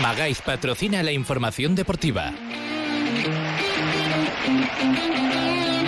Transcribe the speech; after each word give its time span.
Magaiz 0.00 0.40
patrocina 0.40 1.02
la 1.02 1.12
información 1.12 1.74
deportiva. 1.74 2.32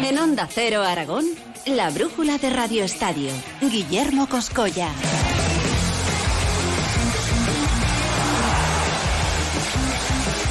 En 0.03 0.19
Onda 0.19 0.47
Cero 0.51 0.83
Aragón, 0.83 1.25
la 1.67 1.91
brújula 1.91 2.37
de 2.39 2.51
Radio 2.51 2.85
Estadio. 2.85 3.31
Guillermo 3.63 4.29
Coscolla. 4.29 4.91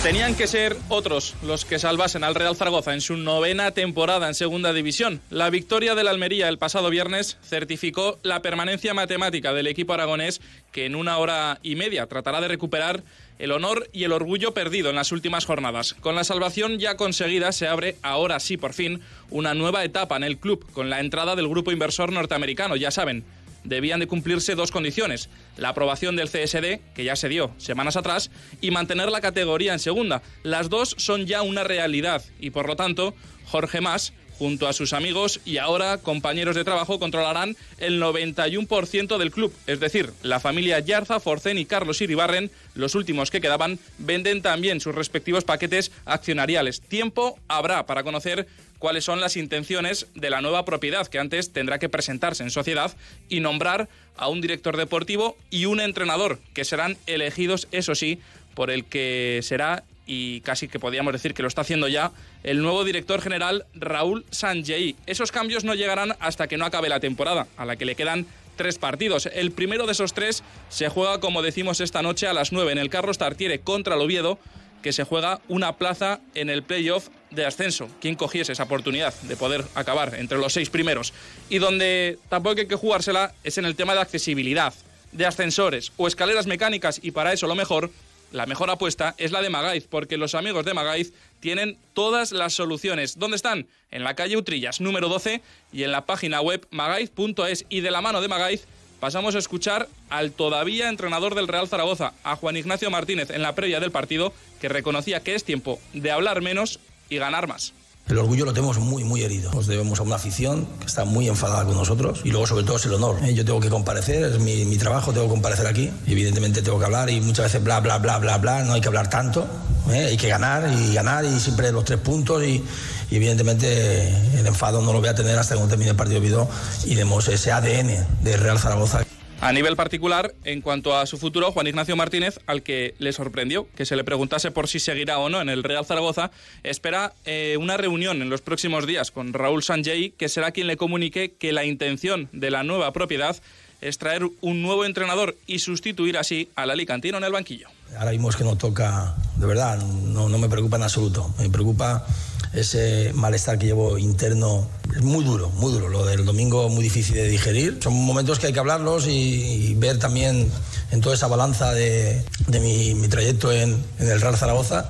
Tenían 0.03 0.35
que 0.35 0.47
ser 0.47 0.75
otros 0.89 1.33
los 1.43 1.63
que 1.63 1.79
salvasen 1.79 2.25
al 2.25 2.35
Real 2.35 2.57
Zaragoza 2.57 2.93
en 2.93 2.99
su 2.99 3.15
novena 3.15 3.71
temporada 3.71 4.27
en 4.27 4.33
Segunda 4.33 4.73
División. 4.73 5.21
La 5.29 5.49
victoria 5.49 5.95
del 5.95 6.09
Almería 6.09 6.49
el 6.49 6.57
pasado 6.57 6.89
viernes 6.89 7.37
certificó 7.41 8.19
la 8.21 8.41
permanencia 8.41 8.93
matemática 8.93 9.53
del 9.53 9.67
equipo 9.67 9.93
aragonés 9.93 10.41
que 10.73 10.85
en 10.85 10.95
una 10.95 11.19
hora 11.19 11.57
y 11.63 11.77
media 11.77 12.05
tratará 12.07 12.41
de 12.41 12.49
recuperar 12.49 13.01
el 13.43 13.51
honor 13.51 13.89
y 13.91 14.05
el 14.05 14.13
orgullo 14.13 14.53
perdido 14.53 14.89
en 14.89 14.95
las 14.95 15.11
últimas 15.11 15.43
jornadas. 15.43 15.95
Con 15.99 16.15
la 16.15 16.23
salvación 16.23 16.79
ya 16.79 16.95
conseguida 16.95 17.51
se 17.51 17.67
abre 17.67 17.97
ahora 18.01 18.39
sí 18.39 18.55
por 18.55 18.71
fin 18.71 19.01
una 19.29 19.53
nueva 19.53 19.83
etapa 19.83 20.15
en 20.15 20.23
el 20.23 20.37
club 20.37 20.65
con 20.71 20.89
la 20.89 21.01
entrada 21.01 21.35
del 21.35 21.49
grupo 21.49 21.73
inversor 21.73 22.13
norteamericano, 22.13 22.77
ya 22.77 22.89
saben, 22.89 23.25
debían 23.65 23.99
de 23.99 24.07
cumplirse 24.07 24.55
dos 24.55 24.71
condiciones. 24.71 25.29
La 25.57 25.69
aprobación 25.69 26.15
del 26.15 26.29
CSD, 26.29 26.79
que 26.95 27.03
ya 27.03 27.17
se 27.17 27.27
dio 27.27 27.51
semanas 27.57 27.97
atrás, 27.97 28.31
y 28.61 28.71
mantener 28.71 29.11
la 29.11 29.19
categoría 29.19 29.73
en 29.73 29.79
segunda. 29.79 30.21
Las 30.43 30.69
dos 30.69 30.95
son 30.97 31.25
ya 31.25 31.41
una 31.41 31.65
realidad 31.65 32.23
y 32.39 32.51
por 32.51 32.65
lo 32.67 32.77
tanto 32.77 33.13
Jorge 33.45 33.81
Mas 33.81 34.13
junto 34.37 34.67
a 34.67 34.73
sus 34.73 34.93
amigos 34.93 35.39
y 35.45 35.57
ahora 35.57 35.97
compañeros 35.97 36.55
de 36.55 36.63
trabajo 36.63 36.99
controlarán 36.99 37.55
el 37.77 38.01
91% 38.01 39.17
del 39.17 39.31
club. 39.31 39.53
Es 39.67 39.79
decir, 39.79 40.11
la 40.21 40.39
familia 40.39 40.79
Yarza, 40.79 41.19
Forcén 41.19 41.57
y 41.57 41.65
Carlos 41.65 42.01
Iribarren, 42.01 42.51
los 42.75 42.95
últimos 42.95 43.31
que 43.31 43.41
quedaban, 43.41 43.79
venden 43.97 44.41
también 44.41 44.79
sus 44.81 44.95
respectivos 44.95 45.43
paquetes 45.43 45.91
accionariales. 46.05 46.81
Tiempo 46.81 47.37
habrá 47.47 47.85
para 47.85 48.03
conocer 48.03 48.47
cuáles 48.79 49.05
son 49.05 49.21
las 49.21 49.37
intenciones 49.37 50.07
de 50.13 50.29
la 50.29 50.41
nueva 50.41 50.65
propiedad 50.65 51.07
que 51.07 51.19
antes 51.19 51.53
tendrá 51.53 51.79
que 51.79 51.87
presentarse 51.87 52.43
en 52.43 52.51
sociedad 52.51 52.93
y 53.29 53.39
nombrar 53.39 53.87
a 54.17 54.27
un 54.27 54.41
director 54.41 54.75
deportivo 54.75 55.37
y 55.49 55.65
un 55.65 55.79
entrenador 55.79 56.39
que 56.53 56.65
serán 56.65 56.97
elegidos, 57.07 57.69
eso 57.71 57.95
sí, 57.95 58.19
por 58.55 58.69
el 58.69 58.83
que 58.85 59.39
será 59.41 59.83
y 60.05 60.41
casi 60.41 60.67
que 60.67 60.79
podríamos 60.79 61.13
decir 61.13 61.33
que 61.33 61.41
lo 61.41 61.47
está 61.47 61.61
haciendo 61.61 61.87
ya 61.87 62.11
el 62.43 62.61
nuevo 62.61 62.83
director 62.83 63.21
general 63.21 63.65
Raúl 63.73 64.25
Sanjei. 64.31 64.95
Esos 65.05 65.31
cambios 65.31 65.63
no 65.63 65.75
llegarán 65.75 66.15
hasta 66.19 66.47
que 66.47 66.57
no 66.57 66.65
acabe 66.65 66.89
la 66.89 66.99
temporada, 66.99 67.47
a 67.57 67.65
la 67.65 67.75
que 67.75 67.85
le 67.85 67.95
quedan 67.95 68.25
tres 68.55 68.77
partidos. 68.77 69.27
El 69.33 69.51
primero 69.51 69.85
de 69.85 69.93
esos 69.93 70.13
tres 70.13 70.43
se 70.69 70.89
juega, 70.89 71.19
como 71.19 71.41
decimos 71.41 71.79
esta 71.79 72.01
noche, 72.01 72.27
a 72.27 72.33
las 72.33 72.51
nueve 72.51 72.71
en 72.71 72.77
el 72.77 72.89
Carlos 72.89 73.17
Tartiere 73.17 73.59
contra 73.59 73.95
el 73.95 74.01
Oviedo, 74.01 74.39
que 74.81 74.91
se 74.91 75.05
juega 75.05 75.39
una 75.47 75.77
plaza 75.77 76.19
en 76.35 76.49
el 76.49 76.61
playoff 76.61 77.07
de 77.31 77.45
ascenso. 77.45 77.87
¿Quién 78.01 78.15
cogiese 78.15 78.51
esa 78.51 78.63
oportunidad 78.63 79.13
de 79.21 79.37
poder 79.37 79.63
acabar 79.75 80.13
entre 80.15 80.37
los 80.37 80.51
seis 80.51 80.69
primeros? 80.69 81.13
Y 81.49 81.59
donde 81.59 82.19
tampoco 82.29 82.59
hay 82.59 82.67
que 82.67 82.75
jugársela 82.75 83.33
es 83.43 83.57
en 83.57 83.65
el 83.65 83.77
tema 83.77 83.93
de 83.93 84.01
accesibilidad, 84.01 84.73
de 85.13 85.25
ascensores 85.25 85.93
o 85.95 86.07
escaleras 86.07 86.47
mecánicas, 86.47 86.99
y 87.01 87.11
para 87.11 87.31
eso 87.31 87.47
lo 87.47 87.55
mejor 87.55 87.91
la 88.33 88.47
mejor 88.47 88.69
apuesta 88.69 89.13
es 89.17 89.31
la 89.31 89.41
de 89.41 89.49
Magaiz, 89.49 89.87
porque 89.87 90.17
los 90.17 90.35
amigos 90.35 90.65
de 90.65 90.73
Magaiz 90.73 91.13
tienen 91.39 91.77
todas 91.93 92.31
las 92.31 92.53
soluciones. 92.53 93.19
¿Dónde 93.19 93.37
están? 93.37 93.67
En 93.91 94.03
la 94.03 94.15
calle 94.15 94.37
Utrillas, 94.37 94.81
número 94.81 95.07
12, 95.07 95.41
y 95.71 95.83
en 95.83 95.91
la 95.91 96.05
página 96.05 96.41
web 96.41 96.67
magaiz.es. 96.71 97.65
Y 97.69 97.81
de 97.81 97.91
la 97.91 98.01
mano 98.01 98.21
de 98.21 98.27
Magaiz 98.27 98.65
pasamos 98.99 99.35
a 99.35 99.37
escuchar 99.37 99.87
al 100.09 100.31
todavía 100.31 100.89
entrenador 100.89 101.35
del 101.35 101.47
Real 101.47 101.67
Zaragoza, 101.67 102.13
a 102.23 102.35
Juan 102.35 102.57
Ignacio 102.57 102.89
Martínez, 102.89 103.29
en 103.29 103.43
la 103.43 103.53
previa 103.53 103.79
del 103.79 103.91
partido, 103.91 104.33
que 104.59 104.67
reconocía 104.67 105.19
que 105.19 105.35
es 105.35 105.43
tiempo 105.43 105.79
de 105.93 106.09
hablar 106.09 106.41
menos 106.41 106.79
y 107.09 107.17
ganar 107.17 107.47
más. 107.47 107.73
El 108.09 108.17
orgullo 108.17 108.43
lo 108.43 108.53
tenemos 108.53 108.79
muy, 108.79 109.05
muy 109.05 109.23
herido. 109.23 109.49
Nos 109.53 109.65
debemos 109.65 109.99
a 109.99 110.03
una 110.03 110.15
afición 110.15 110.67
que 110.79 110.87
está 110.87 111.05
muy 111.05 111.29
enfadada 111.29 111.63
con 111.63 111.75
nosotros 111.75 112.19
y 112.25 112.31
luego, 112.31 112.45
sobre 112.45 112.65
todo, 112.65 112.75
es 112.75 112.85
el 112.85 112.93
honor. 112.93 113.17
¿eh? 113.23 113.33
Yo 113.33 113.45
tengo 113.45 113.61
que 113.61 113.69
comparecer, 113.69 114.23
es 114.23 114.39
mi, 114.39 114.77
trabajo, 114.77 115.13
tengo 115.13 115.27
que 115.27 115.31
comparecer 115.31 115.65
aquí. 115.67 115.89
Evidentemente, 116.05 116.61
tengo 116.61 116.77
que 116.79 116.85
hablar 116.85 117.09
y 117.09 117.21
muchas 117.21 117.45
veces 117.45 117.63
bla, 117.63 117.79
bla, 117.79 117.99
bla, 117.99 118.19
bla, 118.19 118.37
bla. 118.37 118.63
No 118.63 118.73
hay 118.73 118.81
que 118.81 118.89
hablar 118.89 119.09
tanto. 119.09 119.47
¿eh? 119.89 120.07
Hay 120.09 120.17
que 120.17 120.27
ganar 120.27 120.69
y 120.69 120.93
ganar 120.93 121.23
y 121.23 121.39
siempre 121.39 121.71
los 121.71 121.85
tres 121.85 121.99
puntos. 121.99 122.43
Y, 122.43 122.61
evidentemente, 123.09 124.09
el 124.37 124.45
enfado 124.45 124.81
no 124.81 124.91
lo 124.91 124.99
voy 124.99 125.09
a 125.09 125.15
tener 125.15 125.37
hasta 125.39 125.55
que 125.55 125.61
no 125.61 125.67
termine 125.67 125.91
el 125.91 125.97
partido 125.97 126.19
de 126.19 126.27
Vido 126.27 126.49
y 126.83 126.95
demos 126.95 127.29
ese 127.29 127.53
ADN 127.53 128.05
de 128.21 128.37
Real 128.37 128.59
Zaragoza. 128.59 129.05
A 129.43 129.51
nivel 129.51 129.75
particular, 129.75 130.33
en 130.45 130.61
cuanto 130.61 130.95
a 130.95 131.05
su 131.05 131.17
futuro, 131.17 131.51
Juan 131.51 131.67
Ignacio 131.67 131.97
Martínez, 131.97 132.39
al 132.47 132.63
que 132.63 132.95
le 132.99 133.11
sorprendió 133.11 133.67
que 133.75 133.85
se 133.85 133.97
le 133.97 134.05
preguntase 134.05 134.51
por 134.51 134.69
si 134.69 134.79
seguirá 134.79 135.19
o 135.19 135.27
no 135.27 135.41
en 135.41 135.49
el 135.49 135.65
Real 135.65 135.85
Zaragoza, 135.85 136.31
espera 136.63 137.11
eh, 137.25 137.57
una 137.59 137.75
reunión 137.75 138.21
en 138.21 138.29
los 138.29 138.39
próximos 138.39 138.87
días 138.87 139.11
con 139.11 139.33
Raúl 139.33 139.61
Sanjay, 139.61 140.11
que 140.11 140.29
será 140.29 140.51
quien 140.51 140.67
le 140.67 140.77
comunique 140.77 141.33
que 141.37 141.51
la 141.51 141.65
intención 141.65 142.29
de 142.31 142.51
la 142.51 142.63
nueva 142.63 142.93
propiedad 142.93 143.35
es 143.81 143.97
traer 143.97 144.23
un 144.39 144.61
nuevo 144.61 144.85
entrenador 144.85 145.35
y 145.45 145.59
sustituir 145.59 146.17
así 146.17 146.49
al 146.55 146.71
Alicantino 146.71 147.17
en 147.17 147.25
el 147.25 147.33
banquillo. 147.33 147.67
Ahora 147.97 148.11
mismo 148.11 148.29
es 148.29 148.37
que 148.37 148.45
no 148.45 148.55
toca, 148.55 149.13
de 149.35 149.45
verdad, 149.45 149.77
no, 149.77 150.29
no 150.29 150.37
me 150.37 150.47
preocupa 150.47 150.77
en 150.77 150.83
absoluto. 150.83 151.35
Me 151.37 151.49
preocupa 151.49 152.05
ese 152.53 153.11
malestar 153.13 153.57
que 153.57 153.65
llevo 153.65 153.97
interno 153.97 154.67
es 154.95 155.01
muy 155.01 155.23
duro, 155.23 155.49
muy 155.49 155.71
duro. 155.71 155.89
Lo 155.89 156.05
del 156.05 156.25
domingo 156.25 156.69
muy 156.69 156.83
difícil 156.83 157.15
de 157.15 157.27
digerir. 157.27 157.79
Son 157.81 157.93
momentos 157.93 158.39
que 158.39 158.47
hay 158.47 158.53
que 158.53 158.59
hablarlos 158.59 159.07
y, 159.07 159.73
ver 159.75 159.99
también 159.99 160.49
en 160.91 161.01
toda 161.01 161.15
esa 161.15 161.27
balanza 161.27 161.73
de, 161.73 162.23
de 162.47 162.59
mi, 162.59 163.07
trayecto 163.07 163.51
en, 163.51 163.83
en, 163.99 164.09
el 164.09 164.21
Real 164.21 164.37
Zaragoza 164.37 164.89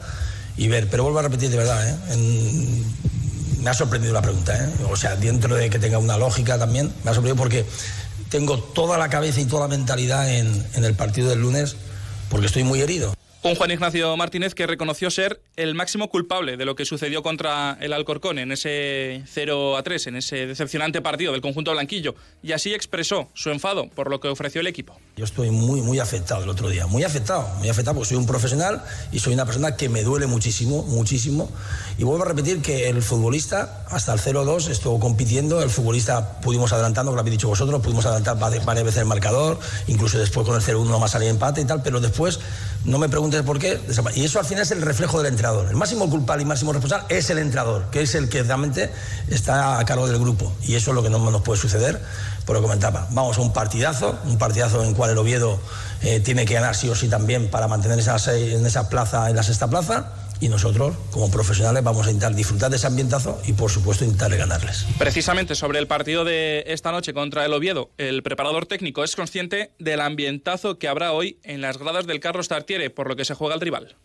y 0.58 0.68
ver. 0.68 0.90
Pero 0.90 1.04
vuelvo 1.04 1.20
a 1.20 1.24
repetir 1.24 1.50
de 1.50 1.58
verdad, 1.58 1.88
¿eh? 1.90 1.96
me 3.62 3.70
ha 3.70 3.74
sorprendido 3.74 4.14
la 4.14 4.22
pregunta. 4.22 4.56
¿eh? 4.56 4.70
O 4.92 4.98
sea, 4.98 5.16
dentro 5.16 5.56
de 5.56 5.70
que 5.70 5.80
tenga 5.80 5.98
una 5.98 6.18
lógica 6.18 6.60
también, 6.60 6.92
me 7.04 7.12
ha 7.12 7.14
sorprendido 7.14 7.42
porque 7.42 7.66
tengo 8.30 8.60
toda 8.60 8.98
la 8.98 9.10
cabeza 9.10 9.40
y 9.40 9.46
toda 9.46 9.64
la 9.64 9.68
mentalidad 9.70 10.30
en, 10.30 10.66
en 10.74 10.84
el 10.84 10.96
partido 10.96 11.30
del 11.30 11.40
lunes 11.40 11.78
porque 12.30 12.48
estoy 12.48 12.64
muy 12.64 12.82
herido. 12.82 13.14
Un 13.46 13.56
Juan 13.56 13.72
Ignacio 13.72 14.16
Martínez 14.16 14.56
que 14.56 14.66
reconoció 14.66 15.12
ser 15.12 15.42
el 15.58 15.76
máximo 15.76 16.10
culpable 16.10 16.56
de 16.56 16.64
lo 16.64 16.78
que 16.78 16.86
sucedió 16.86 17.24
contra 17.24 17.78
el 17.82 17.92
Alcorcón 17.92 18.40
en 18.40 18.54
ese 18.54 19.22
0 19.28 19.76
a 19.76 19.84
3, 19.84 20.08
en 20.08 20.16
ese 20.16 20.48
decepcionante 20.48 21.02
partido 21.02 21.34
del 21.34 21.42
conjunto 21.42 21.74
blanquillo, 21.74 22.16
y 22.42 22.54
así 22.54 22.74
expresó 22.74 23.28
su 23.34 23.50
enfado 23.50 23.90
por 23.90 24.10
lo 24.10 24.22
que 24.22 24.30
ofreció 24.30 24.62
el 24.62 24.68
equipo. 24.68 24.98
Yo 25.18 25.26
estoy 25.26 25.52
muy, 25.52 25.82
muy 25.82 26.00
afectado 26.00 26.42
el 26.44 26.50
otro 26.50 26.70
día, 26.70 26.88
muy 26.88 27.04
afectado, 27.04 27.46
muy 27.60 27.68
afectado 27.68 27.96
porque 27.96 28.08
soy 28.08 28.18
un 28.18 28.26
profesional 28.26 28.82
y 29.12 29.20
soy 29.20 29.34
una 29.34 29.46
persona 29.46 29.76
que 29.76 29.90
me 29.90 30.04
duele 30.04 30.26
muchísimo, 30.26 30.84
muchísimo. 30.84 31.52
Y 31.98 32.06
vuelvo 32.06 32.24
a 32.24 32.30
repetir 32.30 32.62
que 32.62 32.88
el 32.88 33.02
futbolista, 33.02 33.86
hasta 33.90 34.14
el 34.14 34.22
0-2, 34.22 34.70
estuvo 34.70 35.02
compitiendo, 35.02 35.62
el 35.62 35.70
futbolista 35.70 36.40
pudimos 36.40 36.72
adelantando, 36.72 37.12
como 37.12 37.18
lo 37.18 37.22
habéis 37.22 37.40
dicho 37.40 37.50
vosotros, 37.50 37.82
pudimos 37.82 38.06
adelantar 38.06 38.40
varias 38.40 38.86
veces 38.86 39.02
el 39.02 39.06
marcador, 39.06 39.60
incluso 39.88 40.18
después 40.18 40.48
con 40.48 40.56
el 40.56 40.62
0-1 40.62 40.86
no 40.88 41.00
más 41.00 41.12
salir 41.12 41.28
empate 41.28 41.60
y 41.60 41.66
tal, 41.66 41.84
pero 41.84 42.00
después 42.00 42.40
no 42.86 42.98
me 42.98 43.10
preguntes 43.10 43.42
por 43.44 43.60
qué. 43.60 43.80
Y 44.16 44.26
eso 44.26 44.40
al 44.40 44.46
final 44.46 44.64
es 44.64 44.72
el 44.72 44.82
reflejo 44.82 45.18
del 45.22 45.32
entrenador. 45.32 45.68
El 45.70 45.76
máximo 45.76 46.10
culpable 46.10 46.44
y 46.44 46.46
máximo 46.46 46.74
responsable 46.74 47.06
es 47.16 47.30
el 47.30 47.38
entrenador, 47.38 47.86
que 47.92 48.02
es 48.02 48.16
el 48.16 48.30
que 48.30 48.44
realmente 48.44 48.92
está 49.30 49.80
a 49.80 49.86
cargo 49.86 50.08
del 50.08 50.20
grupo. 50.20 50.52
Y 50.64 50.76
eso 50.76 50.92
es 50.92 50.96
lo 50.96 51.04
que 51.04 51.10
no 51.10 51.20
nos 51.20 51.42
puede 51.42 51.60
suceder, 51.60 52.02
por 52.46 52.56
lo 52.56 52.62
que 52.62 52.68
comentaba. 52.68 53.08
Vamos 53.12 53.38
a 53.38 53.42
un 53.42 53.54
partidazo, 53.54 54.20
un 54.26 54.38
partidazo 54.38 54.82
en 54.84 54.90
el 54.90 54.96
cual 54.96 55.12
el 55.12 55.18
Oviedo 55.18 55.60
eh, 56.02 56.20
tiene 56.20 56.46
que 56.46 56.56
ganar 56.56 56.76
sí 56.76 56.90
o 56.90 56.96
sí 56.96 57.08
también 57.08 57.50
para 57.50 57.68
mantener 57.68 58.00
en 58.00 58.66
esa 58.66 58.90
plaza, 58.90 59.30
en 59.30 59.36
la 59.36 59.44
sexta 59.44 59.70
plaza 59.70 60.12
y 60.44 60.50
nosotros, 60.50 60.94
como 61.12 61.32
profesionales, 61.32 61.82
vamos 61.86 62.06
a 62.06 62.10
intentar 62.10 62.36
disfrutar 62.36 62.70
de 62.70 62.76
ese 62.76 62.86
ambientazo 62.86 63.42
y, 63.46 63.54
por 63.54 63.72
supuesto, 63.72 64.04
intentar 64.04 64.36
ganarles. 64.36 64.86
Precisamente 64.98 65.56
sobre 65.56 65.80
el 65.80 65.88
partido 65.88 66.26
de 66.26 66.66
esta 66.68 66.92
noche 66.92 67.14
contra 67.14 67.46
el 67.46 67.54
Oviedo, 67.54 67.92
el 67.98 68.24
preparador 68.24 68.66
técnico 68.66 69.06
es 69.06 69.16
consciente 69.16 69.72
del 69.80 70.02
ambientazo 70.02 70.78
que 70.78 70.90
habrá 70.90 71.14
hoy 71.14 71.40
en 71.44 71.62
las 71.62 71.78
gradas 71.78 72.08
del 72.08 72.20
Carlos 72.20 72.50
Tartiere, 72.50 72.90
por 72.90 73.08
lo 73.08 73.16
que 73.16 73.24
se 73.24 73.36
juega 73.36 73.56
el 73.56 73.62
rival. 73.62 73.96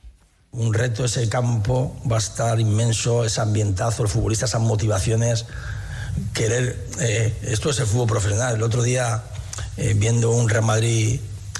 Un 0.53 0.75
reto 0.75 1.05
ese 1.05 1.29
campo, 1.29 2.01
va 2.09 2.17
a 2.17 2.21
estar 2.21 2.61
inmenso, 2.61 3.25
ese 3.25 3.41
ambientazo, 3.41 4.05
los 4.05 4.13
futbolistas, 4.13 4.51
esas 4.51 4.63
motivaciones, 4.63 5.45
querer... 6.35 6.87
Eh, 7.01 7.35
esto 7.49 7.71
es 7.71 7.81
el 7.81 7.87
fútbol 7.87 8.07
profesional. 8.07 8.55
El 8.55 8.63
otro 8.63 8.85
día, 8.85 9.25
eh, 9.77 9.95
viendo 9.97 10.31
un 10.31 10.49
Real 10.49 10.65
Madrid 10.65 11.19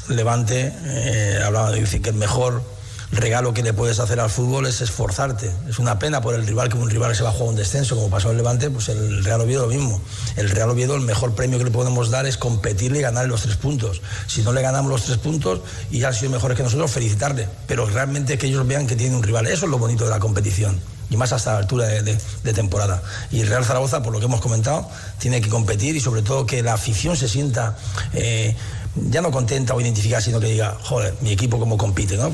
Levante, 0.09 0.73
eh, 0.85 1.41
hablaba 1.45 1.73
de 1.73 1.83
que 2.01 2.11
el 2.11 2.15
mejor 2.15 2.78
regalo 3.13 3.55
que 3.55 3.63
le 3.63 3.73
puedes 3.73 3.99
hacer 4.01 4.21
al 4.21 4.31
fútbol 4.31 4.67
es 4.67 4.81
esforzarte. 4.81 5.51
Es 5.69 5.79
una 5.79 5.99
pena 5.99 6.21
por 6.21 6.35
el 6.35 6.47
rival 6.47 6.69
que 6.69 6.77
un 6.77 6.91
rival 6.91 7.15
se 7.17 7.23
va 7.23 7.31
a 7.31 7.33
jugar 7.33 7.51
un 7.51 7.57
descenso, 7.57 7.97
como 7.97 8.11
pasó 8.11 8.31
en 8.31 8.37
Levante, 8.37 8.71
pues 8.71 8.89
el 8.89 9.25
Real 9.25 9.41
Oviedo 9.41 9.67
lo 9.67 9.73
mismo. 9.73 10.01
El 10.37 10.51
Real 10.51 10.71
Oviedo 10.71 10.97
el 10.97 11.03
mejor 11.03 11.35
premio 11.35 11.59
que 11.59 11.65
le 11.65 11.71
podemos 11.71 12.11
dar 12.11 12.27
es 12.27 12.37
competirle 12.37 12.99
y 12.99 13.03
ganarle 13.03 13.31
los 13.31 13.43
tres 13.43 13.57
puntos. 13.57 14.03
Si 14.27 14.43
no 14.43 14.53
le 14.53 14.63
ganamos 14.63 14.91
los 14.91 15.05
tres 15.05 15.19
puntos 15.19 15.61
y 15.91 16.05
han 16.05 16.15
sido 16.15 16.31
mejores 16.31 16.57
que 16.57 16.63
nosotros, 16.63 16.91
felicitarle. 16.91 17.49
Pero 17.67 17.87
realmente 17.87 18.39
que 18.39 18.47
ellos 18.47 18.67
vean 18.67 18.87
que 18.87 18.97
tiene 18.97 19.17
un 19.17 19.23
rival. 19.23 19.47
Eso 19.47 19.65
es 19.65 19.71
lo 19.71 19.79
bonito 19.79 20.05
de 20.05 20.11
la 20.11 20.19
competición. 20.19 20.79
Y 21.11 21.17
más 21.17 21.33
hasta 21.33 21.55
la 21.55 21.61
altura 21.61 21.87
de 21.87 22.53
temporada. 22.53 23.03
Y 23.31 23.41
el 23.41 23.47
Real 23.47 23.65
Zaragoza, 23.65 24.03
por 24.03 24.13
lo 24.13 24.19
que 24.19 24.27
hemos 24.27 24.43
comentado, 24.43 24.87
tiene 25.19 25.41
que 25.41 25.49
competir 25.49 25.97
y 25.97 26.01
sobre 26.01 26.21
todo 26.21 26.45
que 26.45 26.63
la 26.63 26.75
afición 26.75 27.17
se 27.17 27.29
sienta 27.29 27.79
eh, 28.13 28.55
ya 28.97 29.21
no 29.21 29.31
contenta 29.31 29.75
o 29.75 29.81
identificada, 29.81 30.21
sino 30.21 30.41
que 30.41 30.47
diga, 30.47 30.77
joder, 30.83 31.15
mi 31.21 31.31
equipo 31.31 31.59
cómo 31.59 31.77
compite, 31.77 32.17
¿no? 32.17 32.33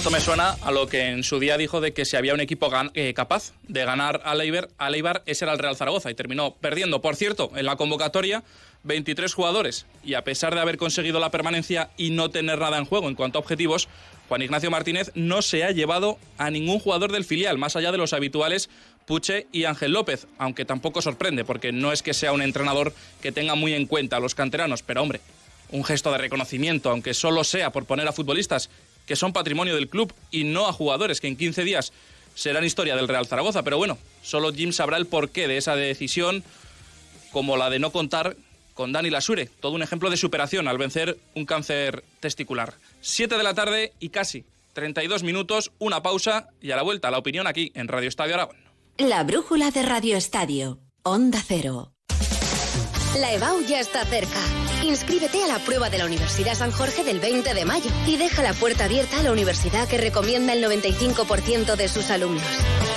Esto 0.00 0.10
me 0.10 0.20
suena 0.22 0.56
a 0.62 0.70
lo 0.70 0.86
que 0.86 1.08
en 1.08 1.22
su 1.22 1.38
día 1.38 1.58
dijo 1.58 1.82
de 1.82 1.92
que 1.92 2.06
si 2.06 2.16
había 2.16 2.32
un 2.32 2.40
equipo 2.40 2.70
eh, 2.94 3.12
capaz 3.12 3.52
de 3.68 3.84
ganar 3.84 4.22
a 4.24 4.34
Leibar, 4.34 4.70
a 4.78 4.88
Leibar, 4.88 5.22
ese 5.26 5.44
era 5.44 5.52
el 5.52 5.58
Real 5.58 5.76
Zaragoza 5.76 6.10
y 6.10 6.14
terminó 6.14 6.54
perdiendo. 6.54 7.02
Por 7.02 7.16
cierto, 7.16 7.52
en 7.54 7.66
la 7.66 7.76
convocatoria 7.76 8.42
23 8.84 9.34
jugadores 9.34 9.84
y 10.02 10.14
a 10.14 10.24
pesar 10.24 10.54
de 10.54 10.62
haber 10.62 10.78
conseguido 10.78 11.20
la 11.20 11.30
permanencia 11.30 11.90
y 11.98 12.12
no 12.12 12.30
tener 12.30 12.60
nada 12.60 12.78
en 12.78 12.86
juego 12.86 13.08
en 13.08 13.14
cuanto 13.14 13.38
a 13.38 13.42
objetivos, 13.42 13.88
Juan 14.30 14.40
Ignacio 14.40 14.70
Martínez 14.70 15.12
no 15.14 15.42
se 15.42 15.64
ha 15.64 15.70
llevado 15.70 16.16
a 16.38 16.50
ningún 16.50 16.78
jugador 16.78 17.12
del 17.12 17.26
filial, 17.26 17.58
más 17.58 17.76
allá 17.76 17.92
de 17.92 17.98
los 17.98 18.14
habituales 18.14 18.70
Puche 19.04 19.48
y 19.52 19.64
Ángel 19.64 19.92
López, 19.92 20.28
aunque 20.38 20.64
tampoco 20.64 21.02
sorprende, 21.02 21.44
porque 21.44 21.72
no 21.72 21.92
es 21.92 22.02
que 22.02 22.14
sea 22.14 22.32
un 22.32 22.40
entrenador 22.40 22.94
que 23.20 23.32
tenga 23.32 23.54
muy 23.54 23.74
en 23.74 23.84
cuenta 23.84 24.16
a 24.16 24.20
los 24.20 24.34
canteranos, 24.34 24.82
pero 24.82 25.02
hombre, 25.02 25.20
un 25.72 25.84
gesto 25.84 26.10
de 26.10 26.18
reconocimiento, 26.18 26.90
aunque 26.90 27.12
solo 27.12 27.44
sea 27.44 27.70
por 27.70 27.84
poner 27.84 28.08
a 28.08 28.12
futbolistas 28.12 28.70
que 29.06 29.16
son 29.16 29.32
patrimonio 29.32 29.74
del 29.74 29.88
club 29.88 30.12
y 30.30 30.44
no 30.44 30.66
a 30.66 30.72
jugadores 30.72 31.20
que 31.20 31.28
en 31.28 31.36
15 31.36 31.64
días 31.64 31.92
serán 32.34 32.64
historia 32.64 32.96
del 32.96 33.08
Real 33.08 33.26
Zaragoza. 33.26 33.62
Pero 33.62 33.78
bueno, 33.78 33.98
solo 34.22 34.52
Jim 34.52 34.72
sabrá 34.72 34.96
el 34.96 35.06
porqué 35.06 35.48
de 35.48 35.56
esa 35.56 35.76
decisión, 35.76 36.44
como 37.32 37.56
la 37.56 37.70
de 37.70 37.78
no 37.78 37.90
contar 37.92 38.36
con 38.74 38.92
Dani 38.92 39.10
Lasure, 39.10 39.46
todo 39.60 39.72
un 39.72 39.82
ejemplo 39.82 40.08
de 40.10 40.16
superación 40.16 40.68
al 40.68 40.78
vencer 40.78 41.18
un 41.34 41.44
cáncer 41.44 42.02
testicular. 42.20 42.74
7 43.02 43.36
de 43.36 43.42
la 43.42 43.54
tarde 43.54 43.92
y 44.00 44.08
casi 44.08 44.44
32 44.72 45.22
minutos, 45.22 45.72
una 45.78 46.02
pausa 46.02 46.48
y 46.62 46.70
a 46.70 46.76
la 46.76 46.82
vuelta 46.82 47.10
la 47.10 47.18
opinión 47.18 47.46
aquí 47.46 47.72
en 47.74 47.88
Radio 47.88 48.08
Estadio 48.08 48.34
Aragón. 48.34 48.56
La 48.96 49.22
brújula 49.24 49.70
de 49.70 49.82
Radio 49.82 50.16
Estadio, 50.16 50.78
Onda 51.02 51.42
Cero. 51.46 51.92
La 53.18 53.32
EBAU 53.32 53.62
ya 53.66 53.80
está 53.80 54.04
cerca. 54.04 54.40
Inscríbete 54.82 55.44
a 55.44 55.46
la 55.46 55.58
prueba 55.58 55.90
de 55.90 55.98
la 55.98 56.06
Universidad 56.06 56.54
San 56.54 56.72
Jorge 56.72 57.04
del 57.04 57.20
20 57.20 57.54
de 57.54 57.64
mayo 57.64 57.90
y 58.06 58.16
deja 58.16 58.42
la 58.42 58.54
puerta 58.54 58.86
abierta 58.86 59.20
a 59.20 59.22
la 59.22 59.32
universidad 59.32 59.86
que 59.86 59.98
recomienda 59.98 60.52
el 60.52 60.64
95% 60.64 61.76
de 61.76 61.88
sus 61.88 62.10
alumnos. 62.10 62.42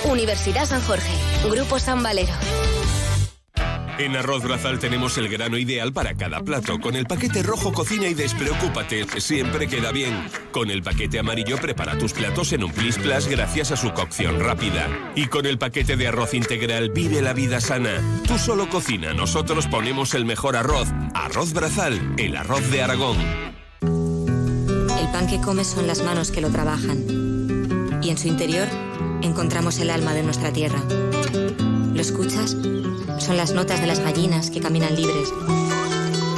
Universidad 0.04 0.66
San 0.66 0.82
Jorge, 0.82 1.12
Grupo 1.48 1.78
San 1.78 2.02
Valero. 2.02 2.32
En 3.96 4.16
Arroz 4.16 4.42
Brazal 4.42 4.80
tenemos 4.80 5.16
el 5.18 5.28
grano 5.28 5.56
ideal 5.56 5.92
para 5.92 6.14
cada 6.14 6.42
plato. 6.42 6.80
Con 6.80 6.96
el 6.96 7.06
paquete 7.06 7.44
rojo 7.44 7.72
cocina 7.72 8.08
y 8.08 8.14
despreocúpate, 8.14 9.06
siempre 9.20 9.68
queda 9.68 9.92
bien. 9.92 10.28
Con 10.50 10.70
el 10.72 10.82
paquete 10.82 11.20
amarillo 11.20 11.58
prepara 11.58 11.96
tus 11.96 12.12
platos 12.12 12.52
en 12.52 12.64
un 12.64 12.72
plis 12.72 12.98
plus 12.98 13.28
gracias 13.28 13.70
a 13.70 13.76
su 13.76 13.92
cocción 13.92 14.40
rápida. 14.40 14.88
Y 15.14 15.26
con 15.26 15.46
el 15.46 15.58
paquete 15.58 15.96
de 15.96 16.08
arroz 16.08 16.34
integral 16.34 16.90
vive 16.90 17.22
la 17.22 17.34
vida 17.34 17.60
sana. 17.60 18.02
Tú 18.26 18.36
solo 18.36 18.68
cocina, 18.68 19.14
nosotros 19.14 19.68
ponemos 19.68 20.14
el 20.14 20.24
mejor 20.24 20.56
arroz. 20.56 20.88
Arroz 21.14 21.52
Brazal, 21.52 22.14
el 22.16 22.36
arroz 22.36 22.68
de 22.72 22.82
Aragón. 22.82 23.18
El 23.80 25.12
pan 25.12 25.28
que 25.28 25.40
comes 25.40 25.68
son 25.68 25.86
las 25.86 26.02
manos 26.02 26.32
que 26.32 26.40
lo 26.40 26.50
trabajan. 26.50 28.00
Y 28.02 28.10
en 28.10 28.18
su 28.18 28.26
interior 28.26 28.66
encontramos 29.22 29.78
el 29.78 29.90
alma 29.90 30.14
de 30.14 30.24
nuestra 30.24 30.52
tierra. 30.52 30.82
¿Lo 31.94 32.00
escuchas? 32.00 32.56
Son 33.24 33.38
las 33.38 33.54
notas 33.54 33.80
de 33.80 33.86
las 33.86 34.00
gallinas 34.00 34.50
que 34.50 34.60
caminan 34.60 34.94
libres. 34.94 35.32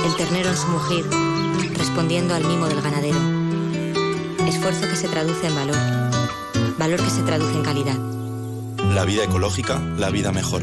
El 0.04 0.14
ternero 0.14 0.50
en 0.50 0.56
su 0.56 0.68
mujer, 0.68 1.04
respondiendo 1.76 2.32
al 2.32 2.44
mimo 2.44 2.68
del 2.68 2.80
ganadero. 2.80 3.18
Esfuerzo 4.46 4.82
que 4.82 4.94
se 4.94 5.08
traduce 5.08 5.48
en 5.48 5.54
valor. 5.56 5.76
Valor 6.78 7.02
que 7.02 7.10
se 7.10 7.22
traduce 7.22 7.54
en 7.54 7.64
calidad. 7.64 7.96
La 8.94 9.04
vida 9.04 9.24
ecológica, 9.24 9.80
la 9.98 10.10
vida 10.10 10.30
mejor. 10.30 10.62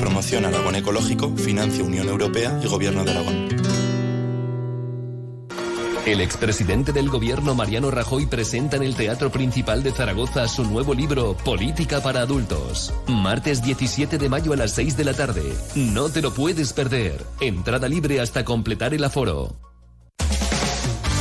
Promoción 0.00 0.44
Aragón 0.44 0.76
Ecológico, 0.76 1.34
financia 1.34 1.82
Unión 1.82 2.10
Europea 2.10 2.60
y 2.62 2.66
Gobierno 2.66 3.02
de 3.02 3.12
Aragón. 3.12 3.63
El 6.06 6.20
expresidente 6.20 6.92
del 6.92 7.08
gobierno 7.08 7.54
Mariano 7.54 7.90
Rajoy 7.90 8.26
presenta 8.26 8.76
en 8.76 8.82
el 8.82 8.94
Teatro 8.94 9.30
Principal 9.30 9.82
de 9.82 9.90
Zaragoza 9.90 10.46
su 10.48 10.62
nuevo 10.64 10.92
libro 10.92 11.34
Política 11.34 12.02
para 12.02 12.20
Adultos. 12.20 12.92
Martes 13.06 13.62
17 13.62 14.18
de 14.18 14.28
mayo 14.28 14.52
a 14.52 14.56
las 14.56 14.72
6 14.72 14.98
de 14.98 15.04
la 15.04 15.14
tarde. 15.14 15.54
No 15.74 16.10
te 16.10 16.20
lo 16.20 16.30
puedes 16.34 16.74
perder. 16.74 17.24
Entrada 17.40 17.88
libre 17.88 18.20
hasta 18.20 18.44
completar 18.44 18.92
el 18.92 19.02
aforo. 19.02 19.56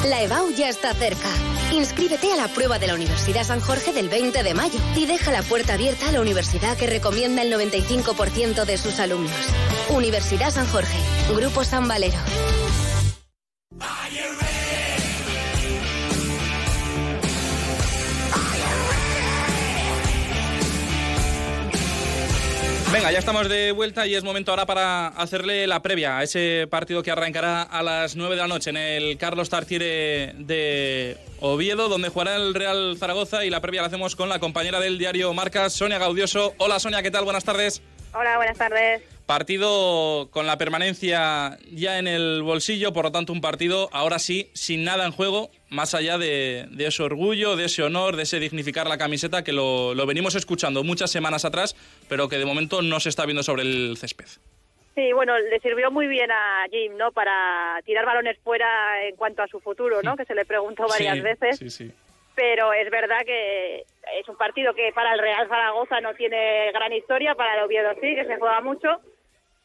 La 0.06 0.21
EBAU 0.21 0.51
ya 0.51 0.68
está 0.68 0.94
cerca. 0.94 1.29
Inscríbete 1.71 2.33
a 2.33 2.36
la 2.36 2.50
prueba 2.50 2.77
de 2.77 2.88
la 2.88 2.95
Universidad 2.95 3.45
San 3.45 3.62
Jorge 3.62 3.94
del 3.94 4.09
20 4.09 4.44
de 4.44 4.53
mayo 4.53 4.79
y 4.97 5.06
deja 5.06 5.31
la 5.31 5.44
puerta 5.44 5.75
abierta 5.75 6.09
a 6.09 6.12
la 6.12 6.19
universidad 6.19 6.75
que 6.75 6.88
recomienda 6.88 7.41
el 7.41 7.53
95% 7.53 8.65
de 8.65 8.77
sus 8.77 9.00
alumnos. 9.00 9.31
Universidad 9.91 10.51
San 10.51 10.68
Jorge, 10.68 10.97
Grupo 11.33 11.63
San 11.63 11.88
Valero. 11.88 12.19
Venga, 23.03 23.11
ya 23.11 23.19
estamos 23.19 23.50
de 23.50 23.73
vuelta 23.73 24.07
y 24.07 24.15
es 24.15 24.23
momento 24.23 24.51
ahora 24.51 24.65
para 24.65 25.07
hacerle 25.07 25.67
la 25.67 25.81
previa 25.81 26.19
a 26.19 26.23
ese 26.23 26.67
partido 26.71 27.03
que 27.03 27.11
arrancará 27.11 27.61
a 27.61 27.83
las 27.83 28.15
9 28.15 28.35
de 28.35 28.41
la 28.41 28.47
noche 28.47 28.69
en 28.69 28.77
el 28.77 29.17
Carlos 29.17 29.50
Tartiere 29.50 30.31
de 30.38 31.17
Oviedo, 31.41 31.89
donde 31.89 32.07
jugará 32.07 32.38
el 32.38 32.53
Real 32.53 32.95
Zaragoza 32.97 33.44
y 33.44 33.50
la 33.50 33.59
previa 33.59 33.81
la 33.81 33.88
hacemos 33.88 34.15
con 34.15 34.29
la 34.29 34.39
compañera 34.39 34.79
del 34.79 34.97
diario 34.97 35.33
Marcas, 35.33 35.73
Sonia 35.73 35.97
Gaudioso. 36.00 36.53
Hola 36.59 36.79
Sonia, 36.79 37.03
¿qué 37.03 37.11
tal? 37.11 37.25
Buenas 37.25 37.44
tardes. 37.44 37.81
Hola, 38.13 38.38
buenas 38.38 38.57
tardes. 38.57 39.01
Partido 39.25 40.29
con 40.31 40.47
la 40.47 40.57
permanencia 40.57 41.57
ya 41.71 42.00
en 42.00 42.07
el 42.07 42.41
bolsillo, 42.41 42.94
por 42.94 43.03
lo 43.03 43.11
tanto 43.11 43.33
un 43.33 43.41
partido 43.41 43.89
ahora 43.91 44.17
sí 44.17 44.50
sin 44.53 44.85
nada 44.85 45.05
en 45.05 45.11
juego, 45.11 45.51
más 45.73 45.93
allá 45.95 46.17
de, 46.17 46.67
ese 46.77 47.03
orgullo, 47.03 47.55
de 47.55 47.65
ese 47.65 47.83
honor, 47.83 48.15
de 48.15 48.23
ese 48.23 48.39
dignificar 48.39 48.87
la 48.87 48.97
camiseta 48.97 49.43
que 49.43 49.51
lo, 49.51 49.93
venimos 50.05 50.35
escuchando 50.35 50.83
muchas 50.83 51.11
semanas 51.11 51.45
atrás, 51.45 51.75
pero 52.07 52.29
que 52.29 52.37
de 52.37 52.45
momento 52.45 52.81
no 52.81 52.99
se 52.99 53.09
está 53.09 53.25
viendo 53.25 53.43
sobre 53.43 53.63
el 53.63 53.97
césped. 53.97 54.27
Sí, 54.95 55.11
bueno, 55.11 55.37
le 55.37 55.59
sirvió 55.59 55.89
muy 55.89 56.07
bien 56.07 56.31
a 56.31 56.65
Jim, 56.69 56.95
¿no? 56.95 57.11
Para 57.11 57.79
tirar 57.83 58.05
balones 58.05 58.37
fuera 58.43 59.07
en 59.07 59.15
cuanto 59.15 59.41
a 59.41 59.47
su 59.47 59.59
futuro, 59.59 60.03
¿no? 60.03 60.15
Que 60.15 60.25
se 60.25 60.35
le 60.35 60.45
preguntó 60.45 60.85
varias 60.87 61.21
veces. 61.23 61.57
Sí, 61.57 61.69
sí 61.69 61.91
pero 62.35 62.73
es 62.73 62.89
verdad 62.89 63.19
que 63.25 63.81
es 64.19 64.27
un 64.27 64.35
partido 64.35 64.73
que 64.73 64.91
para 64.93 65.13
el 65.13 65.19
Real 65.19 65.47
Zaragoza 65.47 66.01
no 66.01 66.13
tiene 66.15 66.71
gran 66.71 66.91
historia, 66.93 67.35
para 67.35 67.55
el 67.55 67.63
Oviedo 67.63 67.91
sí, 68.01 68.15
que 68.15 68.25
se 68.25 68.37
juega 68.37 68.61
mucho, 68.61 69.01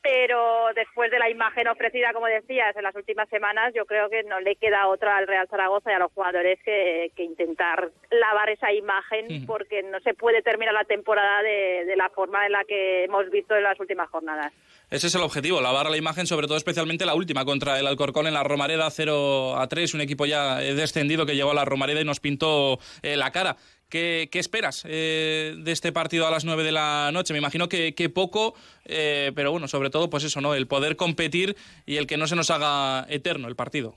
pero 0.08 0.68
después 0.74 1.10
de 1.10 1.18
la 1.18 1.28
imagen 1.28 1.68
ofrecida, 1.68 2.14
como 2.14 2.26
decías, 2.28 2.74
en 2.74 2.82
las 2.82 2.96
últimas 2.96 3.28
semanas, 3.28 3.74
yo 3.76 3.84
creo 3.84 4.08
que 4.08 4.22
no 4.22 4.40
le 4.40 4.56
queda 4.56 4.88
otra 4.88 5.18
al 5.18 5.26
Real 5.26 5.46
Zaragoza 5.50 5.90
y 5.90 5.94
a 5.94 5.98
los 5.98 6.10
jugadores 6.12 6.58
que, 6.64 7.12
intentar 7.18 7.90
lavar 8.10 8.48
esa 8.48 8.72
imagen, 8.72 9.44
porque 9.46 9.82
no 9.82 10.00
se 10.00 10.14
puede 10.14 10.40
terminar 10.40 10.72
la 10.72 10.84
temporada 10.84 11.42
de, 11.42 11.84
de 11.84 11.94
la 11.94 12.08
forma 12.08 12.46
en 12.46 12.52
la 12.52 12.64
que 12.64 13.04
hemos 13.04 13.28
visto 13.30 13.54
en 13.54 13.64
las 13.64 13.78
últimas 13.78 14.08
jornadas. 14.08 14.50
Ese 14.90 15.08
es 15.08 15.14
el 15.14 15.20
objetivo, 15.20 15.60
lavar 15.60 15.90
la 15.90 15.98
imagen, 15.98 16.26
sobre 16.26 16.46
todo 16.46 16.56
especialmente 16.56 17.04
la 17.04 17.14
última 17.14 17.44
contra 17.44 17.78
el 17.78 17.86
Alcorcón 17.86 18.26
en 18.26 18.32
la 18.32 18.42
Romareda 18.42 18.90
0 18.90 19.58
a 19.58 19.68
3, 19.68 19.92
un 19.92 20.00
equipo 20.00 20.24
ya 20.24 20.56
descendido 20.56 21.26
que 21.26 21.36
llegó 21.36 21.50
a 21.50 21.54
la 21.54 21.66
Romareda 21.66 22.00
y 22.00 22.06
nos 22.06 22.20
pintó 22.20 22.78
eh, 23.02 23.16
la 23.16 23.30
cara. 23.30 23.58
¿Qué, 23.88 24.28
esperas 24.34 24.84
eh, 24.86 25.54
de 25.56 25.72
este 25.72 25.92
partido 25.92 26.26
a 26.26 26.30
las 26.30 26.44
9 26.44 26.62
de 26.62 26.72
la 26.72 27.10
noche? 27.10 27.32
Me 27.32 27.38
imagino 27.38 27.68
que, 27.68 28.10
poco, 28.14 28.54
eh, 28.84 29.32
pero 29.34 29.50
bueno, 29.50 29.66
sobre 29.66 29.88
todo 29.88 30.10
pues 30.10 30.24
eso, 30.24 30.42
¿no? 30.42 30.54
El 30.54 30.66
poder 30.66 30.96
competir 30.96 31.56
y 31.86 31.96
el 31.96 32.06
que 32.06 32.18
no 32.18 32.26
se 32.26 32.36
nos 32.36 32.50
haga 32.50 33.06
eterno 33.08 33.48
el 33.48 33.56
partido. 33.56 33.94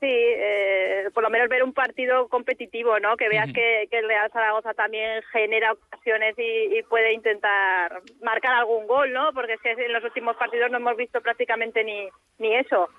Sí, 0.00 0.08
eh, 0.10 1.08
por 1.14 1.22
lo 1.22 1.30
menos 1.30 1.48
ver 1.48 1.62
un 1.62 1.72
partido 1.72 2.28
competitivo, 2.28 3.00
¿no? 3.00 3.16
Que 3.16 3.30
veas 3.30 3.50
que, 3.54 3.88
el 3.90 4.06
Real 4.06 4.30
Zaragoza 4.30 4.74
también 4.74 5.22
genera 5.32 5.72
ocasiones 5.72 6.34
y, 6.36 6.82
puede 6.82 7.14
intentar 7.14 8.02
marcar 8.22 8.52
algún 8.52 8.86
gol, 8.86 9.14
¿no? 9.14 9.32
Porque 9.32 9.54
es 9.54 9.60
que 9.62 9.70
en 9.70 9.94
los 9.94 10.04
últimos 10.04 10.36
partidos 10.36 10.70
no 10.70 10.76
hemos 10.76 10.96
visto 10.96 11.22
prácticamente 11.22 11.82
ni, 11.84 12.08
ni 12.38 12.54
eso. 12.54 12.90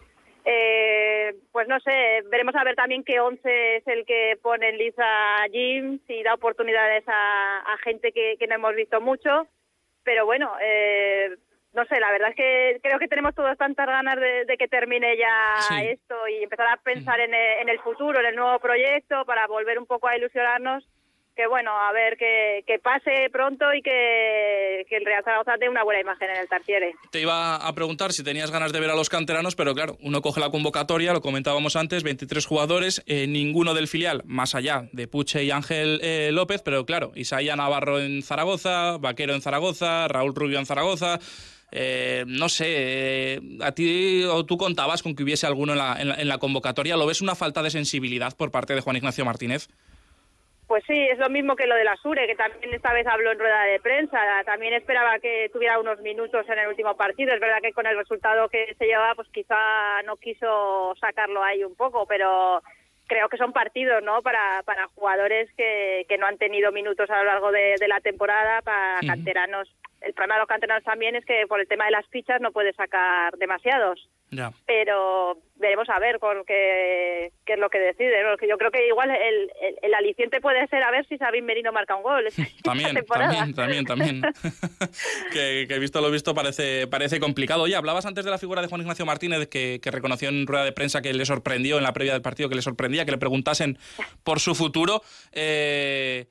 Eh, 0.49 1.35
pues 1.51 1.67
no 1.67 1.77
sé, 1.81 2.21
veremos 2.31 2.55
a 2.55 2.63
ver 2.63 2.75
también 2.75 3.03
qué 3.03 3.19
once 3.19 3.75
es 3.75 3.87
el 3.87 4.05
que 4.05 4.39
pone 4.41 4.69
en 4.69 4.77
liza 4.77 5.03
Jim, 5.51 5.99
si 6.07 6.23
da 6.23 6.35
oportunidades 6.35 7.03
a, 7.05 7.75
gente 7.83 8.13
que, 8.13 8.37
no 8.47 8.55
hemos 8.55 8.73
visto 8.73 9.01
mucho. 9.01 9.47
Pero 10.03 10.25
bueno, 10.25 10.53
eh, 10.61 11.35
no 11.73 11.83
sé, 11.85 11.99
la 11.99 12.11
verdad 12.11 12.29
es 12.29 12.35
que 12.37 12.79
creo 12.81 12.97
que 12.97 13.09
tenemos 13.09 13.35
todas 13.35 13.57
tantas 13.57 13.87
ganas 13.87 14.15
de, 14.15 14.55
que 14.57 14.69
termine 14.69 15.17
ya 15.17 15.81
esto 15.83 16.15
y 16.29 16.43
empezar 16.43 16.67
a 16.67 16.77
pensar 16.77 17.19
en, 17.19 17.33
en 17.33 17.67
el 17.67 17.79
futuro, 17.79 18.21
en 18.21 18.27
el 18.27 18.35
nuevo 18.35 18.57
proyecto, 18.59 19.25
para 19.25 19.47
volver 19.47 19.77
un 19.77 19.85
poco 19.85 20.07
a 20.07 20.15
ilusionarnos 20.15 20.87
que 21.37 21.47
bueno, 21.47 21.71
a 21.71 21.91
ver 21.91 22.17
que, 22.17 22.79
pase 22.81 23.29
pronto 23.31 23.71
y 23.71 23.83
que, 23.83 24.56
el 24.89 25.05
Real 25.05 25.23
Zaragoza 25.23 25.53
dé 25.59 25.69
una 25.69 25.83
buena 25.83 26.01
imagen 26.01 26.29
en 26.29 26.37
el 26.37 26.47
Tartiere. 26.47 26.95
Te 27.11 27.21
iba 27.21 27.55
a 27.55 27.73
preguntar 27.73 28.13
si 28.13 28.23
tenías 28.23 28.51
ganas 28.51 28.71
de 28.73 28.79
ver 28.79 28.89
a 28.89 28.95
los 28.95 29.09
canteranos, 29.09 29.55
pero 29.55 29.73
claro, 29.73 29.97
uno 30.01 30.21
coge 30.21 30.39
la 30.39 30.49
convocatoria, 30.49 31.13
lo 31.13 31.21
comentábamos 31.21 31.75
antes, 31.75 32.03
23 32.03 32.45
jugadores, 32.45 33.03
eh, 33.05 33.27
ninguno 33.27 33.73
del 33.73 33.87
filial, 33.87 34.23
más 34.25 34.55
allá 34.55 34.89
de 34.91 35.07
Puche 35.07 35.43
y 35.43 35.51
Ángel 35.51 35.99
eh, 36.01 36.29
López, 36.31 36.61
pero 36.61 36.85
claro, 36.85 37.11
Isaías 37.15 37.57
Navarro 37.57 37.99
en 37.99 38.21
Zaragoza, 38.23 38.97
Vaquero 38.97 39.33
en 39.33 39.41
Zaragoza, 39.41 40.07
Raúl 40.07 40.35
Rubio 40.35 40.59
en 40.59 40.65
Zaragoza. 40.65 41.19
Eh, 41.69 42.23
no 42.27 42.47
sé, 42.47 43.41
a 43.61 43.73
ti 43.73 44.23
o 44.23 44.45
tú 44.45 44.57
contabas 44.57 45.03
con 45.03 45.15
que 45.15 45.23
hubiese 45.23 45.47
alguno 45.47 45.73
en 45.73 45.79
la, 45.79 45.97
en 45.99 46.27
la 46.27 46.37
convocatoria. 46.37 46.95
¿Lo 46.95 47.05
ves 47.05 47.21
una 47.21 47.35
falta 47.35 47.61
de 47.61 47.69
sensibilidad 47.69 48.37
por 48.37 48.51
parte 48.51 48.73
de 48.73 48.79
Juan 48.79 48.95
Ignacio 48.95 49.25
Martínez? 49.25 49.67
Pues 50.67 50.83
sí, 50.85 51.07
es 51.07 51.17
lo 51.17 51.29
mismo 51.29 51.55
que 51.55 51.65
lo 51.65 51.75
de 51.75 51.85
la 51.85 51.95
Sure, 51.95 52.27
que 52.27 52.35
también 52.35 52.73
esta 52.73 52.91
vez 52.91 53.07
habló 53.07 53.31
en 53.31 53.39
rueda 53.39 53.63
de 53.63 53.79
prensa. 53.79 54.19
También 54.45 54.73
esperaba 54.73 55.17
que 55.19 55.49
tuviera 55.53 55.79
unos 55.79 56.01
minutos 56.01 56.45
en 56.49 56.59
el 56.59 56.67
último 56.67 56.97
partido. 56.97 57.33
Es 57.33 57.39
verdad 57.39 57.61
que 57.61 57.71
con 57.71 57.87
el 57.87 57.97
resultado 57.97 58.49
que 58.49 58.75
se 58.77 58.85
llevaba, 58.85 59.15
pues 59.15 59.29
quizá 59.29 60.01
no 60.03 60.17
quiso 60.17 60.93
sacarlo 60.99 61.41
ahí 61.41 61.63
un 61.63 61.75
poco, 61.75 62.05
pero 62.05 62.61
creo 63.07 63.29
que 63.29 63.37
son 63.37 63.53
partidos, 63.53 64.03
¿no? 64.03 64.21
Para, 64.21 64.61
para 64.63 64.87
jugadores 64.89 65.49
que, 65.55 66.05
que 66.09 66.17
no 66.17 66.27
han 66.27 66.37
tenido 66.37 66.73
minutos 66.73 67.09
a 67.09 67.17
lo 67.19 67.23
largo 67.23 67.51
de, 67.53 67.75
la 67.87 68.01
temporada, 68.01 68.61
para 68.61 68.99
canteranos 69.07 69.73
el 70.07 70.13
problema 70.13 70.35
de 70.35 70.39
los 70.39 70.47
canteranos 70.47 70.83
también 70.83 71.15
es 71.15 71.25
que 71.25 71.45
por 71.47 71.59
el 71.59 71.67
tema 71.67 71.85
de 71.85 71.91
las 71.91 72.07
fichas 72.07 72.39
no 72.39 72.51
puede 72.51 72.73
sacar 72.73 73.37
demasiados. 73.37 74.09
Ya. 74.29 74.51
Pero 74.65 75.37
veremos 75.55 75.87
a 75.89 75.99
ver 75.99 76.19
con 76.19 76.43
qué, 76.45 77.31
qué 77.45 77.53
es 77.53 77.59
lo 77.59 77.69
que 77.69 77.79
decide. 77.79 78.21
Yo 78.47 78.57
creo 78.57 78.71
que 78.71 78.85
igual 78.87 79.09
el, 79.09 79.51
el, 79.81 79.93
aliciente 79.93 80.41
puede 80.41 80.67
ser 80.67 80.83
a 80.83 80.91
ver 80.91 81.07
si 81.07 81.17
Sabin 81.17 81.45
Merino 81.45 81.71
marca 81.71 81.95
un 81.95 82.03
gol. 82.03 82.27
También, 82.63 82.95
también, 83.05 83.53
también, 83.53 83.85
también. 83.85 84.21
que, 85.31 85.65
que, 85.67 85.79
visto 85.79 86.01
lo 86.01 86.11
visto 86.11 86.33
parece, 86.35 86.87
parece 86.87 87.19
complicado. 87.19 87.63
Oye, 87.63 87.75
hablabas 87.75 88.05
antes 88.05 88.25
de 88.25 88.31
la 88.31 88.37
figura 88.37 88.61
de 88.61 88.67
Juan 88.67 88.81
Ignacio 88.81 89.05
Martínez 89.05 89.47
que, 89.47 89.79
que 89.81 89.91
reconoció 89.91 90.29
en 90.29 90.45
rueda 90.45 90.65
de 90.65 90.73
prensa 90.73 91.01
que 91.01 91.13
le 91.13 91.25
sorprendió 91.25 91.77
en 91.77 91.83
la 91.83 91.93
previa 91.93 92.13
del 92.13 92.21
partido, 92.21 92.49
que 92.49 92.55
le 92.55 92.61
sorprendía 92.61 93.05
que 93.05 93.11
le 93.11 93.17
preguntasen 93.17 93.77
por 94.23 94.39
su 94.39 94.55
futuro. 94.55 95.01
Eh, 95.31 96.27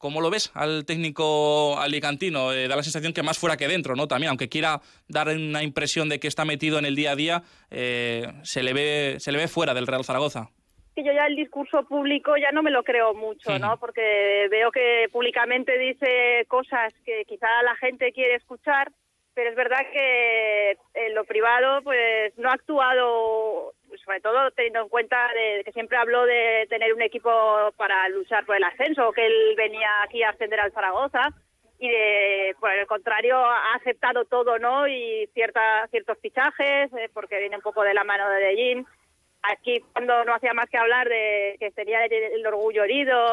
¿Cómo 0.00 0.22
lo 0.22 0.30
ves 0.30 0.50
al 0.54 0.86
técnico 0.86 1.78
alicantino? 1.78 2.54
Eh, 2.54 2.68
da 2.68 2.76
la 2.76 2.82
sensación 2.82 3.12
que 3.12 3.22
más 3.22 3.38
fuera 3.38 3.58
que 3.58 3.68
dentro, 3.68 3.94
¿no? 3.94 4.08
También, 4.08 4.30
aunque 4.30 4.48
quiera 4.48 4.80
dar 5.08 5.28
una 5.28 5.62
impresión 5.62 6.08
de 6.08 6.18
que 6.18 6.26
está 6.26 6.46
metido 6.46 6.78
en 6.78 6.86
el 6.86 6.96
día 6.96 7.10
a 7.10 7.16
día, 7.16 7.42
eh, 7.70 8.26
se, 8.42 8.62
le 8.62 8.72
ve, 8.72 9.16
se 9.18 9.30
le 9.30 9.36
ve 9.36 9.46
fuera 9.46 9.74
del 9.74 9.86
Real 9.86 10.02
Zaragoza. 10.02 10.48
Y 10.96 11.04
yo 11.04 11.12
ya 11.12 11.26
el 11.26 11.36
discurso 11.36 11.84
público 11.84 12.34
ya 12.38 12.50
no 12.50 12.62
me 12.62 12.70
lo 12.70 12.82
creo 12.82 13.12
mucho, 13.12 13.58
¿no? 13.58 13.76
Porque 13.76 14.48
veo 14.50 14.70
que 14.70 15.08
públicamente 15.12 15.78
dice 15.78 16.46
cosas 16.48 16.94
que 17.04 17.26
quizá 17.26 17.62
la 17.62 17.76
gente 17.76 18.10
quiere 18.12 18.36
escuchar, 18.36 18.90
pero 19.34 19.50
es 19.50 19.56
verdad 19.56 19.84
que 19.92 20.78
en 20.94 21.14
lo 21.14 21.24
privado 21.24 21.82
pues 21.82 22.32
no 22.38 22.48
ha 22.48 22.54
actuado 22.54 23.74
sobre 24.04 24.20
todo 24.20 24.50
teniendo 24.52 24.82
en 24.82 24.88
cuenta 24.88 25.28
de, 25.34 25.62
que 25.64 25.72
siempre 25.72 25.96
habló 25.96 26.24
de 26.24 26.66
tener 26.68 26.92
un 26.94 27.02
equipo 27.02 27.30
para 27.76 28.08
luchar 28.08 28.44
por 28.44 28.56
el 28.56 28.64
ascenso, 28.64 29.12
que 29.12 29.26
él 29.26 29.54
venía 29.56 30.02
aquí 30.02 30.22
a 30.22 30.30
ascender 30.30 30.60
al 30.60 30.72
Zaragoza 30.72 31.28
y 31.78 31.88
de, 31.88 32.56
por 32.60 32.70
el 32.70 32.86
contrario 32.86 33.36
ha 33.36 33.74
aceptado 33.74 34.24
todo, 34.26 34.58
¿no? 34.58 34.86
Y 34.86 35.28
cierta, 35.32 35.86
ciertos 35.90 36.18
fichajes, 36.18 36.92
eh, 36.92 37.08
porque 37.12 37.38
viene 37.38 37.56
un 37.56 37.62
poco 37.62 37.82
de 37.82 37.94
la 37.94 38.04
mano 38.04 38.28
de 38.28 38.40
Dejin 38.40 38.86
aquí 39.42 39.80
cuando 39.92 40.24
no 40.24 40.34
hacía 40.34 40.52
más 40.54 40.68
que 40.68 40.78
hablar 40.78 41.08
de 41.08 41.56
que 41.58 41.70
sería 41.72 42.04
el, 42.04 42.46
orgullo 42.46 42.84
herido 42.84 43.32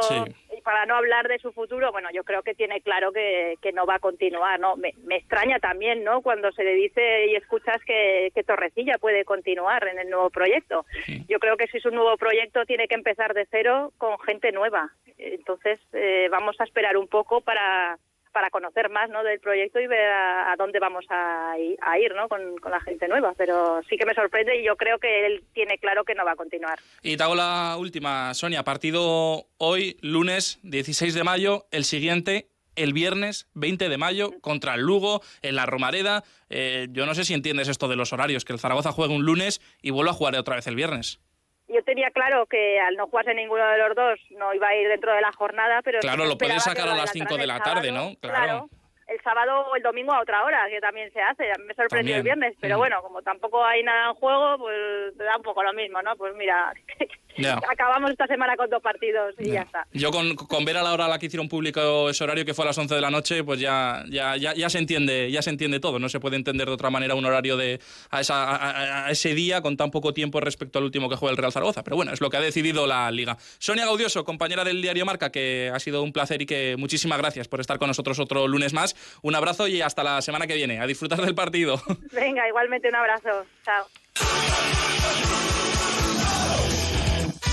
y 0.55 0.61
para 0.61 0.85
no 0.85 0.95
hablar 0.95 1.27
de 1.27 1.39
su 1.39 1.51
futuro, 1.51 1.91
bueno, 1.91 2.09
yo 2.13 2.23
creo 2.23 2.43
que 2.43 2.53
tiene 2.53 2.81
claro 2.81 3.11
que, 3.11 3.55
que 3.61 3.71
no 3.71 3.85
va 3.85 3.95
a 3.95 3.99
continuar, 3.99 4.59
¿no? 4.59 4.75
Me, 4.75 4.93
extraña 5.09 5.59
también, 5.59 6.03
¿no? 6.03 6.21
Cuando 6.21 6.51
se 6.51 6.63
le 6.63 6.75
dice 6.75 7.27
y 7.27 7.35
escuchas 7.35 7.83
que, 7.85 8.31
que 8.33 8.43
Torrecilla 8.43 8.97
puede 8.97 9.25
continuar 9.25 9.87
en 9.87 9.99
el 9.99 10.09
nuevo 10.09 10.29
proyecto. 10.29 10.85
Yo 11.27 11.39
creo 11.39 11.57
que 11.57 11.67
si 11.67 11.77
es 11.77 11.85
un 11.85 11.95
nuevo 11.95 12.17
proyecto 12.17 12.65
tiene 12.65 12.87
que 12.87 12.95
empezar 12.95 13.33
de 13.33 13.47
cero 13.49 13.91
con 13.97 14.19
gente 14.19 14.51
nueva. 14.51 14.91
Entonces, 15.17 15.79
eh, 15.93 16.27
vamos 16.29 16.59
a 16.59 16.63
esperar 16.63 16.97
un 16.97 17.07
poco 17.07 17.41
para 17.41 17.97
para 18.37 18.51
conocer 18.51 18.91
más 18.91 19.09
¿no? 19.09 19.23
del 19.23 19.39
proyecto 19.39 19.79
y 19.79 19.87
ver 19.87 20.11
a, 20.11 20.53
dónde 20.59 20.77
vamos 20.77 21.03
a, 21.09 21.55
ir 21.57 22.13
¿no? 22.15 22.29
Con, 22.29 22.39
la 22.69 22.79
gente 22.81 23.07
nueva. 23.07 23.33
Pero 23.35 23.81
sí 23.89 23.97
que 23.97 24.05
me 24.05 24.13
sorprende 24.13 24.61
y 24.61 24.63
yo 24.63 24.75
creo 24.75 24.99
que 24.99 25.25
él 25.25 25.43
tiene 25.55 25.79
claro 25.79 26.03
que 26.03 26.13
no 26.13 26.23
va 26.23 26.33
a 26.33 26.35
continuar. 26.35 26.77
Y 27.01 27.17
te 27.17 27.23
hago 27.23 27.33
la 27.33 27.75
última, 27.79 28.31
Sonia. 28.35 28.61
Partido 28.61 29.47
hoy, 29.57 29.97
lunes 30.03 30.59
16 30.61 31.15
de 31.15 31.23
mayo, 31.23 31.65
el 31.71 31.83
siguiente 31.83 32.45
el 32.75 32.93
viernes 32.93 33.47
20 33.55 33.89
de 33.89 33.97
mayo 33.97 34.39
contra 34.39 34.75
el 34.75 34.81
Lugo 34.81 35.23
en 35.41 35.55
la 35.55 35.65
Romareda. 35.65 36.23
Eh, 36.51 36.89
yo 36.91 37.07
no 37.07 37.15
sé 37.15 37.25
si 37.25 37.33
entiendes 37.33 37.69
esto 37.69 37.87
de 37.87 37.95
los 37.95 38.13
horarios, 38.13 38.45
que 38.45 38.53
el 38.53 38.59
Zaragoza 38.59 38.91
juegue 38.91 39.15
un 39.15 39.23
lunes 39.23 39.61
y 39.81 39.89
vuelva 39.89 40.11
a 40.11 40.13
jugar 40.13 40.35
otra 40.35 40.57
vez 40.57 40.67
el 40.67 40.75
viernes 40.75 41.19
yo 41.67 41.83
tenía 41.83 42.11
claro 42.11 42.45
que 42.45 42.79
al 42.79 42.95
no 42.95 43.07
jugarse 43.07 43.33
ninguno 43.33 43.65
de 43.67 43.77
los 43.77 43.95
dos 43.95 44.19
no 44.31 44.53
iba 44.53 44.69
a 44.69 44.75
ir 44.75 44.87
dentro 44.87 45.13
de 45.13 45.21
la 45.21 45.31
jornada, 45.31 45.81
pero... 45.81 45.99
Claro, 45.99 46.25
lo 46.25 46.37
puedes 46.37 46.63
sacar 46.63 46.87
a 46.87 46.95
las 46.95 47.11
5 47.11 47.37
de 47.37 47.47
la 47.47 47.59
tarde, 47.59 47.91
¿no? 47.91 48.15
Claro. 48.21 48.69
El 49.07 49.21
sábado 49.21 49.67
o 49.71 49.75
el 49.75 49.83
domingo 49.83 50.11
a 50.11 50.21
otra 50.21 50.43
hora, 50.43 50.67
que 50.69 50.81
también 50.81 51.11
se 51.13 51.21
hace. 51.21 51.45
Me 51.65 51.73
sorprendió 51.73 52.17
el 52.17 52.23
viernes, 52.23 52.55
pero 52.59 52.75
mm. 52.75 52.79
bueno, 52.79 53.01
como 53.01 53.21
tampoco 53.21 53.63
hay 53.63 53.83
nada 53.83 54.09
en 54.09 54.15
juego, 54.15 54.57
pues 54.57 55.17
te 55.17 55.23
da 55.23 55.37
un 55.37 55.43
poco 55.43 55.63
lo 55.63 55.73
mismo, 55.73 56.01
¿no? 56.01 56.15
Pues 56.17 56.35
mira, 56.35 56.73
Acabamos 57.69 58.11
esta 58.11 58.27
semana 58.27 58.55
con 58.55 58.69
dos 58.69 58.81
partidos 58.81 59.35
y 59.37 59.51
ya, 59.51 59.61
está. 59.61 59.85
Yo 59.93 60.11
con, 60.11 60.35
con, 60.35 60.65
ver 60.65 60.77
a 60.77 60.83
la 60.83 60.93
hora 60.93 61.05
a 61.05 61.07
la 61.07 61.19
que 61.19 61.27
hicieron 61.27 61.47
público 61.47 62.09
ese 62.09 62.23
horario, 62.23 62.45
que 62.45 62.53
fue 62.53 62.65
a 62.65 62.67
las 62.67 62.77
11 62.77 62.95
de 62.95 63.01
la 63.01 63.11
noche, 63.11 63.43
pues 63.43 63.59
ya, 63.59 64.03
ya, 64.09 64.35
ya, 64.37 64.53
ya, 64.53 64.69
se 64.69 64.79
entiende 64.79 65.29
ya 65.31 65.41
se 65.41 65.49
entiende 65.49 65.79
todo. 65.79 65.99
No 65.99 66.09
se 66.09 66.19
puede 66.19 66.35
entender 66.35 66.67
de 66.67 66.73
otra 66.73 66.89
manera 66.89 67.15
un 67.15 67.25
horario 67.25 67.57
de 67.57 67.79
a, 68.09 68.21
esa, 68.21 69.05
a, 69.05 69.11
ese 69.11 69.33
día 69.35 69.61
con 69.61 69.77
tan 69.77 69.91
poco 69.91 70.13
tiempo 70.13 70.39
respecto 70.39 70.79
al 70.79 70.85
último 70.85 71.09
que 71.09 71.15
juega 71.15 71.31
el 71.31 71.37
Real 71.37 71.51
Zaragoza. 71.51 71.83
Pero 71.83 71.95
bueno, 71.95 72.11
es 72.11 72.21
lo 72.21 72.29
que 72.29 72.37
ha 72.37 72.41
decidido 72.41 72.87
la 72.87 73.11
Liga. 73.11 73.37
Sonia 73.59 73.85
Gaudioso, 73.85 74.23
compañera 74.23 74.63
del 74.63 74.81
diario 74.81 75.05
Marca, 75.05 75.31
que 75.31 75.71
ha 75.73 75.79
sido 75.79 76.01
un 76.01 76.13
placer 76.13 76.41
y 76.41 76.45
que 76.45 76.75
muchísimas 76.77 77.19
gracias 77.19 77.47
por 77.47 77.59
estar 77.59 77.77
con 77.77 77.87
nosotros 77.87 78.19
otro 78.19 78.47
lunes 78.47 78.73
más. 78.73 78.95
Un 79.21 79.35
abrazo 79.35 79.67
y 79.67 79.81
hasta 79.81 80.03
la 80.03 80.21
semana 80.21 80.47
que 80.47 80.55
viene. 80.55 80.79
A 80.79 80.87
disfrutar 80.87 81.21
del 81.21 81.35
partido. 81.35 81.81
Venga, 82.11 82.47
igualmente 82.47 82.89
un 82.89 82.95
abrazo. 82.95 83.45
Chao. 83.63 83.87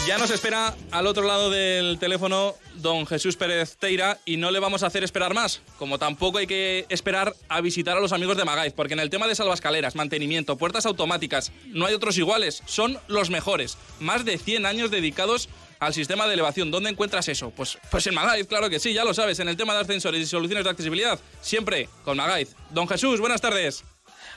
Ya 0.07 0.19
nos 0.19 0.31
espera 0.31 0.75
al 0.91 1.07
otro 1.07 1.23
lado 1.25 1.49
del 1.49 1.99
teléfono 1.99 2.55
don 2.75 3.07
Jesús 3.07 3.37
Pérez 3.37 3.79
Teira 3.79 4.19
y 4.27 4.37
no 4.37 4.51
le 4.51 4.59
vamos 4.59 4.83
a 4.83 4.89
hacer 4.89 5.03
esperar 5.03 5.33
más, 5.33 5.63
como 5.79 5.99
tampoco 5.99 6.37
hay 6.37 6.47
que 6.47 6.85
esperar 6.91 7.35
a 7.49 7.63
visitar 7.63 7.97
a 7.97 8.01
los 8.01 8.13
amigos 8.13 8.37
de 8.37 8.45
Magaiz, 8.45 8.75
porque 8.75 8.93
en 8.93 9.01
el 9.01 9.09
tema 9.09 9.27
de 9.27 9.35
salvascaleras, 9.35 9.95
mantenimiento, 9.95 10.59
puertas 10.59 10.85
automáticas, 10.85 11.53
no 11.69 11.87
hay 11.87 11.95
otros 11.95 12.19
iguales, 12.19 12.63
son 12.67 12.99
los 13.09 13.31
mejores. 13.31 13.79
Más 13.99 14.27
de 14.27 14.37
100 14.37 14.67
años 14.67 14.91
dedicados 14.91 15.49
al 15.85 15.95
sistema 15.95 16.27
de 16.27 16.35
elevación. 16.35 16.71
¿Dónde 16.71 16.91
encuentras 16.91 17.29
eso? 17.29 17.51
Pues, 17.51 17.79
pues 17.91 18.07
en 18.07 18.15
Magaiz, 18.15 18.47
claro 18.47 18.71
que 18.71 18.81
sí, 18.81 18.93
ya 18.93 19.05
lo 19.05 19.15
sabes, 19.15 19.39
en 19.41 19.49
el 19.49 19.57
tema 19.57 19.75
de 19.75 19.81
ascensores 19.81 20.21
y 20.21 20.27
soluciones 20.27 20.65
de 20.65 20.71
accesibilidad, 20.71 21.19
siempre 21.41 21.89
con 22.05 22.17
Magaiz. 22.17 22.55
Don 22.71 22.89
Jesús, 22.89 23.21
buenas 23.21 23.41
tardes. 23.41 23.85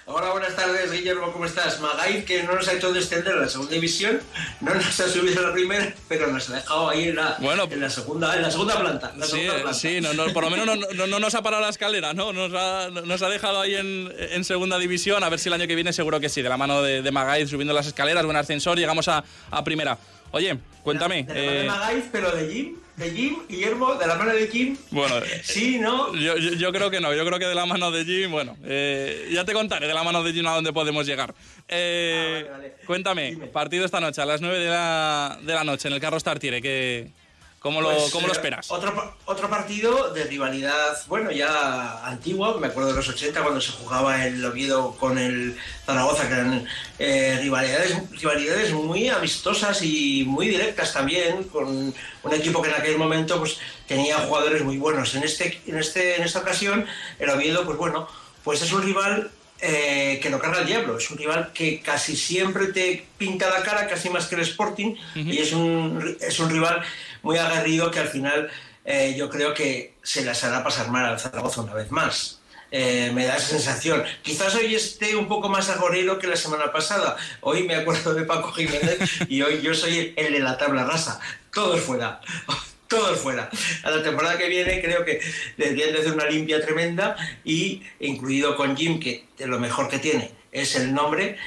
Hola, 0.09 0.29
buenas 0.31 0.55
tardes, 0.55 0.89
Guillermo, 0.89 1.33
¿cómo 1.33 1.43
estás? 1.43 1.81
Magaiz, 1.81 2.23
que 2.23 2.41
no 2.43 2.55
nos 2.55 2.65
ha 2.69 2.73
hecho 2.73 2.93
descender 2.93 3.33
a 3.33 3.41
la 3.41 3.49
segunda 3.49 3.73
división, 3.73 4.21
no 4.61 4.73
nos 4.73 4.97
ha 5.01 5.09
subido 5.09 5.41
a 5.41 5.49
la 5.49 5.53
primera, 5.53 5.93
pero 6.07 6.27
nos 6.27 6.49
ha 6.49 6.55
dejado 6.55 6.87
ahí 6.87 7.09
en 7.09 7.17
la, 7.17 7.37
en 7.37 7.81
la, 7.81 7.89
segunda, 7.89 8.33
en 8.33 8.41
la 8.41 8.49
segunda 8.49 8.79
planta. 8.79 9.13
sí, 9.23 9.49
sí 9.73 9.99
no, 9.99 10.31
por 10.31 10.45
lo 10.45 10.49
menos 10.49 10.65
no, 10.95 11.07
no, 11.07 11.19
nos 11.19 11.35
ha 11.35 11.41
parado 11.41 11.61
la 11.61 11.67
escalera, 11.67 12.13
¿no? 12.13 12.31
Nos 12.31 12.53
ha, 12.53 12.89
nos 12.89 13.21
ha 13.21 13.27
dejado 13.27 13.59
ahí 13.59 13.75
en, 13.75 14.09
en, 14.17 14.45
segunda 14.45 14.79
división, 14.79 15.25
a 15.25 15.29
ver 15.29 15.39
si 15.39 15.49
el 15.49 15.53
año 15.55 15.67
que 15.67 15.75
viene 15.75 15.91
seguro 15.91 16.21
que 16.21 16.29
sí, 16.29 16.41
de 16.41 16.47
la 16.47 16.55
mano 16.55 16.81
de, 16.81 17.01
de 17.01 17.11
Magaiz, 17.11 17.49
subiendo 17.49 17.73
las 17.73 17.87
escaleras, 17.87 18.23
buen 18.23 18.37
ascensor, 18.37 18.77
llegamos 18.77 19.09
a, 19.09 19.25
a 19.51 19.63
primera. 19.65 19.97
Oye, 20.31 20.57
cuéntame. 20.84 21.24
De, 21.24 21.34
la, 21.34 21.62
eh... 21.62 21.65
Magaiz, 21.65 22.05
pero 22.12 22.31
de 22.31 22.51
Jim, 22.51 22.75
de 22.96 23.12
Jim, 23.12 23.38
Guillermo, 23.48 23.96
de 23.96 24.07
la 24.07 24.15
mano 24.15 24.34
de 24.34 24.48
Jim. 24.48 24.77
Bueno, 24.91 25.15
sí, 25.43 25.79
¿no? 25.79 26.13
Yo, 26.15 26.38
yo, 26.38 26.72
creo 26.72 26.89
que 26.89 27.00
no, 27.00 27.13
yo 27.13 27.25
creo 27.25 27.39
que 27.39 27.46
de 27.46 27.55
la 27.55 27.65
mano 27.65 27.91
de 27.91 28.05
Jim, 28.05 28.31
bueno, 28.31 28.57
eh, 28.63 29.29
ya 29.31 29.46
te 29.46 29.53
contaré 29.53 29.88
de 29.88 29.93
la 29.93 30.03
mano 30.03 30.24
de 30.24 30.34
Jim 30.34 30.46
a 30.48 30.55
dónde 30.55 30.74
podemos 30.74 31.05
llegar. 31.05 31.34
Eh, 31.67 32.46
ah, 32.46 32.51
vale, 32.51 32.69
vale. 32.69 32.86
Cuéntame, 32.86 33.38
partido 33.53 33.86
esta 33.86 34.00
noche 34.00 34.22
a 34.22 34.25
las 34.25 34.41
9 34.41 34.60
de 34.60 34.69
la, 34.69 35.39
de 35.41 35.53
la 35.53 35.63
noche 35.63 35.88
en 35.88 35.93
el 35.93 36.01
Carro 36.01 36.19
Startiere, 36.19 36.62
que 36.62 37.12
¿Cómo 37.59 37.81
lo, 37.81 37.91
pues, 37.91 38.11
¿cómo 38.11 38.27
lo 38.27 38.33
eh, 38.33 38.35
esperas? 38.35 38.69
Otro, 38.69 39.15
otro 39.25 39.49
partido 39.49 40.13
de 40.13 40.25
rivalidad, 40.25 40.95
bueno, 41.07 41.31
ya 41.31 42.05
antigua, 42.05 42.57
me 42.59 42.67
acuerdo 42.67 42.91
de 42.91 42.95
los 42.95 43.09
80 43.09 43.41
cuando 43.41 43.59
se 43.59 43.71
jugaba 43.71 44.25
el 44.25 44.45
Oviedo 44.45 44.95
con 44.99 45.17
el 45.17 45.57
Zaragoza, 45.85 46.27
que 46.27 46.33
eran 46.35 46.67
eh, 46.99 47.39
rivalidades, 47.41 48.11
rivalidades 48.11 48.73
muy 48.73 49.09
amistosas 49.09 49.81
y 49.81 50.23
muy 50.27 50.47
directas 50.47 50.93
también, 50.93 51.45
con 51.45 51.67
un 51.67 52.33
equipo 52.33 52.61
que 52.61 52.69
en 52.69 52.75
aquel 52.75 52.97
momento 52.97 53.39
pues, 53.39 53.57
tenía 53.87 54.17
jugadores 54.19 54.63
muy 54.63 54.77
buenos. 54.77 55.15
En, 55.15 55.23
este, 55.23 55.59
en, 55.65 55.79
este, 55.79 56.17
en 56.17 56.23
esta 56.23 56.39
ocasión, 56.39 56.85
el 57.17 57.29
Oviedo, 57.31 57.65
pues 57.65 57.77
bueno, 57.77 58.07
pues 58.43 58.61
es 58.61 58.71
un 58.71 58.83
rival 58.83 59.31
eh, 59.59 60.19
que 60.21 60.29
no 60.29 60.37
carga 60.37 60.59
el 60.59 60.67
diablo. 60.67 60.97
Es 60.99 61.09
un 61.09 61.17
rival 61.17 61.51
que 61.51 61.81
casi 61.81 62.15
siempre 62.15 62.67
te 62.67 63.07
pinta 63.17 63.49
la 63.49 63.63
cara, 63.63 63.87
casi 63.87 64.07
más 64.11 64.27
que 64.27 64.35
el 64.35 64.41
Sporting, 64.41 64.95
y 65.15 65.39
es 65.39 65.51
un, 65.51 66.15
es 66.21 66.39
un 66.39 66.51
rival 66.51 66.83
muy 67.21 67.38
aguerrido 67.38 67.91
que 67.91 68.00
al 68.00 68.07
final 68.07 68.50
eh, 68.86 69.15
yo 69.17 69.29
creo 69.29 69.53
que 69.53 69.95
se 70.01 70.24
las 70.24 70.43
hará 70.43 70.63
pasar 70.63 70.89
mal 70.89 71.05
al 71.05 71.19
Zaragoza 71.19 71.62
una 71.62 71.74
vez 71.74 71.91
más. 71.91 72.41
Eh, 72.69 73.12
me 73.13 73.25
da 73.25 73.38
esa 73.38 73.47
sensación. 73.47 74.03
Quizás 74.21 74.53
hoy 74.55 74.75
esté 74.75 75.15
un 75.15 75.27
poco 75.27 75.50
más 75.50 75.69
agorero 75.69 76.19
que 76.19 76.27
la 76.27 76.36
semana 76.36 76.71
pasada. 76.71 77.15
Hoy 77.41 77.63
me 77.63 77.75
acuerdo 77.75 78.13
de 78.13 78.24
Paco 78.24 78.51
Jiménez 78.51 79.00
y 79.29 79.41
hoy 79.41 79.62
yo 79.62 79.74
soy 79.74 80.13
el 80.17 80.33
de 80.33 80.39
la 80.39 80.57
tabla 80.57 80.83
rasa. 80.83 81.19
Todo 81.53 81.75
es 81.75 81.81
fuera. 81.81 82.21
Todo 82.88 83.13
es 83.13 83.19
fuera. 83.19 83.50
A 83.83 83.91
la 83.91 84.01
temporada 84.01 84.38
que 84.38 84.47
viene 84.47 84.81
creo 84.81 85.03
que 85.03 85.19
deberían 85.57 85.91
de 85.91 86.00
hacer 86.00 86.13
una 86.13 86.25
limpia 86.25 86.62
tremenda 86.62 87.17
y 87.43 87.83
incluido 88.00 88.55
con 88.55 88.77
Jim, 88.77 89.00
que 89.00 89.25
de 89.38 89.47
lo 89.47 89.59
mejor 89.59 89.89
que 89.89 90.00
tiene 90.00 90.37
es 90.51 90.75
el 90.75 90.93
nombre, 90.93 91.37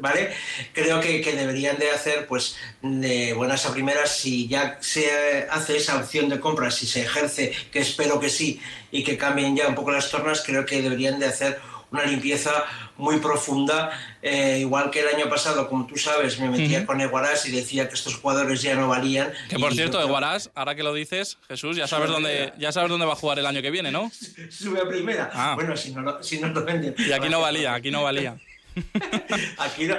¿vale? 0.00 0.32
Creo 0.72 1.00
que, 1.00 1.20
que, 1.20 1.32
deberían 1.32 1.78
de 1.78 1.90
hacer, 1.90 2.26
pues, 2.26 2.56
de 2.82 3.32
buenas 3.34 3.66
a 3.66 3.72
primeras, 3.72 4.16
si 4.16 4.48
ya 4.48 4.78
se 4.80 5.46
hace 5.50 5.76
esa 5.76 5.96
opción 5.96 6.28
de 6.28 6.40
compra, 6.40 6.70
si 6.70 6.86
se 6.86 7.02
ejerce, 7.02 7.52
que 7.70 7.80
espero 7.80 8.18
que 8.18 8.30
sí, 8.30 8.60
y 8.90 9.04
que 9.04 9.16
cambien 9.16 9.56
ya 9.56 9.68
un 9.68 9.74
poco 9.74 9.90
las 9.90 10.10
tornas, 10.10 10.42
creo 10.44 10.64
que 10.64 10.82
deberían 10.82 11.18
de 11.18 11.26
hacer 11.26 11.58
una 11.96 12.04
limpieza 12.04 12.64
muy 12.98 13.18
profunda, 13.18 13.90
eh, 14.22 14.58
igual 14.60 14.90
que 14.90 15.00
el 15.00 15.08
año 15.08 15.28
pasado, 15.28 15.68
como 15.68 15.86
tú 15.86 15.96
sabes, 15.96 16.38
me 16.38 16.48
metía 16.48 16.86
con 16.86 17.00
Eguarás 17.00 17.46
y 17.46 17.52
decía 17.52 17.88
que 17.88 17.94
estos 17.94 18.16
jugadores 18.16 18.62
ya 18.62 18.74
no 18.74 18.88
valían. 18.88 19.32
Que 19.48 19.58
por 19.58 19.74
cierto, 19.74 20.00
Eguarás, 20.00 20.50
ahora 20.54 20.74
que 20.74 20.82
lo 20.82 20.94
dices, 20.94 21.38
Jesús, 21.48 21.76
ya 21.76 21.86
sabes 21.86 22.10
dónde 22.10 22.52
ya 22.58 22.72
sabes 22.72 22.90
dónde 22.90 23.06
va 23.06 23.12
a 23.12 23.16
jugar 23.16 23.38
el 23.38 23.46
año 23.46 23.62
que 23.62 23.70
viene, 23.70 23.90
¿no? 23.90 24.10
Sube 24.50 24.80
a 24.80 24.88
primera. 24.88 25.30
Ah. 25.32 25.54
Bueno, 25.54 25.76
si 25.76 25.92
no, 25.92 26.02
lo, 26.02 26.22
si 26.22 26.38
no 26.38 26.48
lo 26.48 26.64
venden. 26.64 26.94
Y 26.98 27.12
aquí 27.12 27.28
no 27.28 27.40
valía, 27.40 27.74
aquí 27.74 27.90
no 27.90 28.02
valía. 28.02 28.36
Aquí 29.58 29.86
no. 29.86 29.96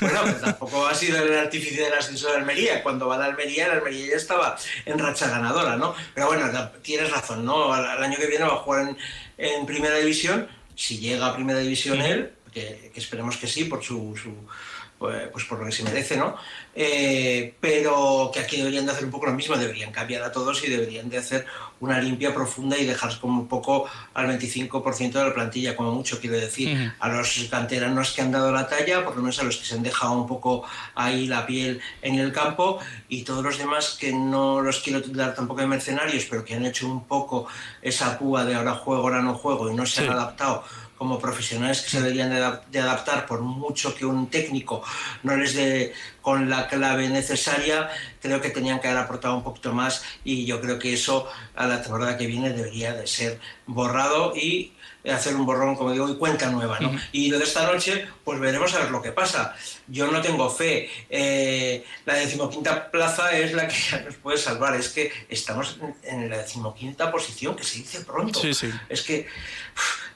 Bueno, 0.00 0.22
pues 0.22 0.40
tampoco 0.40 0.86
ha 0.88 0.94
sido 0.94 1.22
el 1.22 1.38
artificio 1.38 1.84
del 1.84 1.94
ascenso 1.94 2.28
de 2.28 2.38
Almería. 2.38 2.82
Cuando 2.82 3.06
va 3.06 3.14
a 3.14 3.26
Almería, 3.26 3.68
la 3.68 3.74
Almería 3.74 4.08
ya 4.10 4.16
estaba 4.16 4.56
en 4.84 4.98
racha 4.98 5.28
ganadora, 5.28 5.76
¿no? 5.76 5.94
Pero 6.12 6.26
bueno, 6.26 6.50
tienes 6.82 7.12
razón, 7.12 7.44
¿no? 7.44 7.72
El 7.72 8.02
año 8.02 8.16
que 8.16 8.26
viene 8.26 8.44
va 8.44 8.54
a 8.54 8.56
jugar 8.56 8.88
en, 8.88 8.96
en 9.38 9.66
primera 9.66 9.96
división 9.98 10.48
si 10.74 10.98
llega 10.98 11.26
a 11.26 11.34
primera 11.34 11.60
división 11.60 12.00
él, 12.00 12.32
que, 12.52 12.92
esperemos 12.94 13.36
que 13.36 13.46
sí, 13.46 13.64
por 13.64 13.82
su, 13.82 14.14
pues, 15.02 15.28
pues 15.32 15.44
por 15.46 15.58
lo 15.58 15.66
que 15.66 15.72
se 15.72 15.82
merece, 15.82 16.16
¿no? 16.16 16.36
Eh, 16.76 17.54
pero 17.60 18.30
que 18.32 18.38
aquí 18.38 18.56
deberían 18.56 18.86
de 18.86 18.92
hacer 18.92 19.04
un 19.04 19.10
poco 19.10 19.26
lo 19.26 19.32
mismo, 19.32 19.56
deberían 19.56 19.90
cambiar 19.90 20.22
a 20.22 20.30
todos 20.30 20.62
y 20.62 20.70
deberían 20.70 21.10
de 21.10 21.18
hacer 21.18 21.44
una 21.80 22.00
limpia 22.00 22.32
profunda 22.32 22.78
y 22.78 22.84
dejar 22.84 23.18
como 23.18 23.40
un 23.40 23.48
poco 23.48 23.86
al 24.14 24.28
25% 24.28 25.12
de 25.12 25.24
la 25.24 25.34
plantilla, 25.34 25.74
como 25.74 25.90
mucho 25.90 26.20
quiero 26.20 26.36
decir, 26.36 26.94
a 27.00 27.08
los 27.08 27.48
canteranos 27.50 28.12
que 28.12 28.22
han 28.22 28.30
dado 28.30 28.52
la 28.52 28.68
talla, 28.68 29.04
por 29.04 29.16
lo 29.16 29.22
menos 29.22 29.40
a 29.40 29.42
los 29.42 29.56
que 29.56 29.64
se 29.64 29.74
han 29.74 29.82
dejado 29.82 30.12
un 30.12 30.28
poco 30.28 30.62
ahí 30.94 31.26
la 31.26 31.44
piel 31.44 31.80
en 32.00 32.20
el 32.20 32.32
campo 32.32 32.78
y 33.08 33.24
todos 33.24 33.42
los 33.42 33.58
demás 33.58 33.96
que 33.98 34.12
no 34.12 34.60
los 34.60 34.78
quiero 34.78 35.00
dar 35.00 35.34
tampoco 35.34 35.62
de 35.62 35.66
mercenarios, 35.66 36.26
pero 36.30 36.44
que 36.44 36.54
han 36.54 36.64
hecho 36.64 36.86
un 36.86 37.04
poco 37.06 37.48
esa 37.82 38.16
púa 38.16 38.44
de 38.44 38.54
ahora 38.54 38.74
juego, 38.74 39.02
ahora 39.02 39.20
no 39.20 39.34
juego 39.34 39.68
y 39.68 39.74
no 39.74 39.84
se 39.84 40.04
han 40.04 40.10
adaptado 40.10 40.62
como 41.02 41.18
profesionales 41.18 41.80
que 41.80 41.90
se 41.90 42.00
deberían 42.00 42.30
de, 42.30 42.78
adaptar, 42.78 43.26
por 43.26 43.40
mucho 43.40 43.92
que 43.92 44.06
un 44.06 44.30
técnico 44.30 44.84
no 45.24 45.36
les 45.36 45.52
dé 45.54 45.92
con 46.20 46.48
la 46.48 46.68
clave 46.68 47.08
necesaria, 47.08 47.90
creo 48.20 48.40
que 48.40 48.50
tenían 48.50 48.78
que 48.78 48.86
haber 48.86 49.02
aportado 49.02 49.34
un 49.34 49.42
poquito 49.42 49.72
más 49.72 50.04
y 50.22 50.44
yo 50.44 50.60
creo 50.60 50.78
que 50.78 50.92
eso 50.92 51.28
a 51.56 51.66
la 51.66 51.82
temporada 51.82 52.16
que 52.16 52.28
viene 52.28 52.50
debería 52.50 52.94
de 52.94 53.08
ser 53.08 53.40
borrado 53.66 54.36
y 54.36 54.74
hacer 55.10 55.34
un 55.34 55.44
borrón, 55.44 55.74
como 55.74 55.90
digo, 55.90 56.08
y 56.08 56.14
cuenta 56.14 56.48
nueva, 56.50 56.78
¿no? 56.78 56.96
Y 57.10 57.30
lo 57.32 57.38
de 57.38 57.44
esta 57.46 57.66
noche, 57.66 58.06
pues 58.22 58.38
veremos 58.38 58.72
a 58.74 58.78
ver 58.78 58.92
lo 58.92 59.02
que 59.02 59.10
pasa. 59.10 59.56
Yo 59.88 60.06
no 60.06 60.20
tengo 60.20 60.48
fe. 60.48 60.88
Eh, 61.10 61.84
la 62.06 62.14
decimoquinta 62.14 62.92
plaza 62.92 63.36
es 63.36 63.52
la 63.52 63.66
que 63.66 63.74
nos 64.04 64.14
puede 64.18 64.38
salvar. 64.38 64.76
Es 64.76 64.90
que 64.90 65.10
estamos 65.28 65.78
en 66.04 66.30
la 66.30 66.38
decimoquinta 66.38 67.10
posición, 67.10 67.56
que 67.56 67.64
se 67.64 67.78
dice 67.78 68.02
pronto. 68.02 68.40
Es 68.88 69.02
que 69.02 69.26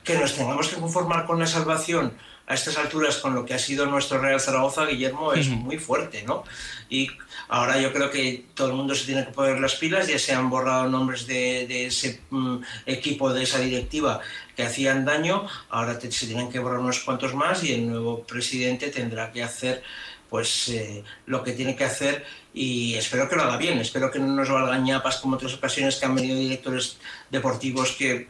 que 0.06 0.16
nos 0.16 0.34
tengamos 0.34 0.68
que 0.68 0.76
conformar 0.76 1.26
con 1.26 1.40
la 1.40 1.46
salvación 1.46 2.14
a 2.46 2.54
estas 2.54 2.78
alturas 2.78 3.16
con 3.16 3.34
lo 3.34 3.44
que 3.44 3.54
ha 3.54 3.58
sido 3.58 3.86
nuestro 3.86 4.20
Real 4.20 4.40
Zaragoza, 4.40 4.86
Guillermo, 4.86 5.32
es 5.32 5.48
muy 5.48 5.78
fuerte, 5.78 6.22
¿no? 6.22 6.44
Y 6.88 7.08
ahora 7.48 7.80
yo 7.80 7.92
creo 7.92 8.08
que 8.08 8.46
todo 8.54 8.68
el 8.68 8.75
mundo 8.75 8.94
se 8.94 9.04
tiene 9.04 9.26
que 9.26 9.32
poner 9.32 9.58
las 9.58 9.75
pilas, 9.75 10.06
ya 10.06 10.16
se 10.16 10.32
han 10.32 10.48
borrado 10.48 10.88
nombres 10.88 11.26
de, 11.26 11.86
ese 11.86 12.20
mm, 12.30 12.58
equipo, 12.86 13.32
de 13.32 13.42
esa 13.42 13.58
directiva 13.58 14.20
que 14.54 14.62
hacían 14.62 15.04
daño, 15.04 15.48
ahora 15.70 16.00
se 16.00 16.26
tienen 16.26 16.50
que 16.50 16.60
borrar 16.60 16.78
unos 16.78 17.00
cuantos 17.00 17.34
más 17.34 17.64
y 17.64 17.75
el 17.75 17.88
nuevo 17.88 18.22
presidente 18.22 18.90
tendrá 18.90 19.32
que 19.32 19.42
hacer 19.42 19.82
pues 20.30 20.68
eh, 20.68 21.04
lo 21.26 21.42
que 21.42 21.52
tiene 21.52 21.75
que 21.75 21.84
hacer 21.84 22.25
y 22.54 22.94
espero 22.94 23.28
que 23.28 23.36
lo 23.36 23.42
haga 23.42 23.56
bien, 23.56 23.78
espero 23.80 24.10
que 24.10 24.20
no 24.20 24.28
nos 24.28 24.48
valgan 24.48 24.84
ñapas 24.84 25.16
como 25.16 25.34
otras 25.34 25.54
ocasiones 25.54 25.96
que 25.96 26.06
han 26.06 26.14
venido 26.14 26.36
directores 26.36 26.99
deportivos 27.30 27.92
que 27.92 28.28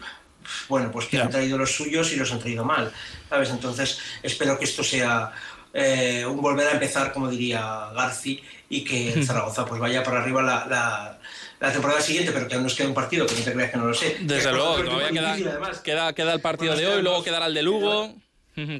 bueno, 0.69 0.91
pues 0.91 1.07
que 1.07 1.19
han 1.19 1.31
traído 1.31 1.59
los 1.59 1.75
suyos 1.75 2.13
y 2.13 2.17
los 2.17 2.33
han 2.33 2.39
traído 2.39 2.65
mal, 2.65 2.93
¿sabes? 3.29 3.51
Entonces, 3.51 3.99
espero 4.23 4.59
que 4.59 4.65
esto 4.65 4.83
sea 4.83 5.33
eh, 5.73 6.25
un 6.25 6.41
volver 6.41 6.69
a 6.69 6.73
empezar, 6.73 7.13
como 7.13 7.29
diría 7.29 7.91
Garci, 7.95 8.43
y 8.69 8.83
que 8.83 9.23
Zaragoza 9.25 9.65
pues 9.65 9.81
vaya 9.81 10.03
para 10.03 10.23
arriba 10.23 10.43
la, 10.43 11.19
la, 11.61 11.73
temporada 11.73 12.01
siguiente, 12.01 12.33
pero 12.33 12.49
que 12.49 12.55
aún 12.55 12.65
nos 12.65 12.75
queda 12.75 12.89
un 12.89 12.95
partido, 12.95 13.27
que 13.27 13.35
no 13.35 13.45
te 13.45 13.53
creas 13.53 13.71
que 13.71 13.77
no 13.77 13.87
lo 13.87 13.95
sé. 13.95 14.17
Desde 14.21 14.53
luego, 14.53 14.83
todavía 14.83 15.43
queda, 15.83 16.13
queda, 16.13 16.33
el 16.33 16.41
partido 16.41 16.75
de 16.75 16.87
hoy, 16.87 17.03
luego 17.03 17.23
quedará 17.23 17.47
el 17.47 17.55
de 17.55 17.63
Lugo, 17.63 18.15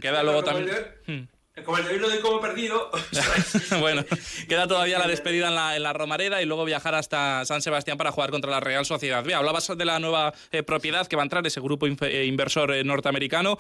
queda 0.01 0.23
luego 0.23 0.43
también... 0.43 1.29
Como 1.65 1.79
el 1.79 2.01
lo 2.01 2.11
de 2.11 2.21
como 2.21 2.39
perdido. 2.39 2.91
bueno, 3.81 4.05
queda 4.47 4.69
todavía 4.69 4.99
la 4.99 5.09
despedida 5.09 5.49
en 5.49 5.83
la, 5.83 5.93
Romareda 5.95 6.43
y 6.43 6.45
luego 6.45 6.67
viajar 6.67 6.95
hasta 6.95 7.47
San 7.47 7.63
Sebastián 7.63 7.97
para 7.97 8.13
jugar 8.13 8.31
contra 8.31 8.51
la 8.51 8.61
Real 8.61 8.85
Sociedad. 8.85 9.27
Hablabas 9.33 9.73
de 9.75 9.85
la 9.87 9.99
nueva 9.99 10.35
eh, 10.53 10.63
propiedad 10.63 11.07
que 11.07 11.17
va 11.17 11.23
a 11.23 11.25
entrar, 11.25 11.47
ese 11.47 11.61
grupo 11.61 11.87
eh, 11.87 12.27
inversor 12.27 12.75
eh, 12.75 12.85
norteamericano. 12.85 13.59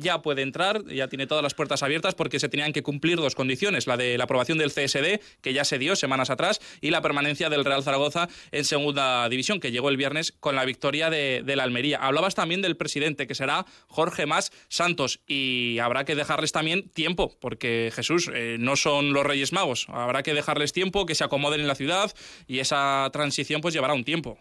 ya 0.00 0.22
puede 0.22 0.40
entrar, 0.40 0.84
ya 0.86 1.08
tiene 1.08 1.26
todas 1.26 1.42
las 1.42 1.52
puertas 1.52 1.82
abiertas 1.82 2.14
porque 2.14 2.40
se 2.40 2.48
tenían 2.48 2.72
que 2.72 2.82
cumplir 2.82 3.18
dos 3.18 3.34
condiciones: 3.34 3.86
la 3.86 3.98
de 3.98 4.16
la 4.16 4.24
aprobación 4.24 4.56
del 4.56 4.72
CSD, 4.72 5.20
que 5.42 5.52
ya 5.52 5.64
se 5.64 5.78
dio 5.78 5.96
semanas 5.96 6.30
atrás, 6.30 6.60
y 6.80 6.90
la 6.90 7.02
permanencia 7.02 7.50
del 7.50 7.64
Real 7.64 7.82
Zaragoza 7.82 8.28
en 8.52 8.64
segunda 8.64 9.28
división, 9.28 9.60
que 9.60 9.70
llegó 9.70 9.90
el 9.90 9.98
viernes 9.98 10.32
con 10.32 10.56
la 10.56 10.64
victoria 10.64 11.10
de, 11.10 11.42
de 11.44 11.56
la 11.56 11.64
Almería. 11.64 11.98
Hablabas 11.98 12.34
también 12.34 12.62
del 12.62 12.78
presidente, 12.78 13.26
que 13.26 13.34
será 13.34 13.66
Jorge 13.88 14.24
Más 14.24 14.50
Santos, 14.68 15.20
y 15.26 15.78
habrá 15.80 16.06
que 16.06 16.14
dejarles 16.14 16.52
también 16.52 16.88
tiempo 16.88 17.33
porque 17.40 17.90
Jesús 17.94 18.30
eh, 18.32 18.56
no 18.58 18.76
son 18.76 19.12
los 19.12 19.24
Reyes 19.24 19.52
Magos. 19.52 19.86
Habrá 19.88 20.22
que 20.22 20.34
dejarles 20.34 20.72
tiempo, 20.72 21.06
que 21.06 21.14
se 21.14 21.24
acomoden 21.24 21.60
en 21.60 21.68
la 21.68 21.74
ciudad 21.74 22.14
y 22.46 22.58
esa 22.58 23.08
transición 23.12 23.60
pues 23.60 23.74
llevará 23.74 23.94
un 23.94 24.04
tiempo. 24.04 24.38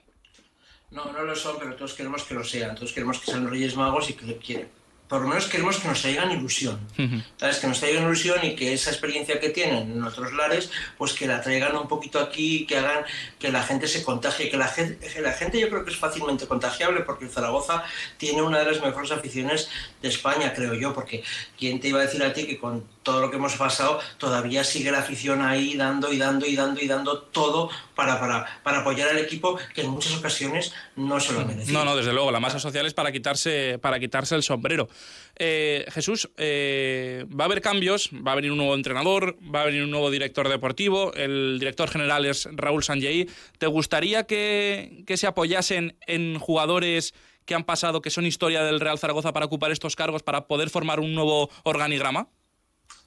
No, 0.91 1.11
no 1.11 1.23
lo 1.23 1.35
son, 1.35 1.57
pero 1.59 1.75
todos 1.75 1.93
queremos 1.93 2.23
que 2.23 2.35
lo 2.35 2.43
sean. 2.43 2.75
Todos 2.75 2.93
queremos 2.93 3.19
que 3.19 3.25
sean 3.25 3.43
los 3.43 3.51
Reyes 3.51 3.75
Magos 3.75 4.09
y 4.09 4.13
que, 4.13 4.37
quieren 4.37 4.69
por 5.13 5.21
lo 5.21 5.27
menos 5.27 5.45
queremos 5.45 5.77
que 5.77 5.87
nos 5.87 6.01
traigan 6.01 6.31
ilusión, 6.31 6.79
¿sabes? 7.37 7.59
Que 7.59 7.67
nos 7.67 7.79
traigan 7.79 8.05
ilusión 8.05 8.43
y 8.43 8.55
que 8.55 8.73
esa 8.73 8.89
experiencia 8.89 9.39
que 9.39 9.49
tienen 9.49 9.91
en 9.91 10.03
otros 10.03 10.33
lares, 10.33 10.71
pues 10.97 11.13
que 11.13 11.27
la 11.27 11.39
traigan 11.39 11.75
un 11.75 11.87
poquito 11.87 12.19
aquí, 12.19 12.65
que 12.65 12.77
hagan 12.77 13.05
que 13.37 13.51
la 13.51 13.61
gente 13.61 13.87
se 13.87 14.01
contagie, 14.01 14.49
que 14.49 14.57
la 14.57 14.67
gente, 14.67 15.21
la 15.21 15.33
gente 15.33 15.59
yo 15.59 15.69
creo 15.69 15.85
que 15.85 15.91
es 15.91 15.97
fácilmente 15.97 16.47
contagiable 16.47 17.01
porque 17.01 17.27
Zaragoza 17.27 17.83
tiene 18.17 18.41
una 18.41 18.57
de 18.57 18.71
las 18.71 18.81
mejores 18.81 19.11
aficiones 19.11 19.69
de 20.01 20.09
España, 20.09 20.51
creo 20.51 20.73
yo, 20.73 20.95
porque 20.95 21.23
¿quién 21.59 21.79
te 21.79 21.89
iba 21.89 21.99
a 21.99 22.05
decir 22.07 22.23
a 22.23 22.33
ti 22.33 22.47
que 22.47 22.57
con 22.57 22.83
todo 23.03 23.21
lo 23.21 23.29
que 23.29 23.37
hemos 23.37 23.55
pasado 23.55 23.99
todavía 24.17 24.63
sigue 24.63 24.91
la 24.91 24.99
afición 24.99 25.41
ahí 25.41 25.75
dando 25.75 26.11
y 26.11 26.17
dando 26.17 26.45
y 26.45 26.55
dando 26.55 26.81
y 26.81 26.87
dando 26.87 27.19
todo 27.19 27.69
para, 27.95 28.19
para, 28.19 28.61
para 28.63 28.79
apoyar 28.79 29.09
al 29.09 29.19
equipo 29.19 29.57
que 29.73 29.81
en 29.81 29.89
muchas 29.89 30.15
ocasiones 30.15 30.73
no 30.95 31.19
se 31.19 31.33
lo 31.33 31.45
merece. 31.45 31.71
No, 31.71 31.85
no, 31.85 31.95
desde 31.95 32.13
luego, 32.13 32.31
la 32.31 32.39
masa 32.39 32.59
social 32.59 32.85
es 32.85 32.93
para 32.93 33.11
quitarse, 33.11 33.77
para 33.79 33.99
quitarse 33.99 34.35
el 34.35 34.43
sombrero. 34.43 34.89
Eh, 35.35 35.85
Jesús, 35.91 36.29
eh, 36.37 37.25
va 37.29 37.45
a 37.45 37.47
haber 37.47 37.61
cambios, 37.61 38.09
va 38.13 38.33
a 38.33 38.35
venir 38.35 38.51
un 38.51 38.57
nuevo 38.57 38.75
entrenador, 38.75 39.37
va 39.53 39.61
a 39.61 39.65
venir 39.65 39.83
un 39.83 39.91
nuevo 39.91 40.11
director 40.11 40.49
deportivo, 40.49 41.13
el 41.13 41.57
director 41.59 41.89
general 41.89 42.25
es 42.25 42.47
Raúl 42.51 42.83
Sanjei. 42.83 43.27
¿Te 43.57 43.67
gustaría 43.67 44.23
que, 44.23 45.03
se 45.15 45.27
apoyasen 45.27 45.97
en 46.07 46.39
jugadores 46.39 47.13
que 47.45 47.55
han 47.55 47.63
pasado, 47.63 48.01
que 48.01 48.09
son 48.09 48.25
historia 48.25 48.63
del 48.63 48.79
Real 48.79 48.99
Zaragoza 48.99 49.33
para 49.33 49.45
ocupar 49.45 49.71
estos 49.71 49.95
cargos, 49.95 50.23
para 50.23 50.47
poder 50.47 50.69
formar 50.69 50.99
un 50.99 51.13
nuevo 51.13 51.49
organigrama? 51.63 52.29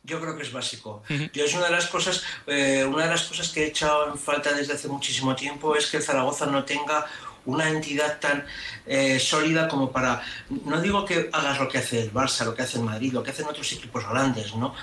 Yo 0.07 0.21
creo 0.21 0.37
que 0.37 0.45
es 0.45 0.53
básico. 0.53 1.03
Yo 1.33 1.45
es 1.45 1.55
una 1.55 1.67
de 1.67 1.73
las 1.73 1.87
cosas, 1.89 2.23
eh, 2.47 2.85
una 2.89 3.05
de 3.05 3.11
las 3.11 3.25
cosas 3.25 3.49
que 3.49 3.65
he 3.65 3.67
echado 3.67 4.13
en 4.13 4.19
falta 4.19 4.53
desde 4.53 4.75
hace 4.75 4.89
muchísimo 4.89 5.35
tiempo 5.35 5.75
es 5.75 5.87
que 5.87 5.97
el 5.97 6.03
Zaragoza 6.03 6.47
no 6.47 6.65
tenga 6.65 7.05
una 7.45 7.69
entidad 7.69 8.19
tan 8.21 8.45
eh, 8.87 9.19
sólida 9.19 9.69
como 9.69 9.91
para, 9.91 10.23
no 10.65 10.81
digo 10.81 11.05
que 11.05 11.29
hagas 11.33 11.59
lo 11.59 11.69
que 11.69 11.79
hace 11.79 12.03
el 12.03 12.13
Barça, 12.13 12.45
lo 12.45 12.55
que 12.55 12.63
hace 12.63 12.79
el 12.79 12.85
Madrid, 12.85 13.13
lo 13.13 13.23
que 13.23 13.31
hacen 13.31 13.47
otros 13.47 13.71
equipos 13.73 14.09
grandes, 14.09 14.55
¿no? 14.55 14.75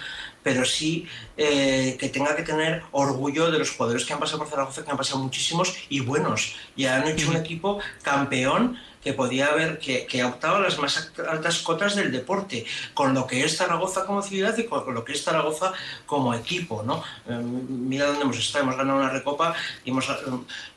Pero 0.44 0.66
sí 0.66 1.08
eh, 1.38 1.98
que 2.00 2.10
tenga 2.10 2.36
que 2.36 2.44
tener 2.44 2.84
orgullo 2.92 3.50
de 3.50 3.60
los 3.60 3.72
jugadores 3.72 4.06
que 4.06 4.14
han 4.14 4.20
pasado 4.20 4.40
por 4.40 4.50
Zaragoza, 4.50 4.84
que 4.84 4.92
han 4.92 4.98
pasado 4.98 5.20
muchísimos 5.20 5.76
y 5.90 6.02
buenos, 6.02 6.56
y 6.76 6.86
han 6.86 7.08
hecho 7.08 7.30
un 7.30 7.38
equipo 7.38 7.80
campeón 8.02 8.78
que 9.04 9.14
podía 9.14 9.48
haber, 9.48 9.80
que, 9.80 10.06
que 10.06 10.22
ha 10.22 10.28
optado 10.28 10.56
a 10.56 10.60
las 10.62 10.80
más 10.80 11.12
altas 11.28 11.60
cotas 11.60 11.96
del 11.96 12.12
deporte, 12.12 12.66
con 12.94 13.14
lo 13.14 13.28
que 13.28 13.44
es 13.44 13.58
Zaragoza 13.58 14.06
como 14.06 14.22
ciudad 14.22 14.58
y 14.58 14.64
con, 14.64 14.94
lo 14.94 15.04
que 15.04 15.12
es 15.12 15.24
Zaragoza 15.24 15.74
como 16.06 16.34
equipo, 16.34 16.84
¿no? 16.84 17.04
Eh, 17.28 17.36
mira 17.36 18.08
dónde 18.08 18.22
hemos 18.22 18.40
estado, 18.40 18.64
hemos 18.64 18.78
ganado 18.78 19.00
una 19.00 19.10
recopa 19.10 19.56
y 19.84 19.90
hemos, 19.90 20.08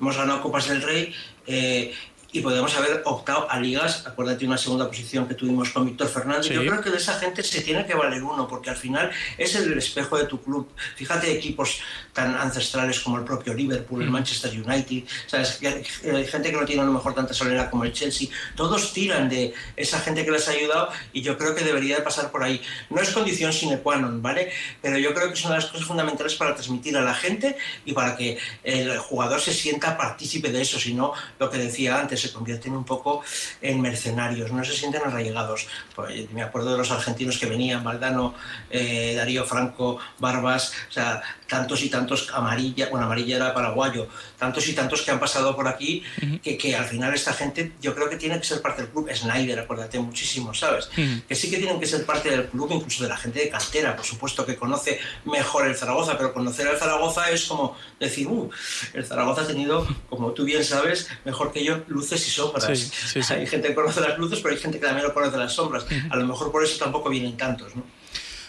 hemos 0.00 0.16
ganado 0.16 0.42
Copas 0.42 0.68
del 0.68 0.82
Rey, 0.82 1.14
eh, 1.46 1.94
y 2.32 2.40
podemos 2.40 2.76
haber 2.76 3.02
optado 3.04 3.50
a 3.50 3.58
ligas, 3.58 4.06
acuérdate 4.06 4.44
una 4.44 4.58
segunda 4.58 4.86
posición 4.88 5.26
que 5.26 5.34
tuvimos 5.34 5.70
con 5.70 5.86
Víctor 5.86 6.08
Fernández, 6.08 6.50
yo 6.50 6.60
creo 6.60 6.80
que 6.80 6.90
de 6.90 6.98
esa 6.98 7.18
gente 7.18 7.42
se 7.42 7.60
tiene 7.62 7.86
que 7.86 7.94
valer 7.94 8.22
uno, 8.22 8.46
porque 8.46 8.70
al 8.70 8.76
final 8.76 9.10
es 9.38 9.54
el 9.54 9.76
espejo 9.78 10.18
de 10.18 10.24
tu 10.24 10.42
club. 10.42 10.68
Fíjate 10.96 11.30
equipos 11.32 11.80
tan 12.12 12.34
ancestrales 12.34 13.00
como 13.00 13.18
el 13.18 13.24
propio 13.24 13.54
Liverpool, 13.54 14.02
el 14.02 14.10
Manchester 14.10 14.50
United, 14.50 15.04
¿sabes? 15.26 15.60
Hay 15.62 16.26
gente 16.26 16.50
que 16.50 16.56
no 16.56 16.64
tiene 16.64 16.82
a 16.82 16.84
lo 16.84 16.92
mejor 16.92 17.14
tanta 17.14 17.32
solera 17.32 17.70
como 17.70 17.84
el 17.84 17.92
Chelsea, 17.92 18.28
todos 18.54 18.92
tiran 18.92 19.28
de 19.28 19.54
esa 19.76 20.00
gente 20.00 20.24
que 20.24 20.30
les 20.30 20.48
ha 20.48 20.52
ayudado 20.52 20.90
y 21.12 21.22
yo 21.22 21.38
creo 21.38 21.54
que 21.54 21.64
debería 21.64 21.96
de 21.96 22.02
pasar 22.02 22.30
por 22.30 22.42
ahí. 22.42 22.60
No 22.90 23.00
es 23.00 23.10
condición 23.10 23.52
sine 23.52 23.78
qua 23.78 23.96
non, 23.96 24.22
¿vale? 24.22 24.50
Pero 24.82 24.98
yo 24.98 25.14
creo 25.14 25.30
que 25.30 25.36
son 25.36 25.52
las 25.52 25.66
cosas 25.66 25.86
fundamentales 25.86 26.34
para 26.34 26.54
transmitir 26.54 26.96
a 26.96 27.02
la 27.02 27.14
gente 27.14 27.56
y 27.84 27.92
para 27.92 28.16
que 28.16 28.38
el 28.64 28.98
jugador 28.98 29.40
se 29.40 29.52
sienta 29.52 29.96
partícipe 29.96 30.50
de 30.50 30.62
eso, 30.62 30.78
si 30.78 30.94
no, 30.94 31.12
lo 31.38 31.50
que 31.50 31.58
decía 31.58 31.98
antes, 31.98 32.25
se 32.26 32.32
convierten 32.32 32.74
un 32.74 32.84
poco 32.84 33.22
en 33.60 33.80
mercenarios, 33.80 34.52
no 34.52 34.64
se 34.64 34.72
sienten 34.72 35.02
arraigados. 35.02 35.66
Pues, 35.94 36.30
me 36.32 36.42
acuerdo 36.42 36.72
de 36.72 36.78
los 36.78 36.90
argentinos 36.90 37.38
que 37.38 37.46
venían, 37.46 37.84
Valdano, 37.84 38.34
eh, 38.70 39.14
Darío 39.16 39.44
Franco, 39.44 39.98
Barbas, 40.18 40.72
o 40.88 40.92
sea, 40.92 41.22
tantos 41.48 41.82
y 41.82 41.88
tantos 41.88 42.30
amarilla, 42.32 42.88
bueno, 42.90 43.06
amarilla 43.06 43.36
era 43.36 43.54
paraguayo, 43.54 44.08
tantos 44.38 44.68
y 44.68 44.74
tantos 44.74 45.02
que 45.02 45.10
han 45.10 45.20
pasado 45.20 45.54
por 45.54 45.68
aquí, 45.68 46.02
que, 46.42 46.56
que, 46.56 46.76
al 46.76 46.84
final 46.84 47.14
esta 47.14 47.32
gente 47.32 47.72
yo 47.80 47.94
creo 47.94 48.08
que 48.08 48.16
tiene 48.16 48.38
que 48.38 48.44
ser 48.44 48.60
parte 48.60 48.82
del 48.82 48.90
club. 48.90 49.08
Snyder, 49.14 49.60
acuérdate 49.60 49.98
muchísimo, 49.98 50.52
¿sabes? 50.54 50.90
Que 51.28 51.34
sí 51.34 51.50
que 51.50 51.58
tienen 51.58 51.80
que 51.80 51.86
ser 51.86 52.04
parte 52.04 52.30
del 52.30 52.46
club, 52.46 52.70
incluso 52.72 53.02
de 53.02 53.08
la 53.08 53.16
gente 53.16 53.40
de 53.40 53.48
cantera, 53.48 53.94
por 53.96 54.04
supuesto, 54.04 54.44
que 54.44 54.56
conoce 54.56 54.98
mejor 55.24 55.66
el 55.66 55.76
Zaragoza, 55.76 56.16
pero 56.16 56.32
conocer 56.32 56.68
al 56.68 56.76
Zaragoza 56.76 57.30
es 57.30 57.44
como 57.44 57.76
decir, 57.98 58.26
uh, 58.26 58.50
el 58.94 59.04
Zaragoza 59.04 59.42
ha 59.42 59.46
tenido, 59.46 59.86
como 60.08 60.32
tú 60.32 60.44
bien 60.44 60.64
sabes, 60.64 61.08
mejor 61.24 61.52
que 61.52 61.64
yo, 61.64 61.82
luces 61.88 62.26
y 62.26 62.30
sombras. 62.30 62.64
Hay 63.30 63.46
gente 63.46 63.68
que 63.68 63.74
conoce 63.74 64.00
las 64.00 64.18
luces, 64.18 64.40
pero 64.40 64.54
hay 64.54 64.60
gente 64.60 64.78
que 64.78 64.86
también 64.86 65.06
lo 65.06 65.14
conoce 65.14 65.36
las 65.36 65.52
sombras. 65.52 65.86
A 66.10 66.16
lo 66.16 66.26
mejor 66.26 66.50
por 66.50 66.64
eso 66.64 66.78
tampoco 66.78 67.08
vienen 67.08 67.36
tantos, 67.36 67.74
¿no? 67.74 67.95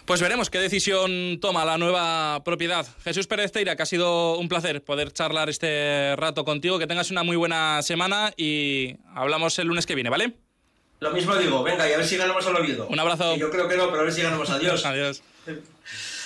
Pues 0.08 0.22
veremos 0.22 0.50
qué 0.50 0.60
decisión 0.60 1.38
toma 1.42 1.66
la 1.66 1.78
nueva 1.78 2.42
propiedad. 2.46 2.88
Jesús 3.04 3.28
Pérez 3.28 3.52
Teira, 3.52 3.76
que 3.76 3.84
ha 3.84 3.86
sido 3.86 4.38
un 4.38 4.48
placer 4.48 4.82
poder 4.82 5.12
charlar 5.12 5.50
este 5.50 6.16
rato 6.16 6.46
contigo. 6.46 6.80
Que 6.80 6.88
tengas 6.88 7.12
una 7.12 7.24
muy 7.24 7.36
buena 7.36 7.82
semana 7.82 8.32
y 8.38 8.96
hablamos 9.14 9.60
el 9.60 9.68
lunes 9.68 9.86
que 9.86 9.96
viene, 9.96 10.10
¿vale? 10.10 10.32
Lo 11.02 11.12
mismo 11.12 11.36
digo, 11.36 11.62
venga, 11.62 11.90
y 11.90 11.92
a 11.92 11.98
ver 11.98 12.08
si 12.08 12.16
ganamos 12.16 12.48
al 12.48 12.56
Oviedo. 12.56 12.88
Un 12.88 12.98
abrazo. 12.98 13.36
yo 13.36 13.52
creo 13.52 13.68
que 13.68 13.76
no, 13.76 13.90
pero 13.90 14.00
a 14.00 14.04
ver 14.06 14.14
si 14.14 14.22
ganamos. 14.22 14.50
Adiós. 14.50 14.86
Adiós. 14.86 15.22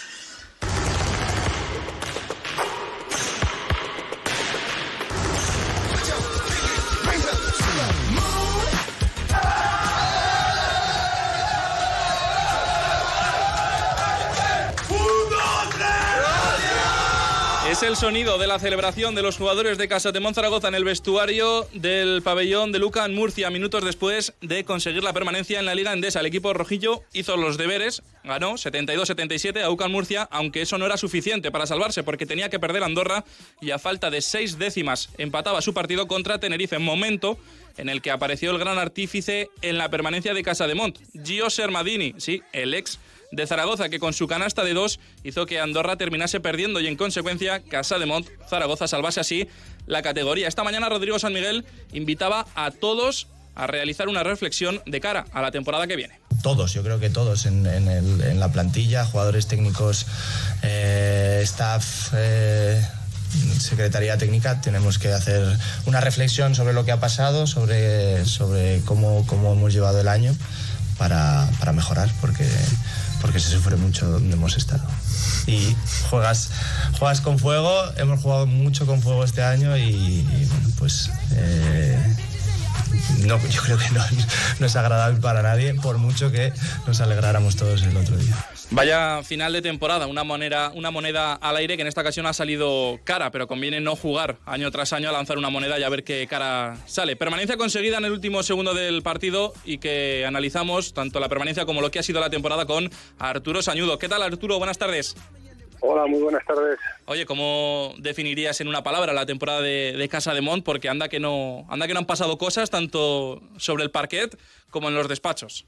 Es 17.81 17.87
el 17.87 17.95
sonido 17.95 18.37
de 18.37 18.45
la 18.45 18.59
celebración 18.59 19.15
de 19.15 19.23
los 19.23 19.37
jugadores 19.37 19.79
de 19.79 19.87
Casa 19.87 20.11
de 20.11 20.19
Monzaragoza 20.19 20.67
en 20.67 20.75
el 20.75 20.83
vestuario 20.83 21.67
del 21.73 22.21
pabellón 22.21 22.71
de 22.71 22.77
Luca 22.77 23.03
en 23.05 23.15
Murcia, 23.15 23.49
minutos 23.49 23.83
después 23.83 24.33
de 24.39 24.63
conseguir 24.63 25.03
la 25.03 25.13
permanencia 25.13 25.57
en 25.57 25.65
la 25.65 25.73
Liga 25.73 25.91
Endesa. 25.91 26.19
El 26.19 26.27
equipo 26.27 26.53
rojillo 26.53 27.01
hizo 27.11 27.37
los 27.37 27.57
deberes, 27.57 28.03
ganó 28.23 28.51
72-77 28.51 29.63
a 29.63 29.71
UCAN 29.71 29.91
Murcia, 29.91 30.27
aunque 30.29 30.61
eso 30.61 30.77
no 30.77 30.85
era 30.85 30.95
suficiente 30.95 31.49
para 31.49 31.65
salvarse 31.65 32.03
porque 32.03 32.27
tenía 32.27 32.51
que 32.51 32.59
perder 32.59 32.83
Andorra 32.83 33.25
y 33.61 33.71
a 33.71 33.79
falta 33.79 34.11
de 34.11 34.21
seis 34.21 34.59
décimas 34.59 35.09
empataba 35.17 35.59
su 35.63 35.73
partido 35.73 36.07
contra 36.07 36.39
Tenerife, 36.39 36.77
momento 36.77 37.39
en 37.77 37.89
el 37.89 38.03
que 38.03 38.11
apareció 38.11 38.51
el 38.51 38.59
gran 38.59 38.77
artífice 38.77 39.49
en 39.63 39.79
la 39.79 39.89
permanencia 39.89 40.35
de 40.35 40.43
Casa 40.43 40.67
de 40.67 40.75
Mont, 40.75 40.99
Gio 41.25 41.49
Sermadini, 41.49 42.13
sí, 42.19 42.43
el 42.53 42.75
ex 42.75 42.99
de 43.31 43.47
Zaragoza, 43.47 43.89
que 43.89 43.99
con 43.99 44.13
su 44.13 44.27
canasta 44.27 44.63
de 44.63 44.73
dos 44.73 44.99
hizo 45.23 45.45
que 45.45 45.59
Andorra 45.59 45.95
terminase 45.95 46.39
perdiendo 46.39 46.79
y 46.79 46.87
en 46.87 46.95
consecuencia 46.95 47.61
Casa 47.61 47.97
de 47.97 48.05
Mont 48.05 48.27
Zaragoza 48.49 48.87
salvase 48.87 49.19
así 49.19 49.47
la 49.87 50.01
categoría. 50.01 50.47
Esta 50.47 50.63
mañana 50.63 50.89
Rodrigo 50.89 51.19
San 51.19 51.33
Miguel 51.33 51.65
invitaba 51.93 52.45
a 52.55 52.71
todos 52.71 53.27
a 53.55 53.67
realizar 53.67 54.07
una 54.07 54.23
reflexión 54.23 54.81
de 54.85 55.01
cara 55.01 55.25
a 55.33 55.41
la 55.41 55.51
temporada 55.51 55.87
que 55.87 55.95
viene. 55.95 56.19
Todos, 56.41 56.73
yo 56.73 56.83
creo 56.83 56.99
que 56.99 57.09
todos 57.09 57.45
en, 57.45 58.39
la 58.39 58.51
plantilla, 58.51 59.05
jugadores 59.05 59.47
técnicos, 59.47 60.07
eh, 60.63 61.41
staff. 61.43 62.13
Eh, 62.15 62.81
Secretaría 63.59 64.17
Técnica 64.17 64.59
tenemos 64.59 64.99
que 64.99 65.07
hacer 65.09 65.57
una 65.85 66.01
reflexión 66.01 66.53
sobre 66.53 66.73
lo 66.73 66.83
que 66.83 66.91
ha 66.91 66.99
pasado, 66.99 67.47
sobre, 67.47 68.25
sobre 68.25 68.81
cómo, 68.81 69.25
cómo 69.25 69.53
hemos 69.53 69.71
llevado 69.71 70.01
el 70.01 70.09
año 70.09 70.35
para, 70.97 71.49
para 71.59 71.71
mejorar, 71.71 72.09
porque 72.19 72.45
porque 73.21 73.39
se 73.39 73.49
sufre 73.49 73.75
mucho 73.75 74.07
donde 74.07 74.33
hemos 74.33 74.57
estado. 74.57 74.83
Y 75.47 75.75
juegas, 76.09 76.51
juegas 76.99 77.21
con 77.21 77.39
fuego, 77.39 77.71
hemos 77.97 78.19
jugado 78.21 78.47
mucho 78.47 78.85
con 78.85 79.01
fuego 79.01 79.23
este 79.23 79.43
año 79.43 79.77
y, 79.77 80.25
pues 80.77 81.11
eh, 81.31 82.17
no, 83.25 83.39
yo 83.49 83.61
creo 83.61 83.77
que 83.77 83.89
no, 84.59 84.65
es 84.65 84.75
agradable 84.75 85.19
para 85.19 85.41
nadie, 85.41 85.73
por 85.75 85.97
mucho 85.97 86.31
que 86.31 86.53
nos 86.87 87.01
alegráramos 87.01 87.55
todos 87.55 87.83
el 87.83 87.95
otro 87.95 88.17
día. 88.17 88.35
Vaya 88.71 89.21
final 89.23 89.51
de 89.51 89.61
temporada, 89.61 90.07
una 90.07 90.23
moneda, 90.23 90.71
una 90.73 90.91
moneda 90.91 91.33
al 91.33 91.57
aire 91.57 91.75
que 91.75 91.81
en 91.81 91.87
esta 91.87 92.01
ocasión 92.01 92.25
ha 92.25 92.33
salido 92.33 92.99
cara, 93.03 93.29
pero 93.29 93.47
conviene 93.47 93.81
no 93.81 93.97
jugar 93.97 94.37
año 94.45 94.71
tras 94.71 94.93
año 94.93 95.09
a 95.09 95.11
lanzar 95.11 95.37
una 95.37 95.49
moneda 95.49 95.77
y 95.77 95.83
a 95.83 95.89
ver 95.89 96.05
qué 96.05 96.25
cara 96.27 96.77
sale. 96.85 97.17
Permanencia 97.17 97.57
conseguida 97.57 97.97
en 97.97 98.05
el 98.05 98.13
último 98.13 98.43
segundo 98.43 98.73
del 98.73 99.01
partido 99.01 99.53
y 99.65 99.79
que 99.79 100.25
analizamos 100.25 100.93
tanto 100.93 101.19
la 101.19 101.27
permanencia 101.27 101.65
como 101.65 101.81
lo 101.81 101.91
que 101.91 101.99
ha 101.99 102.03
sido 102.03 102.21
la 102.21 102.29
temporada 102.29 102.65
con 102.65 102.89
Arturo 103.19 103.61
Sañudo. 103.61 103.99
¿Qué 103.99 104.07
tal 104.07 104.23
Arturo? 104.23 104.57
Buenas 104.57 104.77
tardes. 104.77 105.15
Hola, 105.83 106.05
muy 106.05 106.21
buenas 106.21 106.45
tardes. 106.45 106.79
Oye, 107.07 107.25
¿cómo 107.25 107.95
definirías 107.97 108.61
en 108.61 108.67
una 108.67 108.83
palabra 108.83 109.13
la 109.13 109.25
temporada 109.25 109.61
de, 109.61 110.07
Casa 110.11 110.31
de 110.31 110.41
Mont? 110.41 110.63
Porque 110.63 110.87
anda 110.87 111.09
que 111.09 111.19
no, 111.19 111.65
anda 111.69 111.87
que 111.87 111.93
no 111.93 111.99
han 111.99 112.05
pasado 112.05 112.37
cosas 112.37 112.69
tanto 112.69 113.41
sobre 113.57 113.83
el 113.83 113.89
parquet 113.89 114.37
como 114.69 114.89
en 114.89 114.95
los 114.95 115.07
despachos. 115.07 115.65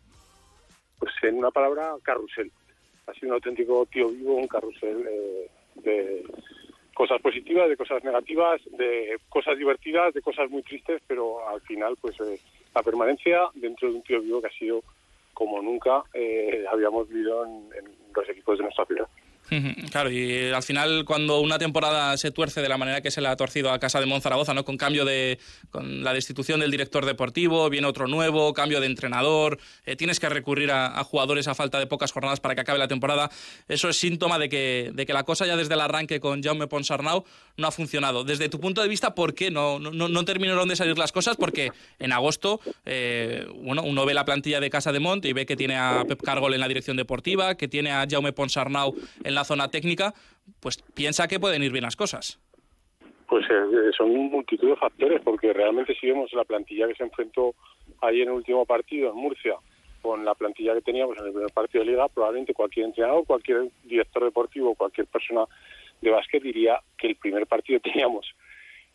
Pues 0.99 1.11
en 1.23 1.39
una 1.39 1.49
palabra, 1.49 1.95
carrusel 2.03 2.51
ha 3.07 3.13
sido 3.15 3.29
un 3.29 3.33
auténtico 3.33 3.87
tío 3.87 4.07
vivo, 4.09 4.35
un 4.35 4.47
carrusel 4.47 5.03
eh, 5.09 5.49
de 5.77 6.23
cosas 6.93 7.19
positivas, 7.19 7.67
de 7.67 7.75
cosas 7.75 8.03
negativas, 8.03 8.61
de 8.77 9.17
cosas 9.29 9.57
divertidas, 9.57 10.13
de 10.13 10.21
cosas 10.21 10.47
muy 10.51 10.61
tristes, 10.61 11.01
pero 11.07 11.49
al 11.49 11.61
final, 11.61 11.97
pues 11.99 12.19
eh, 12.21 12.39
la 12.75 12.83
permanencia 12.83 13.49
dentro 13.55 13.89
de 13.89 13.95
un 13.95 14.03
tío 14.03 14.21
vivo 14.21 14.41
que 14.41 14.47
ha 14.47 14.59
sido 14.59 14.83
como 15.33 15.59
nunca 15.59 16.03
eh, 16.13 16.65
habíamos 16.71 17.09
vivido 17.09 17.43
en 17.45 17.67
los 18.15 18.29
equipos 18.29 18.59
de 18.59 18.65
nuestra 18.65 18.85
ciudad. 18.85 19.07
Claro, 19.91 20.11
y 20.11 20.49
al 20.51 20.63
final 20.63 21.05
cuando 21.05 21.39
una 21.39 21.57
temporada 21.59 22.17
se 22.17 22.31
tuerce 22.31 22.61
de 22.61 22.69
la 22.69 22.77
manera 22.77 23.01
que 23.01 23.11
se 23.11 23.21
le 23.21 23.27
ha 23.27 23.35
torcido 23.35 23.71
a 23.71 23.79
Casa 23.79 23.99
de 23.99 24.05
Monzaragoza, 24.05 24.53
¿no? 24.53 24.65
con 24.65 24.77
cambio 24.77 25.05
de 25.05 25.39
con 25.69 26.03
la 26.03 26.13
destitución 26.13 26.59
del 26.59 26.71
director 26.71 27.05
deportivo, 27.05 27.69
viene 27.69 27.87
otro 27.87 28.07
nuevo, 28.07 28.53
cambio 28.53 28.79
de 28.79 28.87
entrenador, 28.87 29.59
eh, 29.85 29.95
tienes 29.95 30.19
que 30.19 30.29
recurrir 30.29 30.71
a, 30.71 31.03
jugadores 31.03 31.47
a 31.47 31.55
falta 31.55 31.79
de 31.79 31.87
pocas 31.87 32.11
jornadas 32.11 32.39
para 32.39 32.55
que 32.55 32.61
acabe 32.61 32.79
la 32.79 32.87
temporada, 32.87 33.29
eso 33.67 33.89
es 33.89 33.97
síntoma 33.97 34.39
de 34.39 34.49
que, 34.49 34.91
de 34.93 35.05
que 35.05 35.13
la 35.13 35.23
cosa 35.23 35.45
ya 35.45 35.55
desde 35.55 35.73
el 35.73 35.81
arranque 35.81 36.19
con 36.19 36.41
Jaume 36.41 36.67
Ponsarnau 36.67 37.25
no 37.57 37.67
ha 37.67 37.71
funcionado. 37.71 38.23
Desde 38.23 38.49
tu 38.49 38.59
punto 38.59 38.81
de 38.81 38.87
vista, 38.87 39.15
¿por 39.15 39.33
qué 39.33 39.51
no, 39.51 39.79
no, 39.79 39.91
no 39.91 40.25
terminaron 40.25 40.67
de 40.67 40.75
salir 40.75 40.97
las 40.97 41.11
cosas? 41.11 41.37
Porque 41.37 41.71
en 41.99 42.11
agosto, 42.11 42.59
eh, 42.85 43.45
bueno, 43.55 43.83
uno 43.83 44.05
ve 44.05 44.13
la 44.13 44.25
plantilla 44.25 44.59
de 44.59 44.69
Casa 44.69 44.91
de 44.91 44.99
Mont 44.99 45.25
y 45.25 45.33
ve 45.33 45.45
que 45.45 45.55
tiene 45.55 45.75
a 45.75 46.03
Pep 46.07 46.21
Cargol 46.21 46.53
en 46.53 46.59
la 46.59 46.67
dirección 46.67 46.97
deportiva, 46.97 47.55
que 47.55 47.67
tiene 47.67 47.91
a 47.91 48.05
Jaume 48.09 48.33
Ponsarnau 48.33 48.95
en 49.23 49.35
la 49.35 49.42
zona 49.43 49.69
técnica, 49.69 50.13
pues 50.59 50.77
piensa 50.93 51.27
que 51.27 51.39
pueden 51.39 51.63
ir 51.63 51.71
bien 51.71 51.83
las 51.83 51.95
cosas. 51.95 52.39
Pues 53.27 53.45
eh, 53.49 53.91
son 53.97 54.09
multitud 54.29 54.69
de 54.69 54.75
factores, 54.75 55.21
porque 55.23 55.53
realmente 55.53 55.95
si 55.99 56.07
vemos 56.07 56.31
la 56.33 56.43
plantilla 56.43 56.87
que 56.87 56.95
se 56.95 57.03
enfrentó 57.03 57.55
ayer 58.01 58.23
en 58.23 58.29
el 58.29 58.35
último 58.35 58.65
partido 58.65 59.11
en 59.11 59.17
Murcia, 59.17 59.55
con 60.01 60.25
la 60.25 60.35
plantilla 60.35 60.73
que 60.73 60.81
teníamos 60.81 61.17
en 61.17 61.27
el 61.27 61.31
primer 61.31 61.51
partido 61.51 61.83
de 61.83 61.91
liga, 61.91 62.09
probablemente 62.09 62.53
cualquier 62.53 62.87
entrenador, 62.87 63.25
cualquier 63.25 63.69
director 63.83 64.23
deportivo, 64.23 64.75
cualquier 64.75 65.07
persona 65.07 65.45
de 66.01 66.09
básquet 66.09 66.43
diría 66.43 66.79
que 66.97 67.07
el 67.07 67.15
primer 67.15 67.47
partido 67.47 67.79
teníamos, 67.79 68.27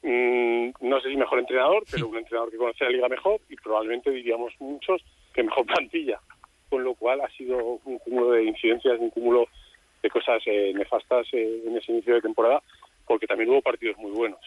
mm, 0.03 0.71
no 0.83 1.01
sé 1.01 1.09
si 1.09 1.17
mejor 1.17 1.39
entrenador, 1.39 1.85
pero 1.91 2.09
un 2.09 2.19
entrenador 2.19 2.51
que 2.51 2.59
conoce 2.59 2.85
la 2.85 2.91
liga 2.91 3.09
mejor 3.09 3.41
y 3.49 3.57
probablemente 3.57 4.11
diríamos 4.11 4.53
muchos 4.61 5.03
que 5.33 5.43
mejor 5.43 5.67
plantilla. 5.67 6.21
Con 6.69 6.85
lo 6.85 6.95
cual 6.95 7.23
ha 7.23 7.31
sido 7.31 7.81
un 7.85 7.99
cúmulo 7.99 8.33
de 8.33 8.45
incidencias, 8.45 8.99
un 9.01 9.09
cúmulo 9.09 9.49
de 10.03 10.11
cosas 10.11 10.43
eh, 10.47 10.73
nefastas 10.75 11.27
eh, 11.33 11.63
en 11.67 11.77
ese 11.77 11.93
inicio 11.93 12.15
de 12.15 12.23
temporada, 12.23 12.63
porque 13.07 13.27
también 13.27 13.51
hubo 13.51 13.63
partidos 13.63 13.97
muy 13.99 14.13
buenos. 14.13 14.41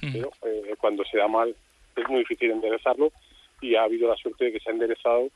Pero 0.00 0.32
eh, 0.46 0.74
cuando 0.80 1.04
se 1.04 1.18
da 1.18 1.28
mal 1.28 1.54
es 1.94 2.08
muy 2.08 2.20
difícil 2.20 2.50
enderezarlo 2.50 3.12
y 3.60 3.74
ha 3.74 3.82
habido 3.82 4.08
la 4.08 4.16
suerte 4.16 4.46
de 4.46 4.52
que 4.52 4.60
se 4.60 4.70
ha 4.70 4.72
enderezado 4.72 5.28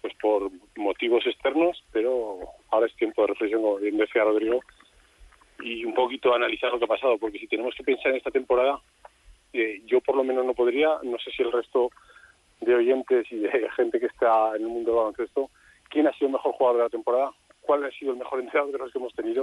pues 0.00 0.14
por 0.20 0.50
motivos 0.76 1.26
externos, 1.26 1.82
pero 1.90 2.38
ahora 2.70 2.86
es 2.86 2.94
tiempo 2.94 3.22
de 3.22 3.28
reflexión, 3.28 3.62
como 3.62 3.76
bien 3.78 3.96
decía 3.96 4.22
Rodrigo, 4.22 4.60
y 5.60 5.84
un 5.84 5.94
poquito 5.94 6.32
analizar 6.34 6.70
lo 6.70 6.78
que 6.78 6.84
ha 6.84 6.88
pasado, 6.88 7.18
porque 7.18 7.38
si 7.38 7.48
tenemos 7.48 7.74
que 7.74 7.82
pensar 7.82 8.12
en 8.12 8.18
esta 8.18 8.30
temporada, 8.30 8.80
yo 9.86 10.00
por 10.02 10.16
lo 10.16 10.22
menos 10.22 10.44
no 10.44 10.52
podría, 10.52 10.98
no 11.02 11.18
sé 11.18 11.30
si 11.30 11.42
el 11.42 11.50
resto 11.50 11.90
de 12.60 12.74
oyentes 12.74 13.26
y 13.30 13.36
de 13.36 13.68
gente 13.76 13.98
que 13.98 14.06
está 14.06 14.54
en 14.56 14.62
el 14.62 14.68
mundo 14.68 14.90
del 14.90 14.98
baloncesto, 14.98 15.50
¿quién 15.88 16.06
ha 16.06 16.12
sido 16.12 16.26
el 16.26 16.32
mejor 16.34 16.52
jugador 16.52 16.76
de 16.76 16.84
la 16.84 16.90
temporada? 16.90 17.32
¿Cuál 17.66 17.84
ha 17.84 17.90
sido 17.90 18.12
el 18.12 18.18
mejor 18.18 18.40
entrenador 18.40 18.72
de 18.72 18.78
los 18.78 18.92
que 18.92 18.98
hemos 18.98 19.14
tenido? 19.14 19.42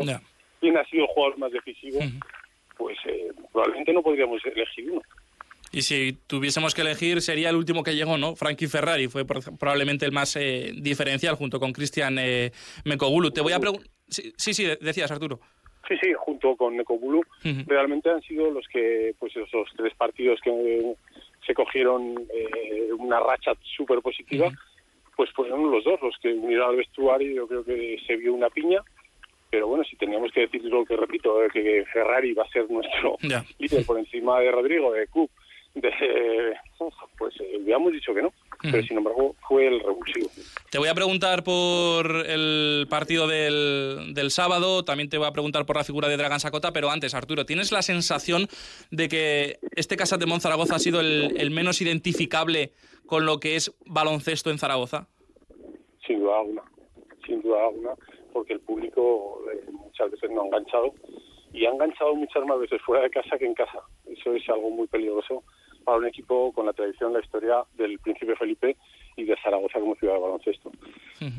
¿Quién 0.59 0.77
ha 0.77 0.85
sido 0.85 1.03
el 1.03 1.09
jugador 1.09 1.37
más 1.37 1.51
decisivo? 1.51 1.99
Pues 2.77 2.97
eh, 3.05 3.31
probablemente 3.51 3.93
no 3.93 4.01
podríamos 4.01 4.41
elegir 4.45 4.91
uno. 4.91 5.01
Y 5.73 5.83
si 5.83 6.13
tuviésemos 6.27 6.75
que 6.75 6.81
elegir, 6.81 7.21
sería 7.21 7.49
el 7.49 7.55
último 7.55 7.81
que 7.83 7.95
llegó, 7.95 8.17
¿no? 8.17 8.35
Frankie 8.35 8.67
Ferrari 8.67 9.07
fue 9.07 9.25
probablemente 9.25 10.05
el 10.05 10.11
más 10.11 10.35
eh, 10.35 10.71
diferencial 10.75 11.35
junto 11.35 11.59
con 11.59 11.71
Cristian 11.71 12.17
eh, 12.19 12.51
Mekogulu. 12.83 13.31
Te 13.31 13.41
voy 13.41 13.53
a 13.53 13.59
preguntar... 13.59 13.87
Sí, 14.07 14.53
sí, 14.53 14.65
decías, 14.81 15.09
Arturo. 15.11 15.39
Sí, 15.87 15.95
sí, 16.01 16.13
junto 16.17 16.55
con 16.57 16.75
Mekogulu. 16.75 17.23
Realmente 17.65 18.09
han 18.09 18.21
sido 18.21 18.51
los 18.51 18.67
que, 18.67 19.15
pues 19.17 19.35
esos 19.35 19.69
tres 19.77 19.93
partidos 19.95 20.39
que 20.43 20.95
se 21.45 21.53
cogieron 21.53 22.15
eh, 22.33 22.89
una 22.97 23.19
racha 23.19 23.53
súper 23.75 23.99
positiva, 24.01 24.51
pues 25.21 25.33
fueron 25.33 25.69
los 25.69 25.83
dos 25.83 26.01
los 26.01 26.17
que 26.17 26.33
unieron 26.33 26.71
al 26.71 26.77
vestuario. 26.77 27.31
Yo 27.31 27.47
creo 27.47 27.63
que 27.63 27.99
se 28.07 28.15
vio 28.15 28.33
una 28.33 28.49
piña 28.49 28.81
pero 29.51 29.67
bueno, 29.67 29.83
si 29.83 29.97
teníamos 29.97 30.31
que 30.31 30.41
decir 30.41 30.63
lo 30.63 30.85
que 30.85 30.95
repito, 30.95 31.35
que 31.51 31.83
Ferrari 31.91 32.33
va 32.33 32.43
a 32.43 32.49
ser 32.49 32.71
nuestro 32.71 33.17
líder 33.59 33.85
por 33.85 33.99
encima 33.99 34.39
de 34.39 34.49
Rodrigo, 34.49 34.93
de 34.93 35.07
Cook, 35.07 35.29
de, 35.75 35.91
pues 37.17 37.35
eh, 37.39 37.57
habíamos 37.61 37.91
dicho 37.91 38.13
que 38.13 38.21
no, 38.21 38.33
pero 38.61 38.81
sin 38.83 38.97
embargo 38.97 39.35
fue 39.47 39.67
el 39.67 39.79
revulsivo. 39.81 40.29
Te 40.69 40.77
voy 40.77 40.87
a 40.87 40.93
preguntar 40.93 41.43
por 41.43 42.25
el 42.27 42.87
partido 42.89 43.27
del, 43.27 44.13
del, 44.13 44.31
sábado, 44.31 44.83
también 44.85 45.09
te 45.09 45.17
voy 45.17 45.27
a 45.27 45.31
preguntar 45.31 45.65
por 45.65 45.75
la 45.75 45.83
figura 45.83 46.07
de 46.07 46.17
Dragan 46.17 46.39
Sacota, 46.39 46.71
pero 46.71 46.89
antes, 46.89 47.13
Arturo, 47.13 47.45
¿tienes 47.45 47.71
la 47.71 47.81
sensación 47.81 48.47
de 48.89 49.09
que 49.09 49.59
este 49.75 49.97
Casa 49.97 50.17
de 50.17 50.39
Zaragoza 50.39 50.75
ha 50.75 50.79
sido 50.79 51.01
el, 51.01 51.51
menos 51.51 51.81
identificable 51.81 52.71
con 53.11 53.25
lo 53.25 53.41
que 53.41 53.57
es 53.57 53.75
baloncesto 53.85 54.51
en 54.51 54.57
Zaragoza? 54.57 55.05
Sin 56.07 56.21
duda 56.21 56.39
alguna, 56.39 56.63
sin 57.25 57.41
duda 57.41 57.65
alguna, 57.65 57.91
porque 58.31 58.53
el 58.53 58.61
público 58.61 59.43
eh, 59.51 59.69
muchas 59.69 60.11
veces 60.11 60.31
no 60.31 60.43
ha 60.43 60.45
enganchado 60.45 60.93
y 61.51 61.65
ha 61.65 61.71
enganchado 61.71 62.15
muchas 62.15 62.45
más 62.45 62.57
veces 62.61 62.81
fuera 62.83 63.03
de 63.03 63.09
casa 63.09 63.37
que 63.37 63.45
en 63.45 63.53
casa. 63.53 63.79
Eso 64.05 64.33
es 64.33 64.47
algo 64.47 64.69
muy 64.69 64.87
peligroso 64.87 65.43
para 65.83 65.97
un 65.97 66.05
equipo 66.05 66.53
con 66.53 66.65
la 66.65 66.71
tradición, 66.71 67.11
la 67.11 67.19
historia 67.19 67.65
del 67.73 67.99
príncipe 67.99 68.33
Felipe 68.37 68.77
y 69.17 69.25
de 69.25 69.35
Zaragoza 69.43 69.81
como 69.81 69.95
ciudad 69.95 70.13
de 70.13 70.19
baloncesto. 70.21 70.71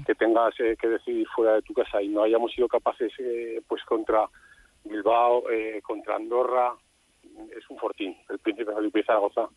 Que 0.05 0.15
tengas 0.15 0.53
eh, 0.61 0.77
que 0.79 0.89
decidir 0.89 1.27
fuera 1.35 1.55
de 1.55 1.63
tu 1.63 1.73
casa 1.73 2.03
y 2.03 2.09
no 2.09 2.23
hayamos 2.23 2.53
sido 2.53 2.69
capaces, 2.69 3.11
eh, 3.19 3.63
pues 3.67 3.83
contra 3.85 4.29
Bilbao, 4.85 5.49
eh, 5.51 5.81
contra 5.83 6.17
Andorra, 6.17 6.75
es 7.57 7.71
un 7.71 7.79
fortín, 7.79 8.15
el 8.29 8.39
príncipe 8.41 8.75
Felipe 8.75 9.01
y 9.01 9.05
Zaragoza, 9.05 9.49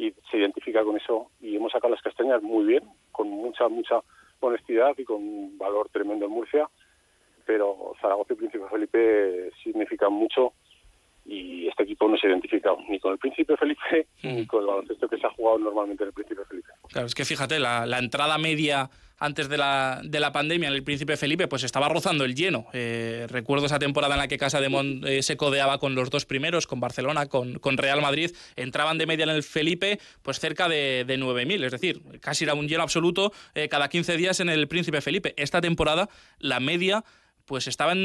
y 0.00 0.14
se 0.30 0.38
identifica 0.38 0.82
con 0.82 0.96
eso. 0.96 1.30
Y 1.40 1.56
hemos 1.56 1.72
sacado 1.72 1.92
las 1.92 2.02
castañas 2.02 2.42
muy 2.42 2.64
bien, 2.64 2.84
con 3.12 3.28
mucha, 3.28 3.68
mucha 3.68 4.00
honestidad 4.40 4.96
y 4.96 5.04
con 5.04 5.16
un 5.16 5.58
valor 5.58 5.90
tremendo 5.92 6.24
en 6.24 6.32
Murcia, 6.32 6.68
pero 7.44 7.92
Zaragoza 8.00 8.32
y 8.32 8.36
Príncipe 8.36 8.64
Felipe 8.70 9.50
significan 9.62 10.12
mucho 10.14 10.54
y 11.26 11.68
este 11.68 11.82
equipo 11.82 12.08
no 12.08 12.16
se 12.16 12.26
ha 12.26 12.30
identificado 12.30 12.78
ni 12.88 12.98
con 12.98 13.12
el 13.12 13.18
Príncipe 13.18 13.54
Felipe 13.58 14.06
ni 14.22 14.46
con 14.46 14.62
el 14.62 14.68
baloncesto 14.68 15.06
que 15.06 15.18
se 15.18 15.26
ha 15.26 15.30
jugado 15.30 15.58
normalmente 15.58 16.02
en 16.04 16.08
el 16.08 16.14
Príncipe 16.14 16.44
Felipe. 16.46 16.68
Claro, 16.88 17.06
es 17.06 17.14
que 17.14 17.26
fíjate, 17.26 17.58
la, 17.58 17.98
entrada 17.98 18.38
media 18.38 18.88
antes 19.20 19.50
de 19.50 19.58
la, 19.58 20.00
de 20.02 20.18
la 20.18 20.32
pandemia 20.32 20.68
en 20.68 20.74
el 20.74 20.82
Príncipe 20.82 21.18
Felipe, 21.18 21.46
pues 21.46 21.62
estaba 21.62 21.90
rozando 21.90 22.24
el 22.24 22.34
lleno. 22.34 22.66
Eh, 22.72 23.26
recuerdo 23.28 23.66
esa 23.66 23.78
temporada 23.78 24.14
en 24.14 24.20
la 24.20 24.28
que 24.28 24.38
Casa 24.38 24.62
de 24.62 24.70
Mont 24.70 25.04
eh, 25.04 25.22
se 25.22 25.36
codeaba 25.36 25.78
con 25.78 25.94
los 25.94 26.08
dos 26.08 26.24
primeros, 26.24 26.66
con 26.66 26.80
Barcelona, 26.80 27.26
con, 27.26 27.58
con, 27.58 27.76
Real 27.76 28.00
Madrid. 28.00 28.30
Entraban 28.56 28.96
de 28.96 29.06
media 29.06 29.24
en 29.24 29.30
el 29.30 29.42
Felipe, 29.42 29.98
pues 30.22 30.40
cerca 30.40 30.70
de, 30.70 31.04
de 31.06 31.18
9.000, 31.18 31.64
es 31.66 31.72
decir, 31.72 32.00
casi 32.20 32.44
era 32.44 32.54
un 32.54 32.66
lleno 32.66 32.82
absoluto 32.82 33.32
eh, 33.54 33.68
cada 33.68 33.88
15 33.88 34.16
días 34.16 34.40
en 34.40 34.48
el 34.48 34.66
Príncipe 34.68 35.02
Felipe. 35.02 35.34
Esta 35.36 35.60
temporada, 35.60 36.08
la 36.38 36.58
media 36.58 37.04
pues 37.44 37.66
estaban, 37.66 37.98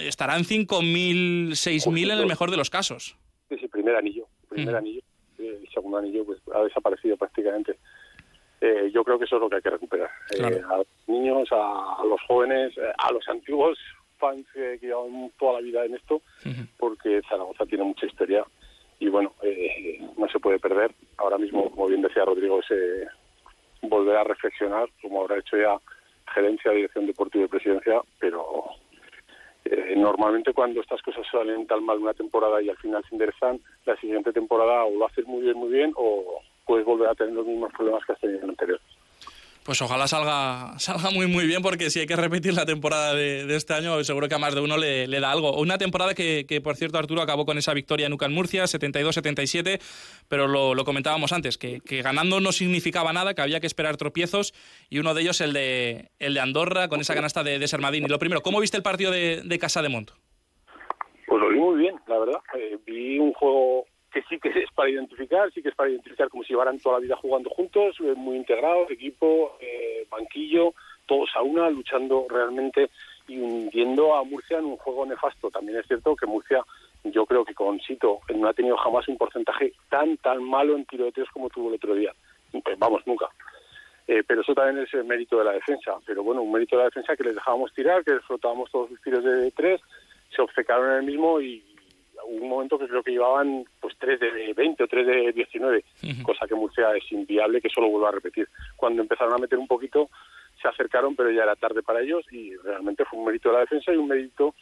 estarán 0.00 0.42
5.000, 0.42 1.52
6.000 1.52 2.12
en 2.12 2.18
el 2.18 2.26
mejor 2.26 2.50
de 2.50 2.58
los 2.58 2.68
casos. 2.68 3.16
Sí, 3.48 3.56
sí, 3.58 3.68
primer 3.68 3.96
anillo, 3.96 4.26
primer 4.50 4.76
anillo. 4.76 5.00
El 5.38 5.66
segundo 5.72 5.98
anillo 5.98 6.26
pues 6.26 6.40
ha 6.54 6.62
desaparecido 6.62 7.16
prácticamente. 7.16 7.78
Eh, 8.64 8.92
yo 8.94 9.02
creo 9.02 9.18
que 9.18 9.24
eso 9.24 9.36
es 9.36 9.42
lo 9.42 9.50
que 9.50 9.56
hay 9.56 9.62
que 9.62 9.70
recuperar. 9.70 10.08
Eh, 10.38 10.62
a 10.70 10.76
los 10.76 10.86
niños, 11.08 11.48
a, 11.50 12.04
los 12.08 12.20
jóvenes, 12.28 12.72
eh, 12.78 12.92
a 12.96 13.10
los 13.10 13.28
antiguos 13.28 13.76
fans 14.18 14.46
que, 14.54 14.78
llevan 14.80 15.32
toda 15.36 15.54
la 15.54 15.60
vida 15.60 15.84
en 15.84 15.96
esto, 15.96 16.22
porque 16.78 17.20
Zaragoza 17.28 17.66
tiene 17.66 17.82
mucha 17.82 18.06
historia 18.06 18.44
y 19.00 19.08
bueno, 19.08 19.32
no 20.16 20.28
se 20.28 20.38
puede 20.38 20.60
perder. 20.60 20.92
Ahora 21.16 21.38
mismo, 21.38 21.68
como 21.70 21.88
bien 21.88 22.02
decía 22.02 22.24
Rodrigo, 22.24 22.60
es 22.60 23.08
volver 23.82 24.16
a 24.16 24.22
reflexionar, 24.22 24.88
como 25.02 25.22
habrá 25.22 25.38
hecho 25.38 25.56
ya 25.56 25.76
gerencia, 26.32 26.70
dirección 26.70 27.06
deportiva 27.06 27.46
y 27.46 27.48
presidencia, 27.48 28.00
pero 28.20 28.64
eh, 29.64 29.94
normalmente 29.96 30.52
cuando 30.52 30.80
estas 30.80 31.02
cosas 31.02 31.26
salen 31.30 31.66
tan 31.66 31.84
mal 31.84 31.98
una 31.98 32.14
temporada 32.14 32.62
y 32.62 32.68
al 32.68 32.76
final 32.76 33.02
se 33.08 33.14
enderezan, 33.14 33.60
la 33.86 33.96
siguiente 33.96 34.32
temporada 34.32 34.84
o 34.84 34.96
lo 34.96 35.06
haces 35.06 35.26
muy 35.26 35.42
bien, 35.42 35.56
muy 35.56 35.70
bien, 35.70 35.92
o 35.96 36.40
puedes 36.66 36.84
volver 36.84 37.08
a 37.08 37.14
tener 37.14 37.34
los 37.34 37.46
mismos 37.46 37.72
problemas 37.72 38.04
que 38.04 38.12
has 38.12 38.20
tenido 38.20 38.38
en 38.38 38.44
el 38.44 38.50
anterior 38.50 38.80
pues 39.64 39.80
ojalá 39.80 40.08
salga, 40.08 40.78
salga 40.78 41.10
muy 41.10 41.26
muy 41.26 41.46
bien 41.46 41.62
porque 41.62 41.90
si 41.90 42.00
hay 42.00 42.06
que 42.06 42.16
repetir 42.16 42.52
la 42.54 42.66
temporada 42.66 43.14
de, 43.14 43.54
este 43.54 43.74
año 43.74 44.02
seguro 44.02 44.28
que 44.28 44.34
a 44.34 44.38
más 44.38 44.54
de 44.54 44.60
uno 44.60 44.76
le, 44.76 45.06
da 45.06 45.30
algo. 45.30 45.56
Una 45.56 45.78
temporada 45.78 46.14
que, 46.14 46.60
por 46.62 46.74
cierto 46.76 46.98
Arturo 46.98 47.22
acabó 47.22 47.46
con 47.46 47.58
esa 47.58 47.72
victoria 47.72 48.06
en 48.06 48.12
UCAN 48.12 48.32
Murcia, 48.32 48.64
72-77, 48.64 49.80
pero 50.28 50.48
lo, 50.48 50.84
comentábamos 50.84 51.32
antes, 51.32 51.58
que, 51.58 51.80
ganando 52.02 52.40
no 52.40 52.50
significaba 52.50 53.12
nada, 53.12 53.34
que 53.34 53.42
había 53.42 53.60
que 53.60 53.68
esperar 53.68 53.96
tropiezos 53.96 54.52
y 54.90 54.98
uno 54.98 55.14
de 55.14 55.22
ellos 55.22 55.40
el 55.40 55.52
de, 55.52 56.10
el 56.18 56.34
de 56.34 56.40
Andorra 56.40 56.88
con 56.88 57.00
esa 57.00 57.14
canasta 57.14 57.44
de, 57.44 57.58
de 57.58 57.68
Sermadín. 57.68 58.04
Y 58.04 58.08
lo 58.08 58.18
primero, 58.18 58.40
¿cómo 58.40 58.60
viste 58.60 58.76
el 58.76 58.82
partido 58.82 59.12
de, 59.12 59.58
Casa 59.60 59.80
de 59.80 59.88
Mont? 59.88 60.10
Pues 61.26 61.40
lo 61.40 61.48
vi 61.50 61.56
muy 61.56 61.78
bien, 61.78 61.94
la 62.08 62.18
verdad. 62.18 62.40
Eh, 62.58 62.78
vi 62.84 63.18
un 63.20 63.32
juego 63.32 63.84
que 64.12 64.22
sí 64.28 64.40
que 64.40 64.48
es 64.48 64.70
para 64.74 64.90
identificar, 64.90 65.52
sí 65.52 65.62
que 65.62 65.68
es 65.68 65.74
para 65.76 65.90
como 66.28 66.42
si 66.44 66.50
llevaran 66.50 66.78
toda 66.78 66.98
la 66.98 67.02
vida 67.02 67.16
jugando 67.16 67.50
juntos, 67.50 67.96
eh, 68.00 68.14
muy 68.16 68.36
integrados, 68.36 68.90
equipo, 68.90 69.56
eh, 69.60 70.06
banquillo, 70.10 70.74
todos 71.06 71.30
a 71.34 71.42
una, 71.42 71.70
luchando 71.70 72.26
realmente 72.28 72.90
y 73.28 73.38
hundiendo 73.38 74.14
a 74.14 74.24
Murcia 74.24 74.58
en 74.58 74.66
un 74.66 74.76
juego 74.76 75.06
nefasto. 75.06 75.50
También 75.50 75.78
es 75.78 75.86
cierto 75.86 76.16
que 76.16 76.26
Murcia, 76.26 76.64
yo 77.04 77.26
creo 77.26 77.44
que 77.44 77.54
con 77.54 77.80
Sito 77.80 78.20
no 78.34 78.48
ha 78.48 78.54
tenido 78.54 78.76
jamás 78.76 79.06
un 79.08 79.18
porcentaje 79.18 79.72
tan, 79.88 80.16
tan 80.18 80.42
malo 80.42 80.76
en 80.76 80.84
tiro 80.84 81.04
de 81.04 81.12
tres 81.12 81.28
como 81.30 81.48
tuvo 81.48 81.68
el 81.68 81.74
otro 81.74 81.94
día. 81.94 82.12
Pues 82.64 82.78
vamos, 82.78 83.02
nunca. 83.06 83.28
Eh, 84.06 84.22
pero 84.26 84.42
eso 84.42 84.54
también 84.54 84.84
es 84.84 84.92
el 84.94 85.04
mérito 85.04 85.38
de 85.38 85.44
la 85.44 85.52
defensa. 85.52 85.94
Pero 86.04 86.22
bueno, 86.22 86.42
un 86.42 86.52
mérito 86.52 86.76
de 86.76 86.82
la 86.82 86.88
defensa 86.88 87.16
que 87.16 87.24
les 87.24 87.34
dejábamos 87.34 87.72
tirar, 87.72 88.04
que 88.04 88.12
les 88.12 88.24
flotábamos 88.24 88.70
todos 88.70 88.90
los 88.90 89.00
tiros 89.00 89.24
de 89.24 89.50
tres, 89.52 89.80
se 90.34 90.42
obcecaron 90.42 90.90
en 90.90 90.96
el 90.98 91.02
mismo 91.04 91.40
y, 91.40 91.64
un 92.40 92.48
momento 92.48 92.78
que 92.78 92.88
creo 92.88 93.02
que 93.02 93.12
llevaban 93.12 93.64
pues 93.80 93.94
3 93.98 94.20
de 94.20 94.52
20 94.54 94.84
o 94.84 94.86
3 94.86 95.06
de 95.06 95.32
19, 95.32 95.84
cosa 96.22 96.46
que 96.46 96.54
Murcia 96.54 96.94
es 96.96 97.10
inviable 97.12 97.60
que 97.60 97.68
solo 97.68 97.88
vuelva 97.88 98.08
a 98.08 98.12
repetir. 98.12 98.48
Cuando 98.76 99.02
empezaron 99.02 99.34
a 99.34 99.38
meter 99.38 99.58
un 99.58 99.66
poquito 99.66 100.10
se 100.60 100.68
acercaron, 100.68 101.16
pero 101.16 101.30
ya 101.30 101.42
era 101.42 101.56
tarde 101.56 101.82
para 101.82 102.00
ellos 102.00 102.24
y 102.30 102.54
realmente 102.56 103.04
fue 103.04 103.18
un 103.18 103.26
mérito 103.26 103.48
de 103.48 103.54
la 103.54 103.60
defensa 103.60 103.92
y 103.92 103.96
un 103.96 104.08
mérito 104.08 104.54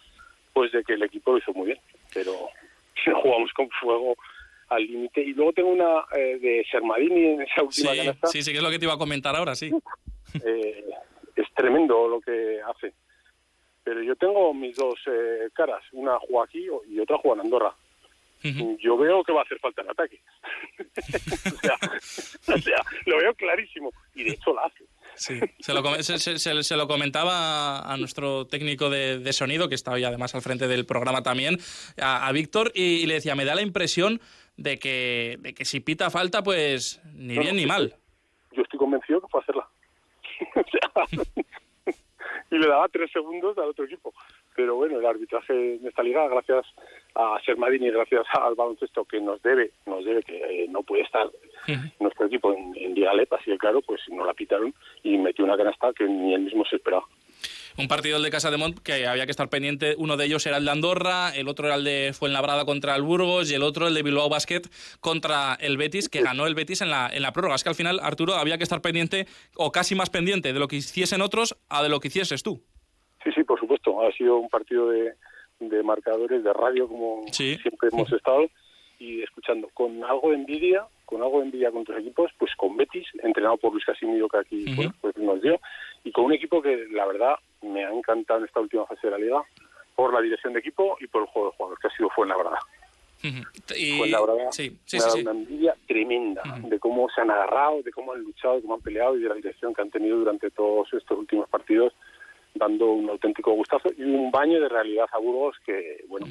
pues 0.53 0.73
de 0.73 0.83
que 0.83 0.95
el 0.95 1.03
equipo 1.03 1.33
lo 1.33 1.39
hizo 1.39 1.53
muy 1.53 1.67
bien, 1.67 1.79
pero 2.13 2.33
jugamos 3.23 3.53
con 3.53 3.69
fuego 3.81 4.17
al 4.69 4.83
límite. 4.83 5.21
Y 5.23 5.35
luego 5.35 5.53
tengo 5.53 5.71
una 5.71 6.05
eh, 6.17 6.39
de 6.39 6.67
Sermadini 6.71 7.35
en 7.35 7.43
esa 7.43 7.63
última 7.63 7.93
sí, 7.93 8.11
Sí, 8.25 8.43
sí, 8.43 8.53
que 8.53 8.59
es 8.59 8.63
lo 8.63 8.71
que 8.71 8.79
te 8.79 8.87
iba 8.87 8.95
a 8.95 8.99
comentar 8.99 9.37
ahora, 9.37 9.55
sí. 9.55 9.71
Eh, 10.45 10.85
es 11.35 11.53
tremendo 11.57 12.07
lo 12.07 12.21
que 12.21 12.61
hace 12.63 12.93
pero 13.83 14.03
yo 14.03 14.17
tengo 14.17 14.53
mis 14.55 14.77
dos 14.77 14.99
eh, 15.07 15.49
caras, 15.55 15.83
una 15.93 16.19
juega 16.19 16.45
aquí 16.45 16.67
y 16.89 17.01
otra 17.01 17.19
juega 17.19 17.41
en 17.41 17.47
Andorra. 17.47 17.75
Yo 18.43 18.97
veo 18.97 19.23
que 19.23 19.33
va 19.33 19.41
a 19.41 19.45
hacer 19.45 19.59
falta 19.59 19.83
el 19.83 19.91
ataque. 19.91 20.19
o, 22.55 22.59
sea, 22.59 22.83
lo 23.05 23.19
veo 23.19 23.35
clarísimo 23.35 23.93
y 24.15 24.25
de 24.25 24.31
hecho 24.31 24.55
lo 24.55 24.65
hace. 24.65 24.85
Sí, 25.15 25.39
se 25.59 25.75
lo, 25.75 26.63
se, 26.63 26.77
lo 26.77 26.89
comentaba 26.89 27.81
a 27.81 27.97
nuestro 27.99 28.47
técnico 28.47 28.89
de, 28.89 29.33
sonido, 29.35 29.69
que 29.69 29.75
está 29.75 29.93
hoy 29.93 30.05
además 30.05 30.35
al 30.35 30.41
frente 30.41 30.69
del 30.69 30.87
programa 30.87 31.23
también, 31.23 31.59
a, 32.01 32.31
Víctor, 32.33 32.73
y, 32.75 33.05
le 33.07 33.15
decía, 33.15 33.35
me 33.35 33.45
da 33.45 33.55
la 33.55 33.63
impresión 33.63 34.21
de 34.57 34.79
que, 34.79 35.37
de 35.41 35.53
que 35.53 35.67
si 35.67 35.81
pita 35.81 36.09
falta, 36.09 36.43
pues 36.43 37.03
ni 37.13 37.39
bien 37.39 37.57
ni 37.57 37.67
mal. 37.67 37.95
Yo 38.53 38.63
estoy 38.63 38.79
convencido 38.79 39.21
que 39.21 39.27
puede 39.27 39.43
hacerla. 39.43 39.69
o 40.57 40.71
sea, 40.71 41.35
y 42.51 42.59
le 42.59 42.67
daba 42.67 42.89
tres 42.89 43.11
segundos 43.13 43.57
al 43.59 43.71
otro 43.71 43.85
equipo. 43.85 44.13
Pero 44.57 44.75
bueno, 44.77 44.99
el 44.99 45.07
arbitraje 45.07 45.77
en 45.77 45.87
esta 45.87 46.03
liga, 46.03 46.29
gracias 46.29 46.67
a 47.15 47.39
Sermadini 47.45 47.87
y 47.87 47.91
gracias 47.91 48.27
al 48.33 48.55
baloncesto 48.55 49.05
que 49.05 49.21
nos 49.21 49.43
debe, 49.43 49.71
nos 49.87 50.05
debe 50.05 50.23
que 50.23 50.37
eh, 50.37 50.67
no 50.69 50.83
puede 50.83 51.03
estar 51.03 51.29
nuestro 52.01 52.27
equipo 52.27 52.53
en, 52.53 52.75
en 52.77 52.95
Liga 52.95 53.13
así 53.31 53.51
que 53.51 53.59
claro, 53.59 53.81
pues 53.83 54.01
no 54.09 54.25
la 54.25 54.35
pitaron 54.35 54.75
y 55.03 55.17
metió 55.19 55.45
una 55.45 55.57
canasta 55.57 55.93
que 55.93 56.05
ni 56.05 56.35
él 56.35 56.43
mismo 56.43 56.65
se 56.65 56.77
esperaba. 56.77 57.05
Un 57.77 57.89
partido 57.89 58.17
el 58.17 58.23
de 58.23 58.31
Casa 58.31 58.51
de 58.51 58.57
Mont 58.57 58.79
que 58.81 59.07
había 59.07 59.27
que 59.27 59.31
estar 59.31 59.49
pendiente. 59.49 59.95
Uno 59.99 60.17
de 60.17 60.27
ellos 60.27 60.47
era 60.47 60.57
el 60.57 60.65
de 60.65 60.71
Andorra, 60.71 61.31
el 61.35 61.49
otro 61.49 61.67
era 61.67 61.77
el 61.77 61.85
de 61.85 62.13
Fuenlabrada 62.13 62.65
contra 62.65 62.97
el 62.97 63.03
Burgos 63.03 63.51
y 63.51 63.55
el 63.55 63.63
otro 63.63 63.89
el 63.89 63.95
de 63.95 64.03
Bilbao 64.03 64.29
Basket 64.29 64.63
contra 65.01 65.55
el 65.61 65.77
Betis, 65.77 66.09
que 66.09 66.23
ganó 66.23 66.47
el 66.47 66.55
Betis 66.55 66.83
en 66.83 66.91
la, 66.91 67.09
en 67.13 67.23
la 67.23 67.33
prórroga. 67.33 67.55
Es 67.55 67.63
que 67.63 67.71
al 67.71 67.75
final, 67.75 68.01
Arturo, 68.03 68.35
había 68.35 68.59
que 68.59 68.65
estar 68.65 68.81
pendiente 68.81 69.27
o 69.57 69.73
casi 69.73 69.95
más 69.95 70.11
pendiente 70.11 70.53
de 70.53 70.59
lo 70.59 70.69
que 70.69 70.77
hiciesen 70.77 71.23
otros 71.23 71.57
a 71.69 71.83
de 71.83 71.89
lo 71.89 72.01
que 72.01 72.09
hicieses 72.09 72.43
tú. 72.43 72.63
Sí, 73.25 73.31
sí, 73.35 73.45
por 73.45 73.61
supuesto. 73.61 74.01
Ha 74.03 74.13
sido 74.13 74.37
un 74.37 74.49
partido 74.49 74.89
de, 74.89 75.15
de 75.61 75.83
marcadores 75.83 76.43
de 76.43 76.53
radio 76.53 76.89
como 76.89 77.25
siempre 77.33 77.89
hemos 77.93 78.11
estado 78.13 78.49
y 78.99 79.23
escuchando 79.23 79.69
con 79.73 80.05
algo 80.05 80.31
de 80.31 80.37
envidia, 80.37 80.87
con 81.07 81.23
algo 81.23 81.39
de 81.39 81.47
envidia 81.47 81.71
con 81.71 81.85
tus 81.85 81.97
equipos, 81.97 82.31
pues 82.39 82.55
con 82.57 82.77
Betis, 82.77 83.07
entrenado 83.23 83.57
por 83.57 83.73
Luis 83.73 83.85
Casimiro 83.85 84.29
que 84.29 84.39
aquí 84.39 84.65
pues 85.01 85.17
nos 85.17 85.41
dio, 85.41 85.59
y 86.05 86.13
con 86.13 86.27
un 86.27 86.35
equipo 86.35 86.61
que 86.61 86.87
la 86.91 87.07
verdad 87.07 87.35
me 87.63 87.85
ha 87.85 87.93
encantado 87.93 88.41
en 88.41 88.47
esta 88.47 88.61
última 88.61 88.87
fase 88.87 89.07
de 89.07 89.11
la 89.13 89.19
liga 89.19 89.43
por 89.95 90.13
la 90.13 90.21
dirección 90.21 90.53
de 90.53 90.61
equipo 90.61 90.97
y 91.01 91.07
por 91.07 91.23
el 91.23 91.29
juego 91.29 91.51
de 91.51 91.57
jugadores, 91.57 91.81
que 91.81 91.89
ha 91.89 91.97
sido 91.97 92.11
Fuenlabrada. 92.11 92.59
Y... 93.77 93.99
Fuenlabrada 93.99 94.51
sí, 94.51 94.79
sí, 94.87 94.97
me 94.97 95.03
ha 95.03 95.07
dado 95.07 95.17
sí, 95.17 95.23
una 95.23 95.31
envidia 95.33 95.77
tremenda 95.87 96.43
de 96.63 96.79
cómo 96.79 97.09
se 97.11 97.21
han 97.21 97.31
agarrado, 97.31 97.83
de 97.83 97.93
cómo 97.93 98.13
han 98.13 98.23
luchado, 98.23 98.57
de 98.57 98.63
cómo 98.63 98.75
han 98.75 98.81
peleado 98.81 99.17
y 99.17 99.23
de 99.23 99.29
la 99.29 99.35
dirección 99.35 99.75
que 99.75 99.83
han 99.83 99.91
tenido 99.91 100.17
durante 100.17 100.51
todos 100.51 100.93
estos 100.95 101.19
últimos 101.19 101.49
partidos 101.49 101.93
dando 102.55 102.91
un 102.91 103.09
auténtico 103.09 103.53
gustazo 103.53 103.91
y 103.97 104.03
un 104.03 104.31
baño 104.31 104.61
de 104.61 104.69
realidad 104.69 105.07
a 105.13 105.19
Burgos 105.19 105.57
que, 105.65 106.05
bueno, 106.09 106.27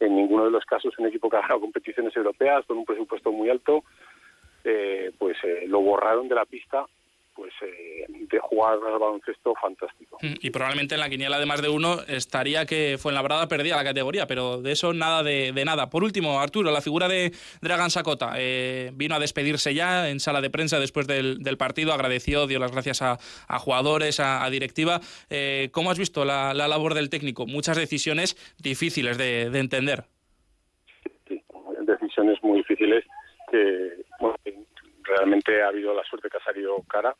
en 0.00 0.16
ninguno 0.16 0.44
de 0.44 0.50
los 0.50 0.64
casos 0.64 0.96
un 0.98 1.06
equipo 1.06 1.28
que 1.28 1.36
ha 1.36 1.40
ganado 1.40 1.60
competiciones 1.60 2.14
europeas 2.16 2.64
con 2.66 2.78
un 2.78 2.84
presupuesto 2.84 3.32
muy 3.32 3.50
alto, 3.50 3.84
eh, 4.64 5.12
pues 5.18 5.36
eh, 5.44 5.64
lo 5.66 5.80
borraron 5.80 6.28
de 6.28 6.34
la 6.34 6.44
pista 6.44 6.86
pues 7.34 7.52
eh, 7.62 8.06
de 8.08 8.38
jugar 8.38 8.74
al 8.74 8.98
baloncesto 8.98 9.54
fantástico. 9.60 10.18
Y 10.20 10.50
probablemente 10.50 10.94
en 10.94 11.00
la 11.00 11.08
quiniela 11.08 11.38
de 11.38 11.46
más 11.46 11.60
de 11.60 11.68
uno 11.68 12.00
estaría 12.06 12.64
que 12.64 12.96
Fuenlabrada 12.98 13.48
perdía 13.48 13.76
la 13.76 13.84
categoría, 13.84 14.26
pero 14.26 14.60
de 14.62 14.72
eso 14.72 14.92
nada 14.92 15.22
de, 15.22 15.52
de 15.52 15.64
nada. 15.64 15.90
Por 15.90 16.04
último, 16.04 16.40
Arturo, 16.40 16.70
la 16.70 16.80
figura 16.80 17.08
de 17.08 17.32
Dragan 17.60 17.90
Sakota 17.90 18.34
eh, 18.36 18.90
vino 18.94 19.14
a 19.14 19.18
despedirse 19.18 19.74
ya 19.74 20.08
en 20.08 20.20
sala 20.20 20.40
de 20.40 20.50
prensa 20.50 20.78
después 20.78 21.06
del, 21.06 21.42
del 21.42 21.56
partido, 21.56 21.92
agradeció, 21.92 22.46
dio 22.46 22.58
las 22.58 22.72
gracias 22.72 23.02
a, 23.02 23.18
a 23.48 23.58
jugadores, 23.58 24.20
a, 24.20 24.44
a 24.44 24.50
directiva. 24.50 25.00
Eh, 25.30 25.70
¿Cómo 25.72 25.90
has 25.90 25.98
visto 25.98 26.24
la, 26.24 26.54
la, 26.54 26.68
labor 26.68 26.94
del 26.94 27.10
técnico? 27.10 27.46
Muchas 27.46 27.76
decisiones 27.76 28.36
difíciles 28.62 29.18
de, 29.18 29.50
de 29.50 29.58
entender. 29.58 30.04
Sí, 31.28 31.42
decisiones 31.86 32.38
muy 32.42 32.58
difíciles 32.58 33.04
que 33.50 34.03
realmente 35.04 35.62
ha 35.62 35.68
habido 35.68 35.94
la 35.94 36.04
suerte 36.04 36.28
que 36.28 36.38
ha 36.38 36.44
salido 36.44 36.82
cara, 36.88 37.14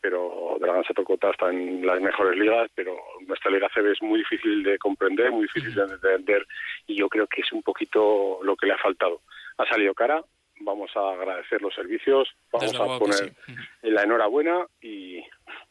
pero 0.00 0.56
Dragan 0.60 0.84
Satokota 0.84 1.30
está 1.30 1.50
en 1.50 1.86
las 1.86 2.00
mejores 2.00 2.38
ligas, 2.38 2.70
pero 2.74 2.96
nuestra 3.26 3.50
liga 3.50 3.68
CB 3.72 3.92
es 3.92 4.02
muy 4.02 4.18
difícil 4.18 4.62
de 4.62 4.78
comprender, 4.78 5.30
muy 5.30 5.42
difícil 5.42 5.74
de 5.74 5.82
entender 5.82 6.46
y 6.86 6.96
yo 6.96 7.08
creo 7.08 7.26
que 7.26 7.42
es 7.42 7.52
un 7.52 7.62
poquito 7.62 8.40
lo 8.42 8.56
que 8.56 8.66
le 8.66 8.74
ha 8.74 8.78
faltado. 8.78 9.22
Ha 9.58 9.66
salido 9.66 9.94
cara, 9.94 10.22
vamos 10.60 10.90
a 10.96 11.12
agradecer 11.12 11.62
los 11.62 11.74
servicios, 11.74 12.28
vamos 12.52 12.72
Desde 12.72 12.84
a 12.84 12.98
poner 12.98 13.34
sí. 13.46 13.54
la 13.82 14.02
enhorabuena 14.02 14.66
y 14.80 15.22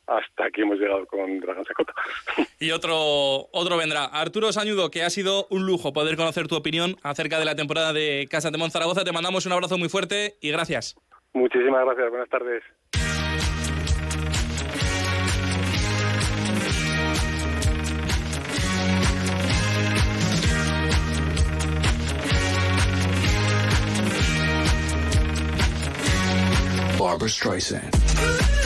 hasta 0.08 0.46
aquí 0.46 0.62
hemos 0.62 0.80
llegado 0.80 1.06
con 1.06 1.40
Dragan 1.40 1.66
Sakota. 1.66 1.94
Y 2.60 2.72
otro, 2.72 3.50
otro 3.52 3.78
vendrá. 3.78 4.06
Arturo 4.06 4.52
Sañudo, 4.52 4.90
que 4.90 5.04
ha 5.04 5.12
sido 5.12 5.46
un 5.52 5.68
lujo 5.68 5.94
poder 5.94 6.16
conocer 6.18 6.48
tu 6.48 6.56
opinión 6.56 6.96
acerca 7.04 7.38
de 7.38 7.46
la 7.46 7.56
temporada 7.56 7.94
de 7.94 8.28
Casa 8.32 8.50
de 8.50 8.58
Monzaragoza. 8.58 9.04
Te 9.04 9.12
mandamos 9.12 9.46
un 9.46 9.52
abrazo 9.52 9.78
muy 9.78 9.90
fuerte 9.90 10.38
y 10.42 10.52
gracias. 10.52 10.96
Muchísimas 11.38 11.86
gracias, 11.86 12.10
buenas 12.10 12.30
tardes. 12.30 12.64
Barbara 27.00 27.30
Streisand. 27.30 28.57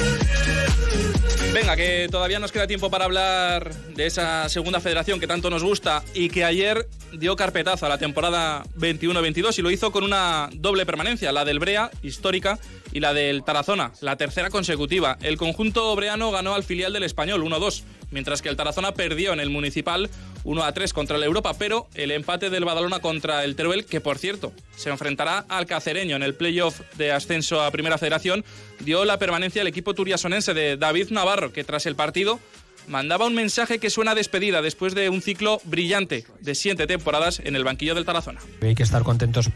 Venga, 1.54 1.76
que 1.76 2.08
todavía 2.10 2.40
nos 2.40 2.54
queda 2.54 2.66
tiempo 2.66 2.90
para 2.90 3.04
hablar 3.04 3.74
de 3.74 4.06
esa 4.06 4.48
segunda 4.48 4.80
federación 4.80 5.20
que 5.20 5.28
tanto 5.28 5.50
nos 5.50 5.64
gusta 5.64 6.02
y 6.14 6.30
que 6.30 6.46
ayer 6.46 6.88
dio 7.12 7.36
carpetazo 7.36 7.86
a 7.86 7.90
la 7.90 7.98
temporada 7.98 8.64
21-22 8.78 9.60
y 9.60 9.62
lo 9.62 9.70
hizo 9.70 9.92
con 9.92 10.06
una 10.06 10.50
doble 10.54 10.86
permanencia, 10.86 11.34
la 11.34 11.44
del 11.44 11.60
Brea, 11.60 11.92
histórica, 12.04 12.58
y 12.92 13.00
la 13.00 13.14
del 13.14 13.44
Tarazona, 13.44 13.92
la 14.02 14.16
tercera 14.18 14.50
consecutiva. 14.50 15.18
El 15.22 15.38
conjunto 15.38 15.96
breano 15.96 16.32
ganó 16.32 16.54
al 16.54 16.64
filial 16.64 16.94
del 16.94 17.04
Español 17.04 17.42
1-2, 17.44 17.84
mientras 18.12 18.42
que 18.42 18.50
el 18.50 18.56
Tarazona 18.56 18.94
perdió 18.94 19.34
en 19.34 19.40
el 19.40 19.50
Municipal 19.50 20.10
1-3 20.44 20.92
contra 20.94 21.18
el 21.18 21.24
Europa, 21.24 21.54
pero 21.58 21.88
el 21.96 22.12
empate 22.12 22.50
del 22.50 22.66
Badalona 22.66 23.00
contra 23.00 23.44
el 23.44 23.56
Teruel, 23.56 23.86
que 23.86 24.02
por 24.02 24.18
cierto 24.18 24.52
se 24.76 24.90
enfrentará 24.90 25.46
al 25.50 25.66
Cacereño 25.66 26.16
en 26.16 26.24
el 26.24 26.36
playoff 26.36 26.82
de 26.98 27.12
ascenso 27.12 27.62
a 27.62 27.72
Primera 27.72 27.98
Federación, 27.98 28.44
dio 28.80 29.06
la 29.06 29.20
permanencia 29.20 29.62
al 29.62 29.68
equipo 29.68 29.94
turiasonense 29.94 30.54
de 30.54 30.78
David 30.78 31.10
Navarro, 31.12 31.52
que 31.54 31.64
tras 31.64 31.86
el 31.86 31.96
partido 31.96 32.40
mandaba 32.88 33.26
un 33.28 33.36
mensaje 33.36 33.80
que 33.80 33.90
suena 33.90 34.12
a 34.12 34.16
despedida 34.16 34.62
después 34.62 34.96
de 34.96 35.10
un 35.10 35.22
ciclo 35.22 35.62
brillante 35.66 36.26
de 36.40 36.56
siete 36.56 36.88
temporadas 36.88 37.42
en 37.44 37.56
el 37.56 37.64
banquillo 37.64 37.96
del 37.96 38.06
Tarazona. 38.06 38.42
Hay 38.62 38.76
que 38.76 38.84
estar 38.84 39.04
contentos, 39.04 39.50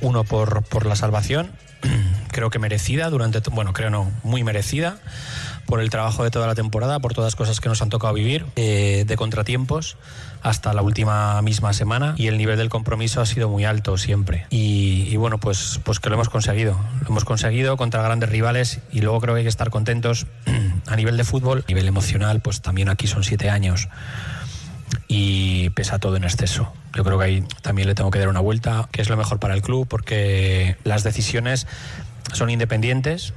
uno, 0.00 0.24
por, 0.24 0.64
por 0.64 0.86
la 0.86 0.96
salvación, 0.96 1.52
creo 2.32 2.50
que 2.50 2.58
merecida, 2.58 3.10
durante, 3.10 3.40
bueno, 3.50 3.72
creo 3.72 3.90
no, 3.90 4.10
muy 4.22 4.44
merecida, 4.44 5.00
por 5.70 5.80
el 5.80 5.88
trabajo 5.88 6.24
de 6.24 6.30
toda 6.30 6.46
la 6.48 6.54
temporada, 6.54 6.98
por 6.98 7.14
todas 7.14 7.28
las 7.28 7.36
cosas 7.36 7.60
que 7.60 7.68
nos 7.68 7.80
han 7.80 7.88
tocado 7.88 8.12
vivir, 8.12 8.44
eh, 8.56 9.04
de 9.06 9.16
contratiempos 9.16 9.96
hasta 10.42 10.74
la 10.74 10.82
última 10.82 11.40
misma 11.42 11.72
semana 11.72 12.14
y 12.18 12.26
el 12.26 12.38
nivel 12.38 12.58
del 12.58 12.68
compromiso 12.68 13.20
ha 13.20 13.26
sido 13.26 13.48
muy 13.48 13.64
alto 13.64 13.96
siempre. 13.96 14.46
Y, 14.50 15.06
y, 15.08 15.16
bueno, 15.16 15.38
pues, 15.38 15.80
pues 15.84 16.00
que 16.00 16.08
lo 16.10 16.16
hemos 16.16 16.28
conseguido. 16.28 16.76
Lo 17.02 17.08
hemos 17.08 17.24
conseguido 17.24 17.76
contra 17.76 18.02
grandes 18.02 18.28
rivales 18.28 18.80
y 18.90 19.00
luego 19.00 19.20
creo 19.20 19.34
que 19.34 19.38
hay 19.38 19.44
que 19.44 19.50
estar 19.50 19.70
contentos 19.70 20.26
a 20.86 20.96
nivel 20.96 21.16
de 21.16 21.24
fútbol, 21.24 21.64
a 21.64 21.68
nivel 21.68 21.86
emocional, 21.86 22.40
pues 22.40 22.60
también 22.60 22.88
aquí 22.88 23.06
son 23.06 23.22
siete 23.22 23.48
años 23.48 23.88
y 25.06 25.70
pesa 25.70 26.00
todo 26.00 26.16
en 26.16 26.24
exceso. 26.24 26.72
Yo 26.96 27.04
creo 27.04 27.16
que 27.18 27.24
ahí 27.24 27.44
también 27.62 27.86
le 27.86 27.94
tengo 27.94 28.10
que 28.10 28.18
dar 28.18 28.28
una 28.28 28.40
vuelta, 28.40 28.88
que 28.90 29.02
es 29.02 29.08
lo 29.08 29.16
mejor 29.16 29.38
para 29.38 29.54
el 29.54 29.62
club, 29.62 29.86
porque 29.86 30.76
las 30.82 31.04
decisiones 31.04 31.68
son 32.32 32.50
independientes, 32.50 33.34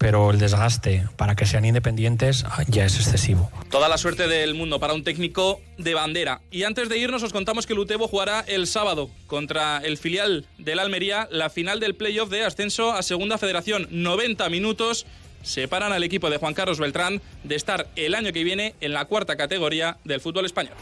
pero 0.00 0.30
el 0.30 0.38
desgaste 0.38 1.06
para 1.18 1.36
que 1.36 1.44
sean 1.44 1.66
independientes 1.66 2.46
ya 2.68 2.86
es 2.86 2.96
excesivo. 2.96 3.50
Toda 3.68 3.86
la 3.86 3.98
suerte 3.98 4.28
del 4.28 4.54
mundo 4.54 4.80
para 4.80 4.94
un 4.94 5.04
técnico 5.04 5.60
de 5.76 5.92
bandera. 5.92 6.40
Y 6.50 6.62
antes 6.62 6.88
de 6.88 6.96
irnos 6.96 7.22
os 7.22 7.34
contamos 7.34 7.66
que 7.66 7.74
el 7.74 7.80
Utebo 7.80 8.08
jugará 8.08 8.40
el 8.40 8.66
sábado 8.66 9.10
contra 9.26 9.76
el 9.84 9.98
filial 9.98 10.46
del 10.56 10.78
Almería 10.78 11.28
la 11.30 11.50
final 11.50 11.80
del 11.80 11.94
playoff 11.94 12.30
de 12.30 12.46
ascenso 12.46 12.92
a 12.92 13.02
Segunda 13.02 13.36
Federación. 13.36 13.88
90 13.90 14.48
minutos 14.48 15.04
separan 15.42 15.92
al 15.92 16.02
equipo 16.02 16.30
de 16.30 16.38
Juan 16.38 16.54
Carlos 16.54 16.78
Beltrán 16.78 17.20
de 17.44 17.56
estar 17.56 17.86
el 17.94 18.14
año 18.14 18.32
que 18.32 18.42
viene 18.42 18.74
en 18.80 18.94
la 18.94 19.04
cuarta 19.04 19.36
categoría 19.36 19.98
del 20.04 20.22
fútbol 20.22 20.46
español. 20.46 20.74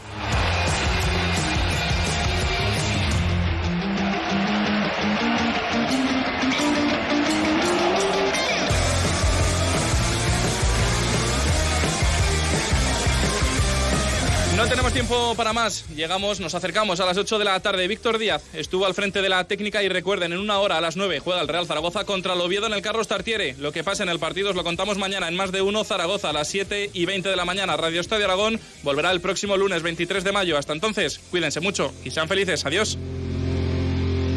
Tiempo 14.91 15.35
para 15.35 15.53
más. 15.53 15.85
Llegamos, 15.95 16.39
nos 16.39 16.55
acercamos 16.55 16.99
a 16.99 17.05
las 17.05 17.17
8 17.17 17.37
de 17.37 17.45
la 17.45 17.59
tarde. 17.59 17.87
Víctor 17.87 18.17
Díaz 18.17 18.43
estuvo 18.53 18.85
al 18.85 18.93
frente 18.93 19.21
de 19.21 19.29
la 19.29 19.43
técnica 19.43 19.83
y 19.83 19.89
recuerden, 19.89 20.33
en 20.33 20.39
una 20.39 20.59
hora 20.59 20.77
a 20.77 20.81
las 20.81 20.95
9 20.95 21.19
juega 21.19 21.41
el 21.41 21.47
Real 21.47 21.67
Zaragoza 21.67 22.05
contra 22.05 22.33
el 22.33 22.41
Oviedo 22.41 22.67
en 22.67 22.73
el 22.73 22.81
Carlos 22.81 23.07
Tartiere. 23.07 23.55
Lo 23.59 23.71
que 23.71 23.83
pasa 23.83 24.03
en 24.03 24.09
el 24.09 24.19
partido 24.19 24.49
os 24.49 24.55
lo 24.55 24.63
contamos 24.63 24.97
mañana 24.97 25.27
en 25.27 25.35
más 25.35 25.51
de 25.51 25.61
uno 25.61 25.83
Zaragoza 25.83 26.29
a 26.29 26.33
las 26.33 26.47
7 26.47 26.91
y 26.93 27.05
20 27.05 27.29
de 27.29 27.35
la 27.35 27.45
mañana. 27.45 27.77
Radio 27.77 28.01
Estadio 28.01 28.25
Aragón 28.25 28.59
volverá 28.83 29.11
el 29.11 29.21
próximo 29.21 29.57
lunes 29.57 29.83
23 29.83 30.23
de 30.23 30.31
mayo. 30.31 30.57
Hasta 30.57 30.73
entonces, 30.73 31.19
cuídense 31.29 31.59
mucho 31.59 31.93
y 32.03 32.11
sean 32.11 32.27
felices. 32.27 32.65
Adiós. 32.65 32.97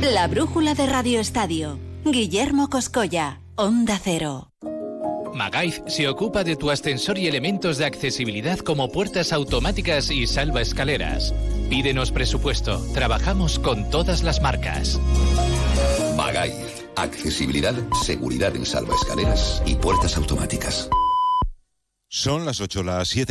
La 0.03 0.27
brújula 0.27 0.75
de 0.75 0.87
Radio 0.87 1.21
Estadio. 1.21 1.79
Guillermo 2.05 2.69
Coscolla, 2.69 3.41
Onda 3.55 4.01
Cero. 4.03 4.53
Magaiz 5.35 5.83
se 5.87 6.09
ocupa 6.09 6.45
de 6.45 6.57
tu 6.57 6.71
ascensor 6.71 7.19
y 7.19 7.27
elementos 7.27 7.79
de 7.79 7.87
accesibilidad 7.87 8.59
como 8.59 8.91
puertas 8.91 9.33
automáticas 9.33 10.11
y 10.11 10.27
salva 10.27 10.61
escaleras. 10.61 11.35
Pídenos 11.71 12.13
presupuesto. 12.13 12.85
Trabajamos 12.93 13.59
con 13.59 13.89
todas 13.91 14.23
las 14.23 14.41
marcas. 14.41 15.01
Magaiz. 16.17 16.83
Accesibilidad, 16.97 17.75
seguridad 18.03 18.55
en 18.55 18.67
salva 18.67 18.95
escaleras 18.95 19.63
y 19.65 19.77
puertas 19.77 20.17
automáticas. 20.19 20.91
Son 22.15 22.45
las 22.45 22.61
8, 22.61 22.83
las 22.83 23.09
7 23.09 23.31